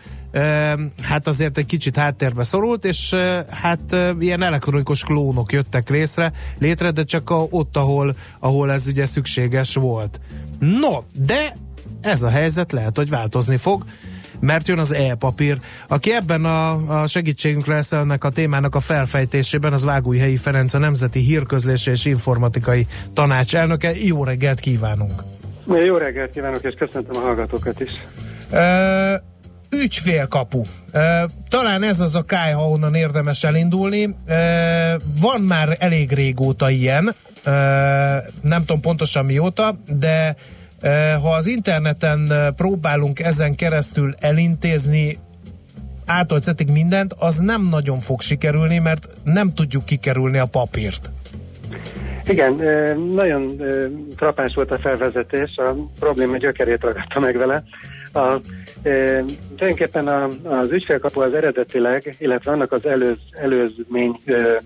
hát 1.02 1.26
azért 1.26 1.58
egy 1.58 1.66
kicsit 1.66 1.96
háttérbe 1.96 2.42
szorult, 2.42 2.84
és 2.84 3.14
hát 3.50 3.96
ilyen 4.18 4.42
elektronikus 4.42 5.02
klónok 5.02 5.52
jöttek 5.52 5.90
részre, 5.90 6.32
létre, 6.58 6.90
de 6.90 7.02
csak 7.02 7.30
a, 7.30 7.46
ott, 7.50 7.76
ahol, 7.76 8.16
ahol 8.38 8.72
ez 8.72 8.86
ugye 8.86 9.06
szükséges 9.06 9.74
volt. 9.74 10.20
No, 10.58 11.02
de 11.26 11.52
ez 12.00 12.22
a 12.22 12.28
helyzet 12.28 12.72
lehet, 12.72 12.96
hogy 12.96 13.08
változni 13.08 13.56
fog, 13.56 13.84
mert 14.40 14.68
jön 14.68 14.78
az 14.78 14.92
e-papír. 14.92 15.58
Aki 15.88 16.12
ebben 16.12 16.44
a, 16.44 17.00
a 17.02 17.06
segítségünkre 17.06 17.74
lesz 17.74 17.92
ennek 17.92 18.24
a 18.24 18.30
témának 18.30 18.74
a 18.74 18.80
felfejtésében, 18.80 19.72
az 19.72 19.84
Vágújhelyi 19.84 20.36
Ferenc, 20.36 20.74
a 20.74 20.78
Nemzeti 20.78 21.20
Hírközlési 21.20 21.90
és 21.90 22.04
Informatikai 22.04 22.86
Tanács 23.12 23.56
elnöke. 23.56 23.92
Jó 23.94 24.24
reggelt 24.24 24.60
kívánunk! 24.60 25.22
Jó 25.86 25.96
reggelt 25.96 26.30
kívánok, 26.30 26.62
és 26.62 26.74
köszöntöm 26.78 27.22
a 27.22 27.24
hallgatókat 27.24 27.80
is! 27.80 27.90
Uh, 28.50 28.58
ügyfélkapu. 29.70 30.62
Talán 31.48 31.82
ez 31.82 32.00
az 32.00 32.14
a 32.14 32.22
káj, 32.22 32.52
ha 32.52 32.68
onnan 32.68 32.94
érdemes 32.94 33.44
elindulni. 33.44 34.16
Van 35.20 35.40
már 35.40 35.76
elég 35.78 36.12
régóta 36.12 36.70
ilyen, 36.70 37.14
nem 38.42 38.60
tudom 38.60 38.80
pontosan 38.80 39.24
mióta, 39.24 39.74
de 39.98 40.36
ha 41.20 41.34
az 41.34 41.46
interneten 41.46 42.52
próbálunk 42.56 43.20
ezen 43.20 43.54
keresztül 43.54 44.14
elintézni 44.18 45.18
ától 46.06 46.40
mindent, 46.72 47.14
az 47.18 47.38
nem 47.38 47.68
nagyon 47.68 48.00
fog 48.00 48.20
sikerülni, 48.20 48.78
mert 48.78 49.08
nem 49.24 49.54
tudjuk 49.54 49.84
kikerülni 49.84 50.38
a 50.38 50.46
papírt. 50.46 51.10
Igen, 52.26 52.54
nagyon 53.14 53.62
trapás 54.16 54.54
volt 54.54 54.70
a 54.70 54.78
felvezetés, 54.78 55.56
a 55.56 55.74
probléma 55.98 56.36
gyökerét 56.36 56.82
ragadta 56.82 57.20
meg 57.20 57.36
vele. 57.36 57.62
A, 58.18 58.40
e, 58.82 59.24
tulajdonképpen 59.56 60.08
a, 60.08 60.28
az 60.44 60.70
ügyfélkapu 60.70 61.20
az 61.20 61.34
eredetileg, 61.34 62.14
illetve 62.18 62.52
annak 62.52 62.72
az 62.72 62.86
előz, 62.86 63.18
előzmény 63.32 64.18
e, 64.24 64.60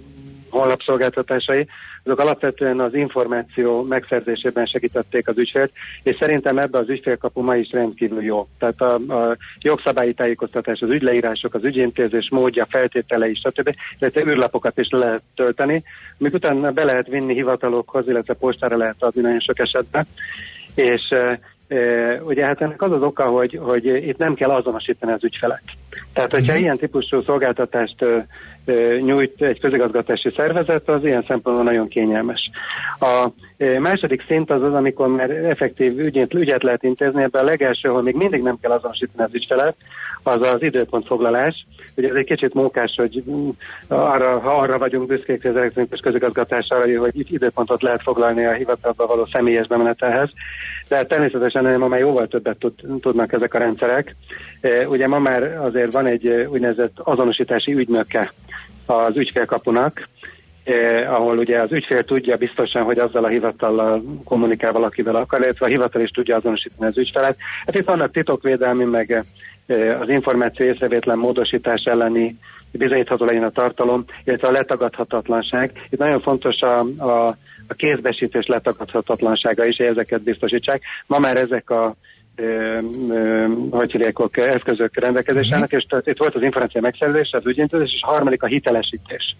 honlapszolgáltatásai, 0.50 1.66
azok 2.04 2.18
alapvetően 2.18 2.80
az 2.80 2.94
információ 2.94 3.82
megszerzésében 3.82 4.66
segítették 4.66 5.28
az 5.28 5.38
ügyfélt, 5.38 5.72
és 6.02 6.16
szerintem 6.18 6.58
ebbe 6.58 6.78
az 6.78 6.88
ügyfélkapu 6.88 7.42
ma 7.42 7.56
is 7.56 7.70
rendkívül 7.70 8.22
jó. 8.22 8.48
Tehát 8.58 8.80
a, 8.80 8.94
a 8.94 9.36
jogszabályi 9.60 10.12
tájékoztatás, 10.12 10.80
az 10.80 10.90
ügyleírások, 10.90 11.54
az 11.54 11.64
ügyintézés 11.64 12.28
módja, 12.30 12.66
feltételei, 12.70 13.34
stb. 13.34 13.74
illetve 13.98 14.24
űrlapokat 14.24 14.78
is 14.78 14.88
lehet 14.90 15.22
tölteni, 15.34 15.82
amik 16.20 16.34
utána 16.34 16.70
be 16.70 16.84
lehet 16.84 17.06
vinni 17.06 17.34
hivatalokhoz, 17.34 18.08
illetve 18.08 18.34
postára 18.34 18.76
lehet 18.76 18.96
adni 18.98 19.20
nagyon 19.20 19.40
sok 19.40 19.58
esetben, 19.58 20.06
és 20.74 21.10
e, 21.10 21.40
Ugye 22.22 22.44
hát 22.44 22.60
ennek 22.60 22.82
az 22.82 22.92
az 22.92 23.02
oka, 23.02 23.24
hogy, 23.24 23.58
hogy 23.62 23.84
itt 23.84 24.18
nem 24.18 24.34
kell 24.34 24.50
azonosítani 24.50 25.12
az 25.12 25.24
ügyfelet. 25.24 25.62
Tehát, 26.12 26.30
hogyha 26.30 26.46
uh-huh. 26.46 26.60
ilyen 26.60 26.76
típusú 26.76 27.22
szolgáltatást 27.22 28.04
nyújt 29.00 29.42
egy 29.42 29.60
közigazgatási 29.60 30.32
szervezet, 30.36 30.88
az 30.88 31.04
ilyen 31.04 31.24
szempontból 31.28 31.64
nagyon 31.64 31.88
kényelmes. 31.88 32.50
A 33.00 33.28
második 33.80 34.24
szint 34.26 34.50
az 34.50 34.62
az, 34.62 34.74
amikor 34.74 35.08
már 35.08 35.30
effektív 35.30 35.98
ügyet, 35.98 36.34
ügyet 36.34 36.62
lehet 36.62 36.82
intézni, 36.82 37.22
ebben 37.22 37.42
a 37.42 37.48
legelső, 37.48 37.88
hogy 37.88 38.02
még 38.02 38.14
mindig 38.14 38.42
nem 38.42 38.58
kell 38.60 38.70
azonosítani 38.70 39.22
az 39.22 39.34
ügyfelet, 39.34 39.76
az 40.22 40.40
az 40.40 40.62
időpontfoglalás. 40.62 41.66
Ugye 41.96 42.08
ez 42.08 42.14
egy 42.14 42.24
kicsit 42.24 42.54
mókás, 42.54 42.94
hogy 42.96 43.24
arra, 43.88 44.38
ha 44.38 44.50
arra 44.50 44.78
vagyunk 44.78 45.06
büszkék, 45.06 45.42
hogy 45.42 45.50
az 45.50 45.56
elektronikus 45.56 46.00
közigazgatás 46.00 46.66
arra, 46.68 47.00
hogy 47.00 47.18
itt 47.18 47.30
időpontot 47.30 47.82
lehet 47.82 48.02
foglalni 48.02 48.44
a 48.44 48.52
hivatalba 48.52 49.06
való 49.06 49.28
személyes 49.32 49.66
bemenetelhez, 49.66 50.30
de 50.88 51.04
természetesen 51.04 51.78
ma 51.78 51.88
már 51.88 52.00
jóval 52.00 52.26
többet 52.26 52.58
tud, 52.58 52.72
tudnak 53.00 53.32
ezek 53.32 53.54
a 53.54 53.58
rendszerek. 53.58 54.16
Ugye 54.86 55.06
ma 55.06 55.18
már 55.18 55.42
azért 55.42 55.92
van 55.92 56.06
egy 56.06 56.28
úgynevezett 56.28 56.98
azonosítási 56.98 57.72
ügynöke 57.72 58.30
az 58.86 59.16
ügyfélkapunak, 59.16 60.08
eh, 60.64 61.14
ahol 61.14 61.38
ugye 61.38 61.60
az 61.60 61.72
ügyfél 61.72 62.04
tudja 62.04 62.36
biztosan, 62.36 62.82
hogy 62.82 62.98
azzal 62.98 63.24
a 63.24 63.28
hivatallal 63.28 64.02
kommunikál 64.24 64.72
valakivel 64.72 65.16
akar, 65.16 65.40
illetve 65.40 65.66
a 65.66 65.68
hivatal 65.68 66.02
is 66.02 66.10
tudja 66.10 66.36
azonosítani 66.36 66.86
az 66.86 66.98
ügyfelet. 66.98 67.36
Hát 67.66 67.74
itt 67.74 67.86
vannak 67.86 68.10
titokvédelmi, 68.10 68.84
meg 68.84 69.24
az 70.00 70.08
információ 70.08 70.66
észrevétlen 70.66 71.18
módosítás 71.18 71.82
elleni 71.84 72.38
bizonyítható 72.70 73.24
legyen 73.24 73.44
a 73.44 73.50
tartalom, 73.50 74.04
illetve 74.24 74.48
a 74.48 74.52
letagadhatatlanság. 74.52 75.72
Itt 75.90 75.98
nagyon 75.98 76.20
fontos 76.20 76.60
a, 76.60 76.78
a, 76.96 77.28
a 77.66 77.74
kézbesítés 77.76 78.46
letagadhatatlansága 78.46 79.64
is, 79.64 79.76
hogy 79.76 79.86
ezeket 79.86 80.22
biztosítsák. 80.22 80.82
Ma 81.06 81.18
már 81.18 81.36
ezek 81.36 81.70
a 81.70 81.94
hogy 83.70 83.90
hívják, 83.90 84.16
eszközök 84.32 85.00
rendelkezésének, 85.00 85.74
mm. 85.74 85.78
és 85.78 85.84
tehát 85.88 86.06
itt 86.06 86.18
volt 86.18 86.34
az 86.34 86.42
információ 86.42 86.80
megszerzés, 86.80 87.30
az 87.32 87.46
ügyintézés, 87.46 87.92
és 87.94 88.00
a 88.02 88.10
harmadik 88.10 88.42
a 88.42 88.46
hitelesítés. 88.46 89.36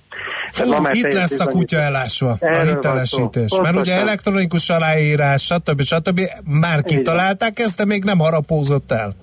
Hú, 0.52 0.70
ma 0.70 0.80
már 0.80 0.94
itt 0.94 1.12
lesz 1.12 1.40
a 1.40 1.46
kutya 1.46 1.78
elásva, 1.78 2.36
a 2.40 2.60
hitelesítés. 2.60 3.58
Mert 3.62 3.76
ugye 3.76 3.94
elektronikus 3.94 4.70
aláírás, 4.70 5.42
stb. 5.42 5.82
stb. 5.82 6.20
már 6.44 6.82
kitalálták 6.82 7.58
ezt, 7.58 7.76
de 7.76 7.84
még 7.84 8.04
nem 8.04 8.18
harapózott 8.18 8.92
el. 8.92 9.14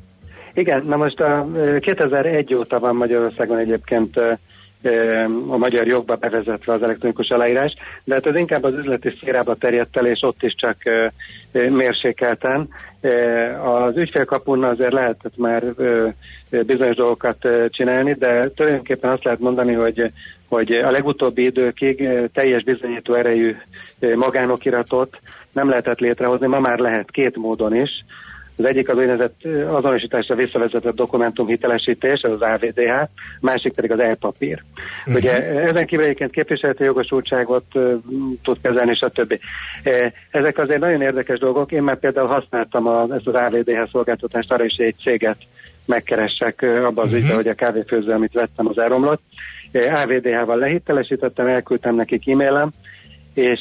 Igen, 0.60 0.84
na 0.86 0.96
most 0.96 1.20
a 1.20 1.48
2001 1.80 2.54
óta 2.54 2.80
van 2.80 2.96
Magyarországon 2.96 3.58
egyébként 3.58 4.18
a 5.48 5.58
magyar 5.58 5.88
jogba 5.88 6.16
bevezetve 6.16 6.74
az 6.74 6.82
elektronikus 6.82 7.28
aláírás, 7.30 7.74
de 8.04 8.14
hát 8.14 8.26
ez 8.26 8.36
inkább 8.36 8.64
az 8.64 8.74
üzleti 8.74 9.10
szférába 9.18 9.56
terjedt 9.56 9.98
el, 9.98 10.06
és 10.06 10.22
ott 10.22 10.44
is 10.44 10.56
csak 10.56 10.78
mérsékelten. 11.52 12.70
Az 13.64 13.98
ügyfélkapun 13.98 14.64
azért 14.64 14.92
lehetett 14.92 15.38
már 15.38 15.64
bizonyos 16.66 16.96
dolgokat 16.96 17.48
csinálni, 17.70 18.14
de 18.14 18.52
tulajdonképpen 18.52 19.12
azt 19.12 19.24
lehet 19.24 19.40
mondani, 19.40 19.74
hogy, 19.74 20.12
hogy 20.48 20.72
a 20.72 20.92
legutóbbi 20.92 21.44
időkig 21.44 22.10
teljes 22.34 22.64
bizonyító 22.64 23.14
erejű 23.14 23.56
magánokiratot 24.16 25.20
nem 25.52 25.70
lehetett 25.70 26.00
létrehozni, 26.00 26.48
ma 26.48 26.60
már 26.60 26.80
lehet 26.80 27.12
két 27.12 27.38
módon 27.38 27.76
is. 27.76 27.90
Az 28.60 28.66
egyik 28.66 28.90
az 28.90 28.98
úgynevezett 28.98 29.46
azonosításra 29.68 30.36
visszavezetett 30.36 30.96
dokumentum 30.96 31.48
hitelesítés, 31.48 32.22
ez 32.22 32.32
az 32.32 32.42
AVDH, 32.42 32.92
másik 33.40 33.74
pedig 33.74 33.92
az 33.92 34.00
e-papír. 34.00 34.64
Uh-huh. 35.00 35.16
Ugye 35.16 35.44
ezen 35.62 35.86
kívül 35.86 36.06
egyébként 36.06 36.32
képviseleti 36.32 36.84
jogosultságot 36.84 37.66
tud 38.44 38.58
kezelni, 38.62 38.96
stb. 38.96 39.40
Ezek 40.32 40.58
azért 40.58 40.80
nagyon 40.80 41.02
érdekes 41.02 41.40
dolgok. 41.40 41.72
Én 41.72 41.84
már 41.84 42.00
például 42.00 42.28
használtam 42.28 42.88
a, 42.88 43.02
ezt 43.10 43.28
az 43.28 43.34
AVDH 43.34 43.90
szolgáltatást 43.92 44.52
arra 44.52 44.64
is, 44.64 44.76
hogy 44.78 44.86
egy 44.86 44.96
céget 45.04 45.38
megkeressek 45.86 46.62
abban 46.62 47.06
az 47.06 47.12
uh-huh. 47.12 47.18
ügyben, 47.18 47.36
hogy 47.36 47.48
a 47.48 47.54
kávéfőző, 47.54 48.12
amit 48.12 48.34
vettem, 48.34 48.68
az 48.68 48.78
elromlott. 48.78 49.22
AVDH-val 49.74 50.58
lehitelesítettem, 50.58 51.48
elküldtem 51.48 51.96
nekik 51.96 52.30
e-mailem, 52.30 52.70
és 53.34 53.60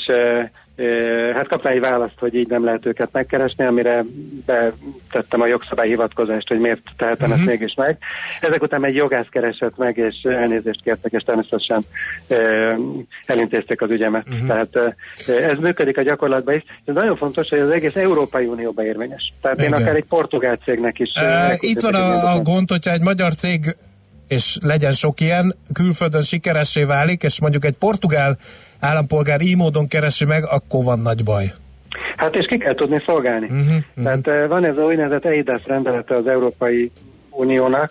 hát 1.35 1.49
kaptam 1.49 1.73
egy 1.73 1.81
választ, 1.81 2.19
hogy 2.19 2.35
így 2.35 2.49
nem 2.49 2.65
lehet 2.65 2.87
őket 2.87 3.09
megkeresni, 3.13 3.65
amire 3.65 4.05
betettem 4.47 5.41
a 5.41 5.47
jogszabály 5.47 5.89
hivatkozást, 5.89 6.49
hogy 6.49 6.61
miért 6.61 6.81
tehetem 6.97 7.31
uh-huh. 7.31 7.49
ezt 7.49 7.59
mégis 7.59 7.75
meg. 7.75 7.99
Ezek 8.41 8.63
után 8.63 8.85
egy 8.85 8.95
jogász 8.95 9.27
keresett 9.31 9.77
meg, 9.77 9.97
és 9.97 10.15
elnézést 10.23 10.83
kértek, 10.83 11.13
és 11.13 11.23
természetesen 11.23 11.85
elintézték 13.27 13.83
az 13.83 13.91
ügyemet. 13.91 14.27
Uh-huh. 14.29 14.47
Tehát 14.47 14.97
ez 15.53 15.59
működik 15.59 15.99
a 15.99 16.03
gyakorlatban 16.03 16.55
is. 16.55 16.63
Ez 16.85 16.95
nagyon 16.95 17.17
fontos, 17.17 17.49
hogy 17.49 17.59
az 17.59 17.71
egész 17.71 17.97
Európai 17.97 18.47
Unióban 18.47 18.85
érvényes. 18.85 19.33
Tehát 19.41 19.59
Igen. 19.59 19.73
én 19.73 19.81
akár 19.81 19.97
egy 19.97 20.05
portugál 20.09 20.57
cégnek 20.57 20.99
is. 20.99 21.11
Uh, 21.17 21.57
itt 21.59 21.81
van 21.81 21.95
a, 21.95 22.33
a 22.35 22.41
gond, 22.41 22.71
hogyha 22.71 22.93
egy 22.93 23.03
magyar 23.03 23.35
cég 23.35 23.77
és 24.29 24.59
legyen 24.63 24.93
sok 24.93 25.21
ilyen, 25.21 25.55
külföldön 25.73 26.23
sikeressé 26.23 26.85
válik, 26.85 27.23
és 27.23 27.41
mondjuk 27.41 27.65
egy 27.65 27.77
portugál 27.77 28.39
állampolgár 28.81 29.41
így 29.41 29.57
módon 29.57 29.89
keresi 29.89 30.25
meg, 30.25 30.45
akkor 30.45 30.85
van 30.85 31.01
nagy 31.01 31.25
baj. 31.25 31.53
Hát 32.17 32.37
és 32.37 32.47
ki 32.47 32.59
kell 32.59 32.75
tudni 32.75 33.03
szolgálni. 33.07 33.47
Uh-huh, 33.47 33.61
uh-huh. 33.61 34.05
Tehát 34.05 34.27
uh, 34.27 34.49
van 34.49 34.65
ez 34.65 34.77
a 34.77 34.83
úgynevezett 34.83 35.25
EIDAS 35.25 35.63
rendelete 35.67 36.15
az 36.17 36.27
Európai 36.27 36.91
Uniónak, 37.31 37.91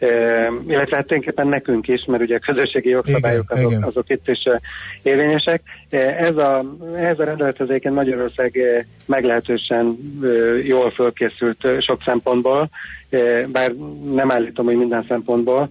illetve 0.00 0.76
hát 0.76 0.88
tulajdonképpen 0.88 1.46
nekünk 1.46 1.88
is, 1.88 2.04
mert 2.04 2.22
ugye 2.22 2.36
a 2.36 2.52
közösségi 2.52 2.88
jogszabályok 2.88 3.44
igen, 3.50 3.58
azok, 3.58 3.70
igen. 3.70 3.82
azok 3.82 4.10
itt 4.10 4.28
is 4.28 4.42
érvényesek. 5.02 5.62
Ez 6.18 6.36
a, 6.36 6.64
ez 6.96 7.18
a 7.18 7.24
rendelethez 7.24 7.68
egyébként 7.68 7.94
Magyarország 7.94 8.58
meglehetősen 9.06 9.98
jól 10.64 10.90
fölkészült 10.90 11.66
sok 11.80 12.02
szempontból, 12.04 12.70
bár 13.46 13.72
nem 14.12 14.30
állítom, 14.30 14.66
hogy 14.66 14.76
minden 14.76 15.04
szempontból, 15.08 15.68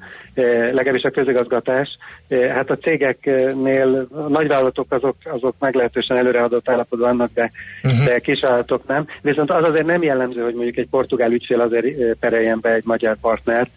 legalábbis 0.71 1.03
a 1.03 1.09
közigazgatás. 1.09 1.97
Hát 2.29 2.69
a 2.69 2.77
cégeknél 2.77 4.07
a 4.11 4.27
nagyvállalatok 4.27 4.91
azok, 4.91 5.15
azok 5.23 5.55
meglehetősen 5.59 6.17
előreadott 6.17 6.69
állapotban 6.69 7.17
vannak, 7.17 7.33
de, 7.33 7.51
uh-huh. 7.83 8.05
de 8.05 8.19
kisvállalatok 8.19 8.87
nem. 8.87 9.05
Viszont 9.21 9.51
az 9.51 9.67
azért 9.67 9.85
nem 9.85 10.03
jellemző, 10.03 10.41
hogy 10.43 10.53
mondjuk 10.53 10.77
egy 10.77 10.87
portugál 10.89 11.31
ügyfél 11.31 11.61
azért 11.61 12.15
pereljen 12.19 12.59
be 12.61 12.73
egy 12.73 12.85
magyar 12.85 13.15
partnert, 13.21 13.69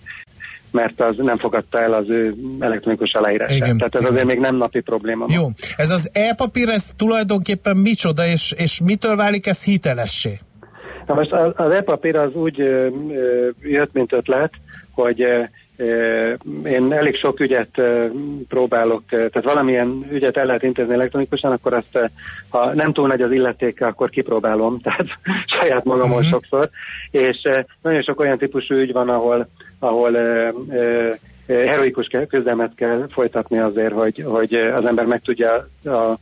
mert 0.73 1.01
az 1.01 1.15
nem 1.17 1.37
fogadta 1.37 1.81
el 1.81 1.93
az 1.93 2.09
ő 2.09 2.35
elektronikus 2.59 3.13
aláírását. 3.13 3.57
Igen, 3.57 3.77
Tehát 3.77 3.95
ez 3.95 4.11
azért 4.11 4.27
még 4.27 4.39
nem 4.39 4.57
napi 4.57 4.81
probléma. 4.81 5.27
Jó, 5.29 5.51
ez 5.77 5.91
az 5.91 6.11
e-papír, 6.13 6.69
ez 6.69 6.91
tulajdonképpen 6.97 7.77
micsoda, 7.77 8.27
és, 8.27 8.55
és 8.57 8.81
mitől 8.85 9.17
válik 9.17 9.47
ez 9.47 9.65
hitelessé? 9.65 10.39
Na 11.07 11.15
most 11.15 11.33
az, 11.33 11.53
az 11.57 11.73
e-papír 11.73 12.17
az 12.17 12.35
úgy 12.35 12.61
ö, 12.61 12.87
ö, 13.11 13.49
jött, 13.63 13.93
mint 13.93 14.13
ötlet, 14.13 14.53
hogy 14.91 15.23
ö, 15.23 15.43
én 16.65 16.93
elég 16.93 17.17
sok 17.17 17.41
ügyet 17.41 17.81
próbálok, 18.49 19.03
tehát 19.09 19.43
valamilyen 19.43 20.07
ügyet 20.11 20.37
el 20.37 20.47
lehet 20.47 20.63
intézni 20.63 20.93
elektronikusan, 20.93 21.53
akkor 21.53 21.75
azt, 21.75 22.11
ha 22.49 22.75
nem 22.75 22.93
túl 22.93 23.07
nagy 23.07 23.23
az 23.23 23.33
illetéke, 23.33 23.87
akkor 23.87 24.11
kipróbálom, 24.11 24.79
tehát 24.83 25.07
saját 25.61 25.85
magamon 25.85 26.17
uh-huh. 26.17 26.31
sokszor, 26.31 26.71
és 27.11 27.37
nagyon 27.83 28.03
sok 28.03 28.21
olyan 28.21 28.39
típusú 28.39 28.75
ügy 28.75 28.93
van, 28.93 29.09
ahol, 29.09 29.49
ahol 29.81 30.13
heroikus 31.47 32.07
küzdelmet 32.29 32.75
kell 32.75 33.07
folytatni 33.11 33.59
azért, 33.59 33.93
hogy, 33.93 34.25
hogy 34.27 34.55
az 34.55 34.85
ember 34.85 35.07
meg 35.07 35.21
tudja 35.21 35.55
a 35.85 36.19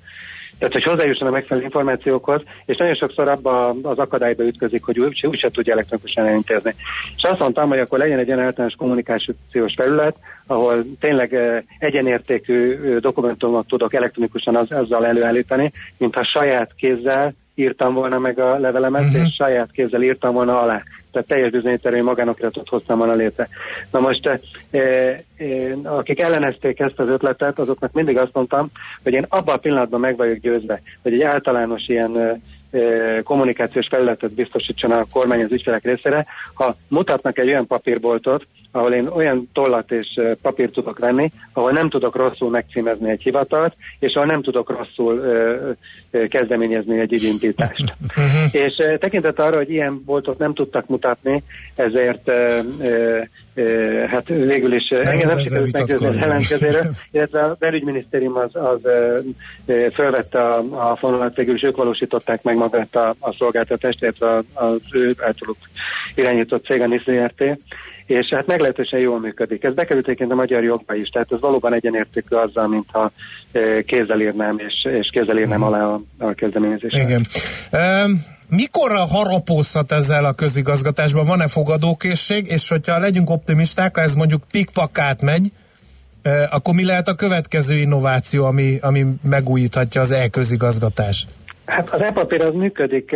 tehát, 0.59 0.73
hogy 0.73 0.83
hozzájusson 0.83 1.29
a 1.29 1.31
megfelelő 1.31 1.65
információkhoz, 1.65 2.43
és 2.67 2.77
nagyon 2.77 2.95
sokszor 2.95 3.29
abba 3.29 3.69
az 3.69 3.99
akadályba 3.99 4.45
ütközik, 4.45 4.85
hogy 4.85 4.99
úgy, 4.99 5.27
úgy 5.27 5.39
sem 5.39 5.51
tudja 5.51 5.73
elektronikusan 5.73 6.27
elintézni. 6.27 6.75
És 7.17 7.23
azt 7.23 7.39
mondtam, 7.39 7.69
hogy 7.69 7.79
akkor 7.79 7.99
legyen 7.99 8.19
egy 8.19 8.27
ilyen 8.27 8.41
általános 8.41 8.75
kommunikációs 8.75 9.75
felület, 9.77 10.17
ahol 10.47 10.85
tényleg 11.01 11.37
egyenértékű 11.79 12.77
dokumentumot 12.97 13.67
tudok 13.67 13.95
elektronikusan 13.95 14.57
az, 14.57 14.73
azzal 14.73 15.07
előállítani, 15.07 15.73
mintha 15.97 16.25
saját 16.25 16.75
kézzel 16.77 17.35
írtam 17.55 17.95
volna 17.95 18.19
meg 18.19 18.39
a 18.39 18.59
levelemet, 18.59 19.05
uh-huh. 19.05 19.27
és 19.27 19.35
saját 19.35 19.71
kézzel 19.71 20.03
írtam 20.03 20.35
volna 20.35 20.61
alá 20.61 20.83
tehát 21.19 21.29
teljes 21.29 21.51
bizonyítási 21.51 22.01
magánokiratot 22.01 22.69
hoztam 22.69 22.99
volna 22.99 23.14
létre. 23.14 23.49
Na 23.91 24.01
most, 24.01 24.27
e, 24.27 24.41
e, 24.71 25.19
akik 25.83 26.21
ellenezték 26.21 26.81
ezt 26.81 26.99
az 26.99 27.09
ötletet, 27.09 27.59
azoknak 27.59 27.93
mindig 27.93 28.19
azt 28.19 28.35
mondtam, 28.35 28.71
hogy 29.03 29.12
én 29.12 29.27
abban 29.29 29.55
a 29.55 29.59
pillanatban 29.59 30.01
meg 30.01 30.16
vagyok 30.16 30.37
győzve, 30.37 30.83
hogy 31.03 31.12
egy 31.12 31.23
általános 31.23 31.89
ilyen 31.89 32.41
kommunikációs 33.25 33.87
felületet 33.91 34.35
biztosítson 34.35 34.91
a 34.91 35.05
kormány 35.12 35.43
az 35.43 35.53
ügyfelek 35.53 35.85
részére, 35.85 36.27
ha 36.55 36.77
mutatnak 36.89 37.39
egy 37.39 37.49
olyan 37.49 37.66
papírboltot, 37.66 38.47
ahol 38.79 38.93
én 38.93 39.07
olyan 39.07 39.51
tollat 39.53 39.91
és 39.93 40.20
papírt 40.43 40.72
tudok 40.72 40.99
venni, 40.99 41.31
ahol 41.53 41.70
nem 41.70 41.89
tudok 41.89 42.16
rosszul 42.16 42.51
megcímezni 42.51 43.11
egy 43.11 43.22
hivatalt, 43.22 43.74
és 43.99 44.12
ahol 44.14 44.26
nem 44.26 44.43
tudok 44.43 44.76
rosszul 44.79 45.22
kezdeményezni 46.29 46.99
egy 46.99 47.12
ügyindítást. 47.12 47.95
Uh-huh. 48.01 48.55
és 48.55 48.74
tekintet 48.99 49.41
arra, 49.41 49.57
hogy 49.57 49.70
ilyen 49.70 50.03
boltot 50.05 50.39
nem 50.39 50.55
tudtak 50.55 50.87
mutatni, 50.87 51.43
ezért 51.74 52.31
hát 54.07 54.29
végül 54.29 54.72
is 54.72 54.89
engem 54.89 55.29
nem 55.29 55.39
sikerült 55.39 55.72
meggyőzni 55.72 56.07
az 56.07 56.16
ellenkezére, 56.16 56.91
illetve 57.12 57.45
a 57.45 57.57
belügyminisztérium 57.59 58.37
az, 58.37 58.51
az 58.55 58.81
fölvette 59.95 60.43
a, 60.43 60.91
a 60.91 60.97
fonalat, 60.97 61.37
végül 61.37 61.55
is 61.55 61.62
ők 61.62 61.76
valósították 61.76 62.43
meg 62.43 62.57
magát 62.57 62.97
a, 62.97 63.14
a 63.18 63.35
szolgáltatást, 63.39 64.03
illetve 64.03 64.43
az 64.55 64.81
ő 64.93 65.14
általuk 65.20 65.57
irányított 66.14 66.64
cég, 66.64 66.81
a 66.81 66.87
NISZRT, 66.87 67.59
és 68.09 68.29
hát 68.31 68.47
meglehetősen 68.47 69.01
jól 69.01 69.21
működik. 69.21 69.65
Ez 69.65 69.75
bekerült 69.75 70.05
egyébként 70.05 70.33
a 70.33 70.35
magyar 70.35 70.63
jogba 70.63 70.95
is, 70.95 71.09
tehát 71.09 71.33
ez 71.33 71.41
valóban 71.41 71.75
egyenértékű 71.75 72.37
azzal, 72.37 72.69
mintha 72.69 73.11
e, 73.53 73.83
kézzel 73.83 74.21
írnám, 74.21 74.59
és, 74.59 74.93
és 75.01 75.09
kézzel 75.13 75.39
írnám 75.39 75.63
alá 75.63 75.85
a, 75.85 76.01
a 76.19 76.33
kezdeményezést. 76.33 76.97
Igen. 76.97 77.27
Um, 77.73 78.25
mikorra 78.49 79.05
harapózhat 79.05 79.93
ezzel 79.93 80.25
a 80.25 80.33
közigazgatásban? 80.33 81.27
Van-e 81.27 81.49
fogadókészség? 81.49 82.47
És 82.47 82.69
hogyha 82.69 82.99
legyünk 82.99 83.31
optimisták, 83.31 83.97
ha 83.97 84.03
ez 84.03 84.15
mondjuk 84.15 84.43
pikpakát 84.51 85.23
megy, 85.23 85.53
akkor 86.51 86.75
mi 86.75 86.85
lehet 86.85 87.09
a 87.09 87.15
következő 87.15 87.77
innováció, 87.77 88.45
ami, 88.45 88.79
ami 88.81 89.07
megújíthatja 89.23 90.01
az 90.01 90.11
e-közigazgatást? 90.11 91.29
Hát 91.69 91.91
az 91.91 92.01
e-papír 92.01 92.43
az 92.43 92.55
működik, 92.55 93.12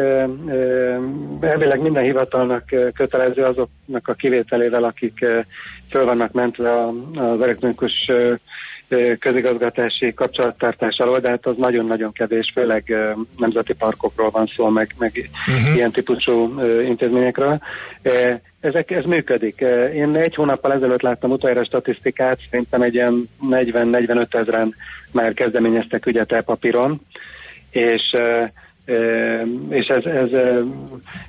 elvileg 1.40 1.80
minden 1.80 2.02
hivatalnak 2.02 2.64
kötelező 2.94 3.42
azoknak 3.42 4.08
a 4.08 4.12
kivételével, 4.12 4.84
akik 4.84 5.26
föl 5.90 6.04
vannak 6.04 6.32
mentve 6.32 6.70
az 7.14 7.40
elektronikus 7.42 8.10
közigazgatási 9.18 10.14
kapcsolattartás 10.14 10.96
alól, 10.98 11.18
de 11.18 11.28
hát 11.28 11.46
az 11.46 11.56
nagyon-nagyon 11.56 12.12
kevés, 12.12 12.52
főleg 12.54 12.96
nemzeti 13.36 13.72
parkokról 13.72 14.30
van 14.30 14.50
szó, 14.56 14.68
meg, 14.68 14.94
meg 14.98 15.30
uh-huh. 15.48 15.74
ilyen 15.74 15.90
típusú 15.90 16.60
intézményekről. 16.84 17.58
Ezek, 18.60 18.90
ez 18.90 19.04
működik. 19.04 19.60
Én 19.94 20.16
egy 20.16 20.34
hónappal 20.34 20.72
ezelőtt 20.72 21.02
láttam 21.02 21.30
utoljára 21.30 21.64
statisztikát, 21.64 22.38
szerintem 22.50 22.82
egy 22.82 22.94
ilyen 22.94 23.28
40-45 23.50 24.34
ezeren 24.34 24.74
már 25.12 25.34
kezdeményeztek 25.34 26.06
ügyet 26.06 26.32
e-papíron, 26.32 27.00
és 27.72 28.02
és 29.68 29.86
ez, 29.86 30.04
ez, 30.04 30.28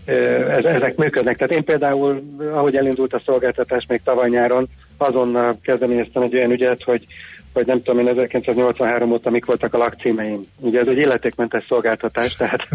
ez, 0.05 0.65
ezek 0.65 0.95
működnek. 0.95 1.37
Tehát 1.37 1.53
én 1.53 1.63
például, 1.63 2.23
ahogy 2.53 2.75
elindult 2.75 3.13
a 3.13 3.21
szolgáltatás 3.25 3.85
még 3.87 4.01
tavaly 4.03 4.29
nyáron, 4.29 4.67
azonnal 4.97 5.55
kezdeményeztem 5.63 6.21
egy 6.21 6.35
olyan 6.35 6.51
ügyet, 6.51 6.83
hogy 6.83 7.05
vagy 7.53 7.65
nem 7.65 7.83
tudom 7.83 7.99
én 7.99 8.07
1983 8.07 9.11
óta 9.11 9.29
mik 9.29 9.45
voltak 9.45 9.73
a 9.73 9.77
lakcímeim. 9.77 10.41
Ugye 10.59 10.79
ez 10.79 10.87
egy 10.87 10.97
illetékmentes 10.97 11.65
szolgáltatás, 11.67 12.35
tehát 12.35 12.59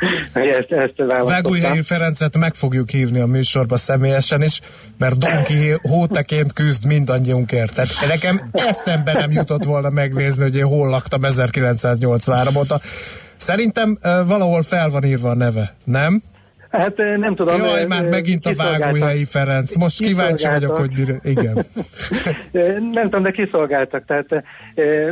ezt, 0.32 0.72
ezt 0.72 0.92
választottam. 0.96 1.82
Ferencet 1.82 2.38
meg 2.38 2.54
fogjuk 2.54 2.90
hívni 2.90 3.20
a 3.20 3.26
műsorba 3.26 3.76
személyesen 3.76 4.42
is, 4.42 4.60
mert 4.98 5.18
Donki 5.18 5.74
hóteként 5.82 6.52
küzd 6.52 6.86
mindannyiunkért. 6.86 7.74
Tehát 7.74 7.90
nekem 8.08 8.50
eszembe 8.52 9.12
nem 9.12 9.30
jutott 9.30 9.64
volna 9.64 9.90
megnézni, 9.90 10.42
hogy 10.42 10.56
én 10.56 10.66
hol 10.66 10.88
laktam 10.88 11.24
1983 11.24 12.56
óta. 12.56 12.80
Szerintem 13.36 13.98
valahol 14.26 14.62
fel 14.62 14.90
van 14.90 15.04
írva 15.04 15.30
a 15.30 15.34
neve, 15.34 15.74
nem? 15.84 16.22
Hát 16.70 16.96
nem 16.96 17.34
tudom. 17.34 17.62
Jaj, 17.62 17.84
már 17.84 18.08
megint 18.08 18.46
a 18.46 18.52
vágójai 18.56 19.24
Ferenc. 19.24 19.74
Most 19.74 19.98
kíváncsi 19.98 20.48
vagyok, 20.48 20.76
hogy 20.76 20.90
mire... 20.96 21.14
Igen. 21.22 21.66
nem 22.92 23.02
tudom, 23.02 23.22
de 23.22 23.30
kiszolgáltak, 23.30 24.04
tehát 24.04 24.44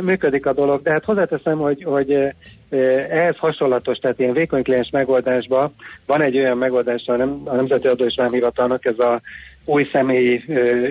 működik 0.03 0.45
a 0.45 0.53
dolog. 0.53 0.81
De 0.81 0.91
hát 0.91 1.05
hozzáteszem, 1.05 1.57
hogy, 1.57 1.83
hogy 1.83 2.33
ehhez 3.09 3.37
hasonlatos, 3.37 3.97
tehát 3.97 4.19
ilyen 4.19 4.33
vékony 4.33 4.63
kliens 4.63 4.89
megoldásban 4.91 5.73
van 6.05 6.21
egy 6.21 6.37
olyan 6.37 6.57
megoldás 6.57 7.03
a, 7.05 7.15
nem, 7.15 7.41
a 7.45 7.55
Nemzeti 7.55 7.87
Adó 7.87 8.05
és 8.05 8.15
Vámhivatalnak, 8.17 8.85
ez 8.85 8.99
a 8.99 9.21
új 9.65 9.89
személyi 9.91 10.43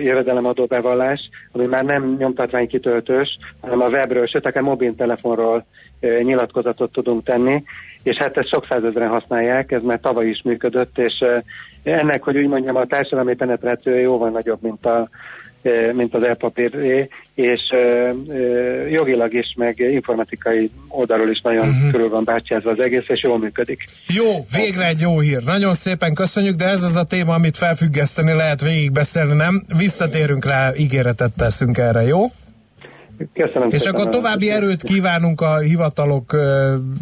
jövedelemadó 0.03 0.65
bevallás, 0.65 1.29
ami 1.51 1.65
már 1.65 1.85
nem 1.85 2.15
nyomtatványkitöltős, 2.19 3.37
hanem 3.61 3.81
a 3.81 3.87
webről, 3.87 4.27
sőt, 4.27 4.45
akár 4.45 4.63
mobiltelefonról 4.63 5.65
nyilatkozatot 5.99 6.91
tudunk 6.91 7.23
tenni, 7.23 7.63
és 8.03 8.17
hát 8.17 8.37
ezt 8.37 8.47
sok 8.47 8.65
százezren 8.69 9.09
használják, 9.09 9.71
ez 9.71 9.81
már 9.81 9.99
tavaly 9.99 10.27
is 10.27 10.41
működött, 10.43 10.97
és 10.97 11.25
ennek, 11.83 12.23
hogy 12.23 12.37
úgy 12.37 12.47
mondjam, 12.47 12.75
a 12.75 12.85
társadalmi 12.85 13.35
penetrációja 13.35 13.99
jóval 13.99 14.29
nagyobb, 14.29 14.61
mint 14.61 14.85
a, 14.85 15.09
mint 15.93 16.15
az 16.15 16.23
elpapíré, 16.23 17.07
és 17.35 17.61
jogilag 18.89 19.33
is, 19.33 19.53
meg 19.57 19.79
informatikai 19.79 20.71
oldalról 20.87 21.29
is 21.29 21.41
nagyon 21.43 21.67
uh-huh. 21.67 21.91
körül 21.91 22.09
van 22.09 22.23
bátyázva 22.23 22.71
az 22.71 22.79
egész, 22.79 23.05
és 23.07 23.23
jól 23.23 23.39
működik. 23.39 23.83
Jó, 24.07 24.45
végre 24.55 24.87
egy 24.87 24.99
jó 24.99 25.19
hír. 25.19 25.43
Nagyon 25.43 25.73
szépen 25.73 26.13
köszönjük, 26.13 26.55
de 26.55 26.65
ez 26.65 26.83
az 26.83 26.95
a 26.95 27.03
téma, 27.03 27.33
amit 27.33 27.57
felfüggeszteni 27.57 28.33
lehet 28.33 28.61
végigbeszélni, 28.61 29.33
nem? 29.33 29.65
Visszatérünk 29.77 30.45
rá, 30.45 30.71
ígéretet 30.77 31.31
teszünk 31.37 31.77
erre, 31.77 32.01
jó? 32.01 32.25
Köszönöm 33.33 33.69
És 33.69 33.85
akkor 33.85 34.09
további 34.09 34.51
erőt 34.51 34.83
kívánunk 34.83 35.41
a 35.41 35.57
hivatalok 35.57 36.37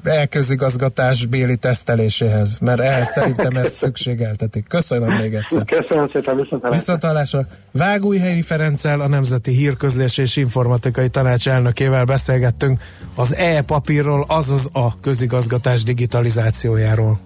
elközigazgatás 0.04 1.26
béli 1.26 1.58
teszteléséhez, 1.58 2.58
mert 2.62 2.80
ehhez 2.80 3.08
szerintem 3.08 3.56
ez 3.56 3.72
szükségeltetik. 3.84 4.68
Köszönöm 4.68 5.14
még 5.14 5.34
egyszer. 5.34 5.66
Köszönöm 5.66 6.10
szépen, 6.14 6.36
viszontlátásra. 6.36 6.72
Viszontlátásra. 6.72 7.42
Vágújhelyi 7.72 8.42
Ferenccel, 8.42 9.00
a 9.02 9.08
Nemzeti 9.08 9.52
Hírközlés 9.52 10.18
és 10.18 10.36
Informatikai 10.36 11.10
Tanács 11.10 11.50
elnökével 11.50 12.04
beszélgettünk 12.04 12.80
az 13.16 13.36
e-papírról, 13.36 14.26
azaz 14.28 14.70
a 14.74 15.00
közigazgatás 15.00 15.84
digitalizációjáról. 15.84 17.20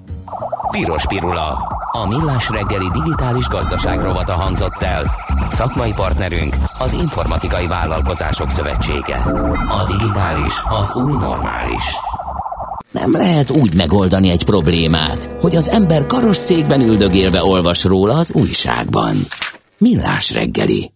Piros 0.71 1.05
Pirula. 1.07 1.57
A 1.91 2.07
millás 2.07 2.49
reggeli 2.49 2.89
digitális 2.89 3.47
gazdaság 3.47 4.01
rovata 4.01 4.33
hangzott 4.33 4.81
el. 4.81 5.11
Szakmai 5.49 5.93
partnerünk 5.93 6.55
az 6.77 6.93
Informatikai 6.93 7.67
Vállalkozások 7.67 8.49
Szövetsége. 8.49 9.15
A 9.69 9.83
digitális 9.97 10.53
az 10.79 10.95
új 10.95 11.11
normális. 11.11 11.83
Nem 12.91 13.11
lehet 13.11 13.51
úgy 13.51 13.75
megoldani 13.75 14.29
egy 14.29 14.45
problémát, 14.45 15.29
hogy 15.39 15.55
az 15.55 15.69
ember 15.69 16.05
karosszékben 16.05 16.81
üldögélve 16.81 17.43
olvas 17.43 17.83
róla 17.83 18.13
az 18.13 18.31
újságban. 18.33 19.15
Millás 19.77 20.33
reggeli. 20.33 20.91